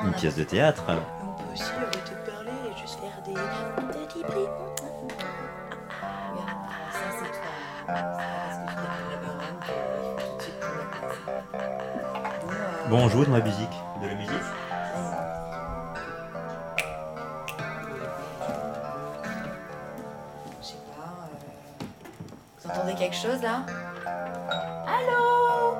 Une 0.05 0.11
pièce 0.11 0.35
de 0.35 0.43
théâtre. 0.43 0.83
On 0.89 1.41
peut 1.41 1.53
aussi 1.53 1.63
Bon, 12.93 13.05
on 13.05 13.09
joue 13.09 13.25
dans 13.25 13.33
la 13.33 13.41
musique. 13.41 13.73
De 14.03 14.07
la 14.07 14.13
musique 14.13 14.29
Je 20.61 20.67
sais 20.67 20.75
pas. 20.95 21.25
Euh, 21.25 21.85
vous 22.61 22.69
entendez 22.69 22.93
quelque 22.93 23.15
chose 23.15 23.41
là? 23.41 23.65
Allô? 24.85 25.75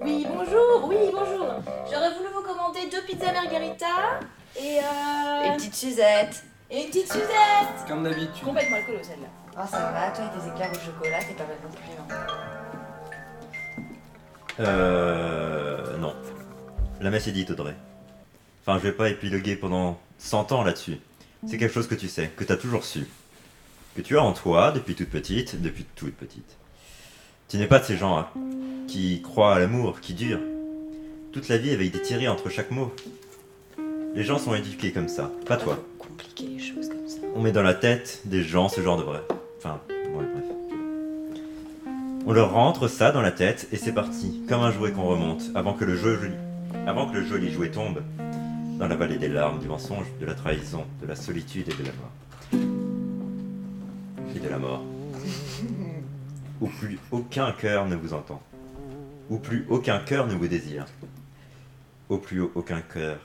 Oui, 0.00 0.26
bonjour, 0.28 0.88
oui, 0.88 0.96
bonjour. 1.12 1.46
J'aurais 1.88 2.14
voulu 2.14 2.30
vous 2.34 2.42
commander 2.42 2.88
deux 2.90 3.02
pizzas 3.02 3.32
margarita 3.32 4.18
et. 4.56 4.80
Euh... 4.80 5.44
Et 5.44 5.48
une 5.50 5.56
petite 5.56 5.76
Suzette. 5.76 6.42
Et 6.68 6.82
une 6.82 6.88
petite 6.88 7.12
Suzette 7.12 7.86
Comme 7.86 8.02
d'habitude. 8.02 8.44
Complètement 8.44 8.78
alcoolo 8.78 8.98
celle-là. 9.04 9.28
Ah, 9.56 9.62
oh, 9.62 9.68
ça 9.70 9.78
va, 9.92 10.10
toi 10.10 10.24
et 10.24 10.30
tes 10.36 10.48
éclairs 10.48 10.72
au 10.72 10.80
chocolat, 10.84 11.20
t'es 11.20 11.34
pas 11.34 11.44
mal 11.44 11.58
non 11.62 11.70
plus. 11.70 11.92
Hein. 12.00 12.26
Euh. 14.58 15.65
La 17.00 17.10
messe 17.10 17.26
est 17.28 17.32
dite, 17.32 17.50
Audrey. 17.50 17.74
Enfin, 18.62 18.78
je 18.78 18.84
vais 18.84 18.92
pas 18.92 19.10
épiloguer 19.10 19.56
pendant 19.56 20.00
100 20.18 20.52
ans 20.52 20.64
là-dessus. 20.64 20.98
C'est 21.46 21.58
quelque 21.58 21.72
chose 21.72 21.86
que 21.86 21.94
tu 21.94 22.08
sais, 22.08 22.30
que 22.36 22.42
tu 22.42 22.52
as 22.52 22.56
toujours 22.56 22.84
su. 22.84 23.06
Que 23.94 24.02
tu 24.02 24.16
as 24.16 24.22
en 24.22 24.32
toi 24.32 24.72
depuis 24.72 24.94
toute 24.94 25.10
petite, 25.10 25.60
depuis 25.60 25.84
toute 25.94 26.14
petite. 26.14 26.56
Tu 27.48 27.58
n'es 27.58 27.66
pas 27.66 27.78
de 27.78 27.84
ces 27.84 27.96
gens 27.96 28.18
hein, 28.18 28.28
qui 28.88 29.22
croient 29.22 29.54
à 29.54 29.58
l'amour, 29.58 30.00
qui 30.00 30.14
durent. 30.14 30.40
Toute 31.32 31.48
la 31.48 31.58
vie 31.58 31.70
avec 31.70 31.92
des 31.92 32.02
tirés 32.02 32.28
entre 32.28 32.48
chaque 32.48 32.70
mot. 32.70 32.92
Les 34.14 34.24
gens 34.24 34.38
sont 34.38 34.54
éduqués 34.54 34.92
comme 34.92 35.08
ça, 35.08 35.30
pas 35.46 35.58
toi. 35.58 35.78
Compliquer 35.98 36.46
les 36.46 36.58
choses 36.58 36.88
comme 36.88 37.06
ça. 37.06 37.18
On 37.34 37.42
met 37.42 37.52
dans 37.52 37.62
la 37.62 37.74
tête 37.74 38.22
des 38.24 38.42
gens 38.42 38.68
ce 38.68 38.80
genre 38.80 38.96
de 38.96 39.02
vrai. 39.02 39.20
Enfin, 39.58 39.80
ouais, 39.90 40.24
bref. 40.24 40.44
On 42.26 42.32
leur 42.32 42.52
rentre 42.52 42.88
ça 42.88 43.12
dans 43.12 43.22
la 43.22 43.30
tête 43.30 43.68
et 43.70 43.76
c'est 43.76 43.92
parti, 43.92 44.42
comme 44.48 44.62
un 44.62 44.72
jouet 44.72 44.90
qu'on 44.90 45.06
remonte, 45.06 45.44
avant 45.54 45.74
que 45.74 45.84
le 45.84 45.94
jeu 45.94 46.14
avant 46.86 47.10
que 47.10 47.16
le 47.16 47.24
joli 47.24 47.50
jouet 47.50 47.70
tombe, 47.70 48.02
dans 48.78 48.88
la 48.88 48.96
vallée 48.96 49.18
des 49.18 49.28
larmes, 49.28 49.58
du 49.58 49.68
mensonge, 49.68 50.06
de 50.20 50.26
la 50.26 50.34
trahison, 50.34 50.84
de 51.00 51.06
la 51.06 51.16
solitude 51.16 51.68
et 51.68 51.74
de 51.74 51.82
la 51.82 51.92
mort. 51.92 52.12
Et 54.34 54.38
de 54.38 54.48
la 54.48 54.58
mort. 54.58 54.84
Où 56.60 56.68
plus 56.68 56.98
aucun 57.10 57.52
cœur 57.52 57.86
ne 57.86 57.96
vous 57.96 58.12
entend. 58.12 58.42
Où 59.30 59.38
plus 59.38 59.66
aucun 59.68 59.98
cœur 59.98 60.26
ne 60.26 60.34
vous 60.34 60.48
désire. 60.48 60.86
Au 62.08 62.18
plus 62.18 62.42
aucun 62.42 62.80
cœur. 62.80 63.18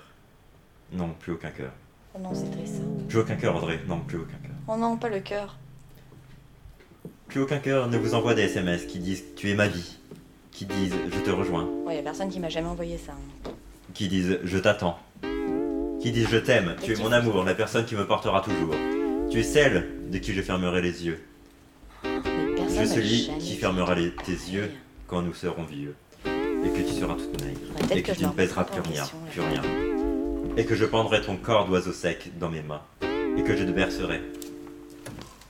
Non, 0.94 1.10
plus 1.20 1.34
aucun 1.34 1.52
cœur. 1.52 1.72
Oh 2.16 2.20
non, 2.20 2.34
c'est 2.34 2.50
triste 2.52 2.76
ça. 2.76 2.82
Plus 3.08 3.20
aucun 3.20 3.36
cœur, 3.36 3.56
Audrey. 3.56 3.80
Non, 3.88 4.00
plus 4.00 4.18
aucun 4.18 4.38
cœur. 4.42 4.56
Oh 4.68 4.78
non, 4.78 4.98
pas 4.98 5.10
le 5.10 5.20
cœur. 5.20 5.58
Plus 7.28 7.42
aucun 7.42 7.60
cœur 7.60 7.88
ne 7.88 7.98
vous 7.98 8.14
envoie 8.14 8.34
des 8.34 8.44
SMS 8.44 8.86
qui 8.86 9.00
disent 9.00 9.24
tu 9.36 9.50
es 9.50 9.56
ma 9.56 9.68
vie, 9.68 9.98
qui 10.52 10.66
disent 10.66 10.96
je 11.14 11.20
te 11.20 11.30
rejoins, 11.30 11.68
Ouais, 11.86 11.96
y 11.96 12.00
a 12.00 12.04
personne 12.04 12.30
qui 12.30 12.40
m'a 12.40 12.50
jamais 12.50 12.68
envoyé 12.68 12.98
ça. 12.98 13.14
hein. 13.14 13.52
qui 13.94 14.08
disent 14.08 14.40
je 14.44 14.58
t'attends, 14.58 14.98
qui 16.02 16.12
disent 16.12 16.28
je 16.30 16.38
t'aime, 16.38 16.76
tu 16.84 16.94
es 16.94 16.96
mon 16.96 17.12
amour, 17.12 17.44
la 17.44 17.54
personne 17.56 17.86
qui 17.86 17.96
me 17.96 18.06
portera 18.06 18.42
toujours. 18.42 18.76
Tu 19.30 19.40
es 19.40 19.44
celle 19.44 19.88
de 20.12 20.18
qui 20.18 20.34
je 20.34 20.42
fermerai 20.42 20.82
les 20.82 21.06
yeux. 21.06 21.20
Je 22.04 22.76
m'a 22.76 22.86
celui 22.86 23.30
qui 23.40 23.56
fermera 23.56 23.96
les- 23.96 24.12
tes 24.12 24.32
yeux 24.32 24.72
quand 25.08 25.22
nous 25.22 25.34
serons 25.34 25.64
vieux. 25.64 25.96
Et 26.26 26.70
que 26.70 26.88
tu 26.88 26.94
seras 26.94 27.16
toute 27.16 27.42
maigre. 27.44 27.60
Et 27.96 28.04
que 28.04 28.12
tu 28.12 28.24
ne 28.24 28.30
pèseras 28.30 28.66
plus 28.66 28.80
en 28.80 28.84
rien, 28.84 29.04
plus 29.32 29.42
rien. 29.42 29.62
Et 30.58 30.66
que 30.66 30.76
je 30.76 30.86
pendrai 30.86 31.22
ton 31.22 31.36
corps 31.38 31.66
d'oiseau 31.68 31.92
sec 31.92 32.32
dans 32.40 32.50
mes 32.50 32.62
mains. 32.62 32.82
Et 33.38 33.42
que 33.44 33.56
je 33.56 33.64
te 33.64 33.72
bercerai. 33.72 34.22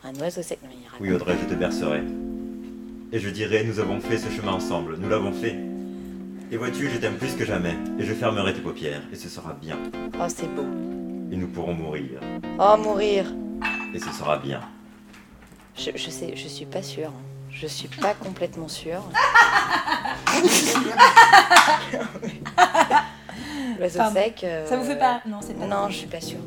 Un 0.04 0.16
oiseau 0.22 0.42
sec, 0.42 0.60
non, 0.64 0.70
il 0.72 0.86
raconte. 0.86 1.02
Oui, 1.02 1.12
Audrey, 1.14 1.36
je 1.44 1.54
te 1.54 1.60
bercerai. 1.60 2.02
Et 3.12 3.20
je 3.20 3.30
dirai, 3.30 3.64
nous 3.64 3.80
avons 3.80 4.00
fait 4.00 4.18
ce 4.18 4.30
chemin 4.30 4.54
ensemble, 4.54 4.98
nous 4.98 5.10
l'avons 5.10 5.34
fait. 5.34 5.56
Et 6.52 6.58
vois-tu, 6.58 6.90
je 6.90 6.98
t'aime 6.98 7.16
plus 7.18 7.34
que 7.36 7.46
jamais, 7.46 7.76
et 8.00 8.04
je 8.04 8.14
fermerai 8.14 8.54
tes 8.54 8.62
paupières, 8.62 9.02
et 9.12 9.16
ce 9.16 9.30
sera 9.30 9.54
bien. 9.54 9.78
Oh, 10.20 10.26
c'est 10.28 10.48
beau. 10.54 10.66
Et 11.32 11.36
nous 11.38 11.48
pourrons 11.48 11.74
mourir, 11.74 12.20
Oh, 12.60 12.76
mourir. 12.78 13.26
et 13.94 14.00
ce 14.00 14.12
sera 14.12 14.38
bien. 14.38 14.62
Je, 15.78 15.92
je 15.96 16.10
sais, 16.10 16.34
je 16.36 16.48
suis 16.48 16.66
pas 16.66 16.84
sûre. 16.84 17.12
Je 17.50 17.68
suis 17.68 17.88
pas 17.90 18.14
complètement 18.14 18.68
sûre. 18.70 19.04
L'oiseau 23.80 24.00
sec. 24.14 24.42
euh, 24.44 24.68
Ça 24.68 24.78
vous 24.78 24.84
fait 24.86 24.98
pas 24.98 25.22
Non, 25.26 25.40
c'est 25.42 25.58
pas 25.58 25.66
Non, 25.66 25.90
je 25.90 25.96
suis 25.96 26.08
pas 26.08 26.22
sûre. 26.22 26.40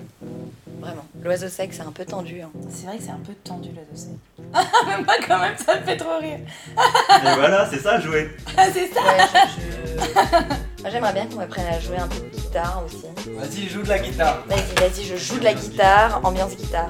Vraiment. 0.81 1.05
L'oiseau 1.23 1.49
sec, 1.49 1.71
c'est 1.73 1.83
un 1.83 1.93
peu 1.93 2.05
tendu. 2.05 2.41
hein. 2.43 2.51
C'est 2.71 2.87
vrai 2.87 2.99
que 2.99 3.03
c'est 3.05 3.11
un 3.11 3.21
peu 3.25 3.35
tendu 3.35 3.71
de 3.71 3.97
sec. 3.97 4.11
Mais 4.87 5.03
moi 5.03 5.15
quand 5.27 5.39
même 5.39 5.55
ça 5.65 5.79
me 5.79 5.85
fait 5.85 5.97
trop 5.97 6.19
rire. 6.21 6.39
Et 6.39 7.35
voilà, 7.37 7.69
c'est 7.71 7.81
ça, 7.81 8.01
jouer. 8.01 8.31
Ah 8.57 8.67
c'est 8.73 8.91
ça 8.93 9.01
Moi, 10.81 10.91
j'aimerais 10.91 11.13
bien 11.15 11.27
qu'on 11.27 11.37
m'apprenne 11.37 11.67
à 11.67 11.81
jouer 11.81 11.97
un 11.97 12.07
peu 12.07 12.17
de 12.19 12.37
guitare 12.37 12.83
aussi. 12.85 13.07
Vas-y, 13.39 13.69
joue 13.69 13.83
de 13.83 13.89
la 13.89 13.99
guitare. 13.99 14.43
Vas-y, 14.47 14.75
vas-y, 14.81 15.05
je 15.07 15.17
joue 15.17 15.39
de 15.39 15.45
la 15.45 15.55
guitare, 15.55 16.21
ambiance 16.23 16.55
guitare. 16.57 16.89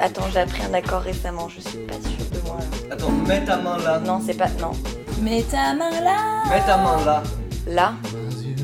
Attends, 0.00 0.26
j'ai 0.32 0.40
appris 0.40 0.62
un 0.62 0.74
accord 0.74 1.00
récemment, 1.02 1.48
je 1.48 1.60
suis 1.60 1.78
pas 1.78 1.94
sûre 1.94 2.30
de 2.32 2.46
moi 2.46 2.58
là. 2.60 2.94
Attends, 2.94 3.10
mets 3.10 3.44
ta 3.44 3.56
main 3.56 3.78
là. 3.78 3.98
Non, 3.98 4.20
c'est 4.24 4.34
pas. 4.36 4.48
Non. 4.60 4.72
Mets 5.20 5.42
ta 5.42 5.74
main 5.74 5.90
là 6.02 6.44
Mets 6.50 6.60
ta 6.66 6.76
main 6.76 7.04
là. 7.04 7.22
Là 7.66 7.94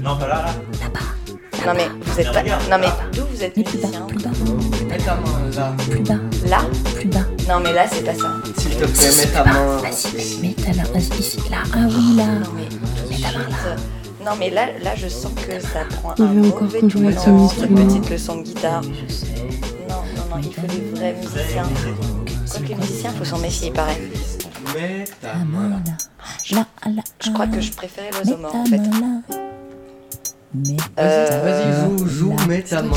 Non, 0.03 0.17
pas 0.17 0.27
là, 0.29 0.45
là. 0.47 0.53
Non 1.67 1.75
mais 1.75 1.89
vous 2.01 2.21
êtes 2.21 2.33
pas. 2.33 2.43
Non 2.43 2.79
mais 2.79 2.89
d'où 3.13 3.25
vous 3.27 3.43
êtes 3.45 3.57
musicien 3.57 4.07
Mets 4.89 4.99
ta 4.99 5.15
main 5.15 5.51
là. 5.57 5.73
Plus 5.91 6.01
bas, 6.01 6.15
Là 6.47 6.59
plus 6.95 7.09
bas. 7.09 7.21
Non 7.51 7.59
mais 7.59 7.73
là 7.73 7.85
c'est 7.91 8.05
pas 8.05 8.15
ça. 8.15 8.31
S'il 8.59 8.71
te 8.77 8.85
plaît, 8.85 9.27
mets 9.27 9.33
ta 9.33 9.45
main. 9.45 9.77
Vas-y, 9.79 10.41
mets 10.41 10.55
ta 10.55 10.69
main 10.69 10.85
vas-y, 10.93 11.19
ici, 11.19 11.39
là. 11.51 11.57
Ah 11.75 11.79
oui, 11.89 12.17
là. 12.17 12.27
Non 12.27 12.47
mais 12.55 12.69
Mets 13.11 13.21
ta 13.21 13.37
main 13.37 13.49
là. 13.49 13.77
Non 14.25 14.33
mais 14.39 14.51
là, 14.51 14.67
là 14.85 14.95
je 14.95 15.09
sens 15.09 15.33
que 15.35 15.59
ça 15.59 15.81
prend 16.01 16.15
Il 16.19 16.23
un 16.23 16.27
veut 16.29 16.47
encore 16.47 16.63
mauvais 16.63 16.81
qu'on 16.81 16.89
joue 16.89 16.99
avec 17.01 17.19
son 17.19 17.25
tournant, 17.25 17.49
cette 17.49 17.75
petite 17.75 18.09
leçon 18.09 18.37
de 18.37 18.43
guitare. 18.43 18.83
Non, 18.83 19.97
non, 20.17 20.37
non, 20.37 20.43
il 20.45 20.55
faut 20.55 20.67
des 20.69 20.91
vrais 20.95 21.15
musiciens. 21.15 21.65
Quoique 22.53 22.69
les 22.69 22.75
musiciens, 22.77 23.11
faut 23.11 23.25
s'en 23.25 23.39
méfier, 23.39 23.69
il 23.69 23.73
paraît. 23.73 24.01
Mets 24.73 25.05
ta 25.21 25.35
main 25.35 25.71
là. 25.71 26.57
Là, 26.57 26.67
là. 26.87 27.03
Je 27.21 27.31
crois 27.33 27.49
que 27.49 27.61
je 27.61 27.73
préférais 27.73 28.11
l'oiseau 28.13 28.37
Mets 28.37 28.43
mort 28.43 28.53
ta 28.53 28.59
en 28.59 28.67
fait. 28.67 29.50
Euh, 30.99 31.29
Vas-y, 31.45 31.99
joue, 31.99 32.07
joue, 32.09 32.37
mets 32.49 32.63
ta 32.63 32.83
main 32.83 32.91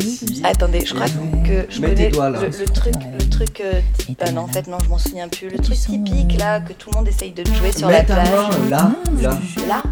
ici. 0.00 0.42
Attendez, 0.44 0.84
je 0.84 0.92
crois 0.92 1.06
que 1.06 1.66
je 1.70 1.80
Mets 1.80 1.88
tes 1.94 1.94
connais 1.94 2.08
doigts, 2.10 2.30
là. 2.30 2.40
le, 2.40 2.46
le 2.48 2.64
truc, 2.66 2.94
le 3.18 3.28
truc. 3.30 3.60
euh, 3.64 3.80
ah 4.20 4.32
non, 4.32 4.40
en 4.42 4.46
fait 4.48 4.66
non, 4.66 4.78
je 4.84 4.88
m'en 4.88 4.98
souviens 4.98 5.28
plus. 5.28 5.48
Le 5.48 5.58
truc 5.58 5.76
typique 5.78 6.36
là 6.38 6.58
que 6.60 6.72
tout 6.72 6.90
le 6.90 6.96
monde 6.98 7.06
essaye 7.08 7.30
de 7.32 7.44
jouer 7.44 7.70
sur 7.70 7.86
Mets 7.86 7.98
la 7.98 8.04
ta 8.04 8.14
plage. 8.14 8.28
main 8.28 8.68
là, 8.70 8.90
là. 9.22 9.38
Là 9.68 9.82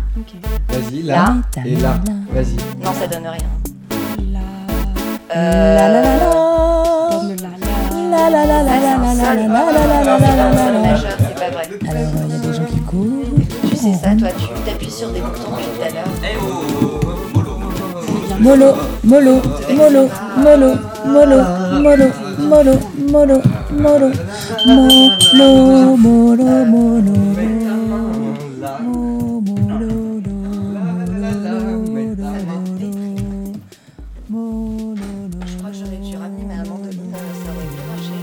Vas-y, 0.69 1.03
là. 1.03 1.37
Et 1.65 1.77
là. 1.77 2.01
Vas-y. 2.33 2.57
Non, 2.85 2.93
ça 2.99 3.07
donne 3.07 3.29
rien. 3.29 3.49
La 4.33 4.41
Euh, 5.37 5.77
la 5.77 5.89
la 5.89 6.03
la 6.03 6.17
la 6.17 6.25
la 8.11 8.31
la 8.31 8.47
la 8.47 8.47
la 8.47 8.63
la 8.63 8.63
la 8.63 9.15
la 9.15 9.15
la 9.15 9.35
la 9.35 9.49
la 9.53 9.85
la 9.85 10.03
la 10.03 10.19
la 10.19 10.37
la 10.37 10.57
sol 10.57 10.73
la 10.75 10.81
majeur, 10.81 11.17
c'est 11.19 11.35
pas 11.35 11.51
vrai. 11.51 11.69
Alors, 11.89 12.13
il 12.29 12.31
y 12.31 12.35
a 12.35 12.39
des 12.39 12.53
gens 12.57 12.65
qui 12.65 12.81
courent. 12.81 13.25
Tu 13.71 13.77
sais 13.77 13.95
ça, 13.95 14.15
toi, 14.17 14.29
tu 14.39 14.47
t'appuies 14.65 14.91
sur 14.91 15.11
des 15.11 15.21
boutons 15.21 15.51
depuis 15.51 15.65
tout 15.77 15.83
à 15.83 15.91
l'heure. 15.91 16.09
Eh 16.23 16.37
oh, 16.41 16.43
mollo. 16.81 16.94
Molo, 18.41 18.75
molo, 19.05 19.41
molo, 19.77 20.09
molo, 20.37 20.79
molo, 21.07 21.39
molo, 21.79 22.09
molo, 22.39 22.81
molo, 23.09 23.43
molo, 23.81 24.13
molo, 25.33 25.97
molo, 25.97 26.65
molo, 26.67 27.13
Je 35.47 35.57
crois 35.59 35.71
que 35.71 35.77
j'aurais 35.77 35.97
dû 35.97 36.17
ramener 36.17 36.45
ma 36.45 36.57
mandoline, 36.69 37.13
ça 37.13 37.51
aurait 37.51 37.67
pu 37.67 37.83
marcher. 37.89 38.21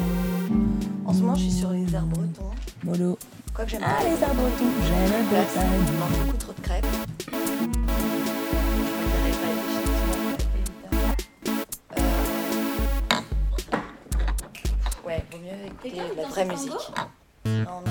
En 1.06 1.14
ce 1.14 1.20
moment, 1.22 1.36
je 1.36 1.42
suis 1.42 1.52
sur 1.52 1.70
les 1.72 1.94
airs 1.94 2.06
bretons. 2.06 2.52
molo. 2.84 3.18
Quoi 3.54 3.66
que 3.66 3.72
j'aime 3.72 3.82
Ah, 3.84 4.04
les 4.04 4.12
bretons, 4.12 4.72
j'aime 4.88 5.12
Là, 5.32 6.31
mieux 15.44 15.68
écouter 15.68 16.02
de 16.16 16.22
la 16.22 16.28
vraie 16.28 16.46
musique. 16.46 16.72
Non, 17.46 17.82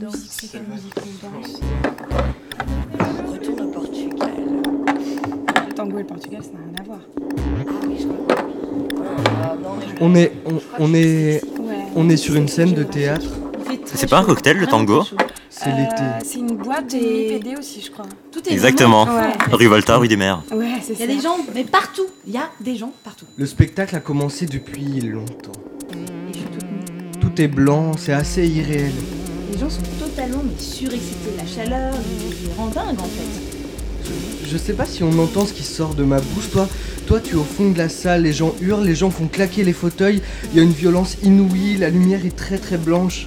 non, 0.00 0.10
c'est 0.12 0.52
de 0.52 0.58
la 0.58 0.70
Retourne 3.32 3.60
au 3.60 3.68
Portugal. 3.70 4.30
Le 5.68 5.72
tango 5.74 5.96
et 5.98 6.00
le 6.00 6.06
Portugal, 6.06 6.42
ça 6.42 6.50
n'a 6.52 6.58
rien 6.64 6.74
à 6.80 6.82
voir. 6.84 6.98
Ah 7.68 7.72
oui, 7.88 7.96
je 7.98 8.06
crois. 8.06 8.36
Ah, 9.42 9.54
non, 9.62 9.70
mais 9.78 9.86
je- 9.88 10.04
On 10.04 10.14
est, 10.14 10.32
on, 10.46 10.60
on 10.78 10.94
est, 10.94 11.42
Ouais. 11.60 11.74
on 11.94 12.08
est 12.08 12.16
sur 12.16 12.34
une 12.36 12.48
scène 12.48 12.72
de 12.74 12.82
théâtre. 12.82 13.26
C'est 13.84 14.08
pas 14.10 14.18
un 14.18 14.24
cocktail, 14.24 14.58
le 14.58 14.66
tango 14.66 15.04
C'est 15.66 15.76
l'été. 15.76 16.02
C'est 16.24 16.38
une 16.38 16.56
boîte 16.56 16.94
et 16.94 17.38
PD 17.40 17.56
aussi, 17.58 17.82
je 17.84 17.90
crois. 17.90 18.06
Tout 18.30 18.40
est 18.48 18.52
Exactement. 18.52 19.04
Ouais. 19.04 19.32
Rue 19.50 19.66
Volta, 19.66 19.96
rue 19.96 20.06
des 20.06 20.16
Mers. 20.16 20.42
Ouais, 20.52 20.74
c'est 20.80 20.92
Il 20.92 20.96
ça. 20.96 21.04
y 21.04 21.10
a 21.10 21.14
des 21.14 21.20
gens, 21.20 21.38
mais 21.54 21.64
partout. 21.64 22.06
Il 22.26 22.34
y 22.34 22.38
a 22.38 22.50
des 22.60 22.76
gens 22.76 22.92
partout. 23.02 23.26
Le 23.36 23.46
spectacle 23.46 23.96
a 23.96 24.00
commencé 24.00 24.46
depuis 24.46 25.00
longtemps. 25.00 25.52
Tout 27.20 27.40
est 27.42 27.48
blanc, 27.48 27.92
c'est 27.98 28.12
assez 28.12 28.46
irréel. 28.46 28.92
Les 29.52 29.58
gens 29.58 29.68
sont 29.70 29.82
totalement 29.98 30.42
mais 30.44 30.56
surexcités. 30.62 31.30
La 31.36 31.46
chaleur 31.46 31.92
les, 31.94 32.52
rend 32.54 32.66
dingues 32.68 33.00
en 33.00 33.04
fait. 33.04 34.12
Je 34.48 34.56
sais 34.56 34.74
pas 34.74 34.84
si 34.86 35.02
on 35.02 35.18
entend 35.18 35.46
ce 35.46 35.52
qui 35.52 35.64
sort 35.64 35.94
de 35.96 36.04
ma 36.04 36.20
bouche. 36.20 36.50
Toi, 36.52 36.68
toi, 37.08 37.18
tu 37.18 37.34
es 37.34 37.38
au 37.38 37.42
fond 37.42 37.70
de 37.70 37.78
la 37.78 37.88
salle, 37.88 38.22
les 38.22 38.32
gens 38.32 38.54
hurlent, 38.60 38.84
les 38.84 38.94
gens 38.94 39.10
font 39.10 39.26
claquer 39.26 39.64
les 39.64 39.72
fauteuils. 39.72 40.22
Il 40.52 40.56
y 40.56 40.60
a 40.60 40.62
une 40.62 40.70
violence 40.72 41.16
inouïe, 41.24 41.76
la 41.76 41.90
lumière 41.90 42.24
est 42.24 42.36
très 42.36 42.58
très 42.58 42.78
blanche. 42.78 43.26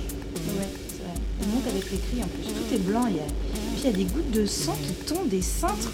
En 2.22 2.28
plus. 2.28 2.44
Tout 2.44 2.76
est 2.76 2.80
blanc. 2.80 3.06
Il 3.10 3.16
y 3.18 3.20
a... 3.20 3.24
Puis 3.24 3.84
il 3.84 3.92
y 3.92 3.94
a 3.94 3.98
des 3.98 4.04
gouttes 4.04 4.32
de 4.32 4.46
sang 4.46 4.78
qui 4.82 4.94
tombent 5.06 5.30
des 5.30 5.42
cintres. 5.42 5.92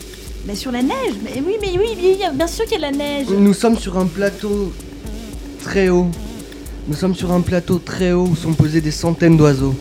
Mais 0.48 0.56
sur 0.56 0.72
la 0.72 0.82
neige. 0.82 1.14
Mais 1.24 1.42
oui, 1.46 1.56
mais 1.62 1.72
oui, 1.78 1.98
oui, 1.98 2.18
bien 2.34 2.48
sûr 2.48 2.66
qu'il 2.66 2.80
y 2.80 2.84
a 2.84 2.92
de 2.92 2.98
la 2.98 2.98
neige. 2.98 3.28
Nous 3.30 3.54
sommes 3.54 3.78
sur 3.78 3.98
un 3.98 4.06
plateau 4.06 4.74
très 5.62 5.90
haut. 5.90 6.08
Nous 6.88 6.96
sommes 6.96 7.16
sur 7.16 7.32
un 7.32 7.42
plateau 7.42 7.80
très 7.80 8.12
haut 8.12 8.28
où 8.28 8.36
sont 8.36 8.54
posés 8.54 8.82
des 8.82 8.92
centaines 8.92 9.38
d'oiseaux. 9.38 9.74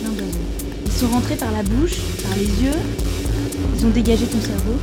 Plein 0.00 0.10
d'oiseaux. 0.10 0.38
Ils 0.86 0.92
sont 0.92 1.08
rentrés 1.08 1.36
par 1.36 1.52
la 1.52 1.62
bouche, 1.62 1.96
par 2.26 2.36
les 2.36 2.46
yeux. 2.46 2.78
Ils 3.78 3.86
ont 3.86 3.90
dégagé 3.90 4.26
ton 4.26 4.40
cerveau. 4.40 4.74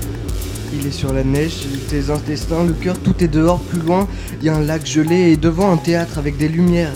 Il 0.79 0.87
est 0.87 0.91
sur 0.91 1.13
la 1.13 1.23
neige, 1.23 1.67
tes 1.89 2.09
intestins, 2.09 2.63
le 2.63 2.73
cœur, 2.73 2.97
tout 2.97 3.13
est 3.23 3.27
dehors, 3.27 3.59
plus 3.59 3.79
loin. 3.79 4.07
Il 4.39 4.45
y 4.45 4.49
a 4.49 4.55
un 4.55 4.61
lac 4.61 4.85
gelé 4.85 5.31
et 5.31 5.37
devant 5.37 5.71
un 5.71 5.77
théâtre 5.77 6.17
avec 6.17 6.37
des 6.37 6.47
lumières. 6.47 6.93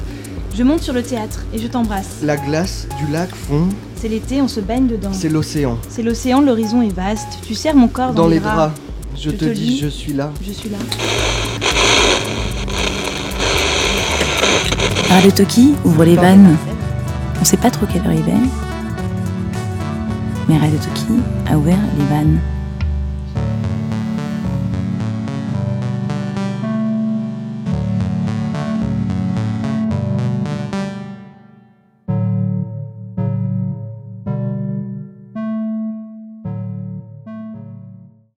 Je 0.57 0.63
monte 0.63 0.81
sur 0.81 0.93
le 0.93 1.03
théâtre 1.03 1.45
et 1.53 1.59
je 1.59 1.67
t'embrasse. 1.67 2.17
La 2.23 2.35
glace 2.35 2.87
du 2.97 3.11
lac 3.11 3.29
fond. 3.35 3.69
C'est 3.95 4.07
l'été, 4.07 4.41
on 4.41 4.47
se 4.47 4.59
baigne 4.59 4.87
dedans. 4.87 5.11
C'est 5.13 5.29
l'océan. 5.29 5.77
C'est 5.89 6.01
l'océan, 6.03 6.41
l'horizon 6.41 6.81
est 6.81 6.93
vaste. 6.93 7.27
Tu 7.45 7.53
serres 7.53 7.75
mon 7.75 7.87
corps 7.87 8.13
dans, 8.13 8.23
Dans 8.23 8.27
les 8.27 8.39
bras. 8.39 8.55
draps. 8.55 8.81
Je, 9.15 9.29
Je 9.29 9.35
te, 9.35 9.45
te 9.45 9.49
dis, 9.51 9.61
lis. 9.61 9.77
je 9.79 9.87
suis 9.87 10.13
là. 10.13 10.31
Je 10.45 10.51
suis 10.51 10.69
là. 10.69 10.77
Radio 15.09 15.31
Toki 15.31 15.73
ouvre 15.85 16.03
les 16.05 16.15
vannes. 16.15 16.55
On 17.39 17.45
sait 17.45 17.57
pas 17.57 17.69
trop 17.71 17.85
quelle 17.85 18.05
heure 18.05 18.13
il 18.13 18.27
est. 18.27 18.47
Mais 20.49 20.57
Radio 20.57 20.77
Toki 20.77 21.21
a 21.51 21.57
ouvert 21.57 21.77
les 21.97 22.05
vannes. 22.05 22.39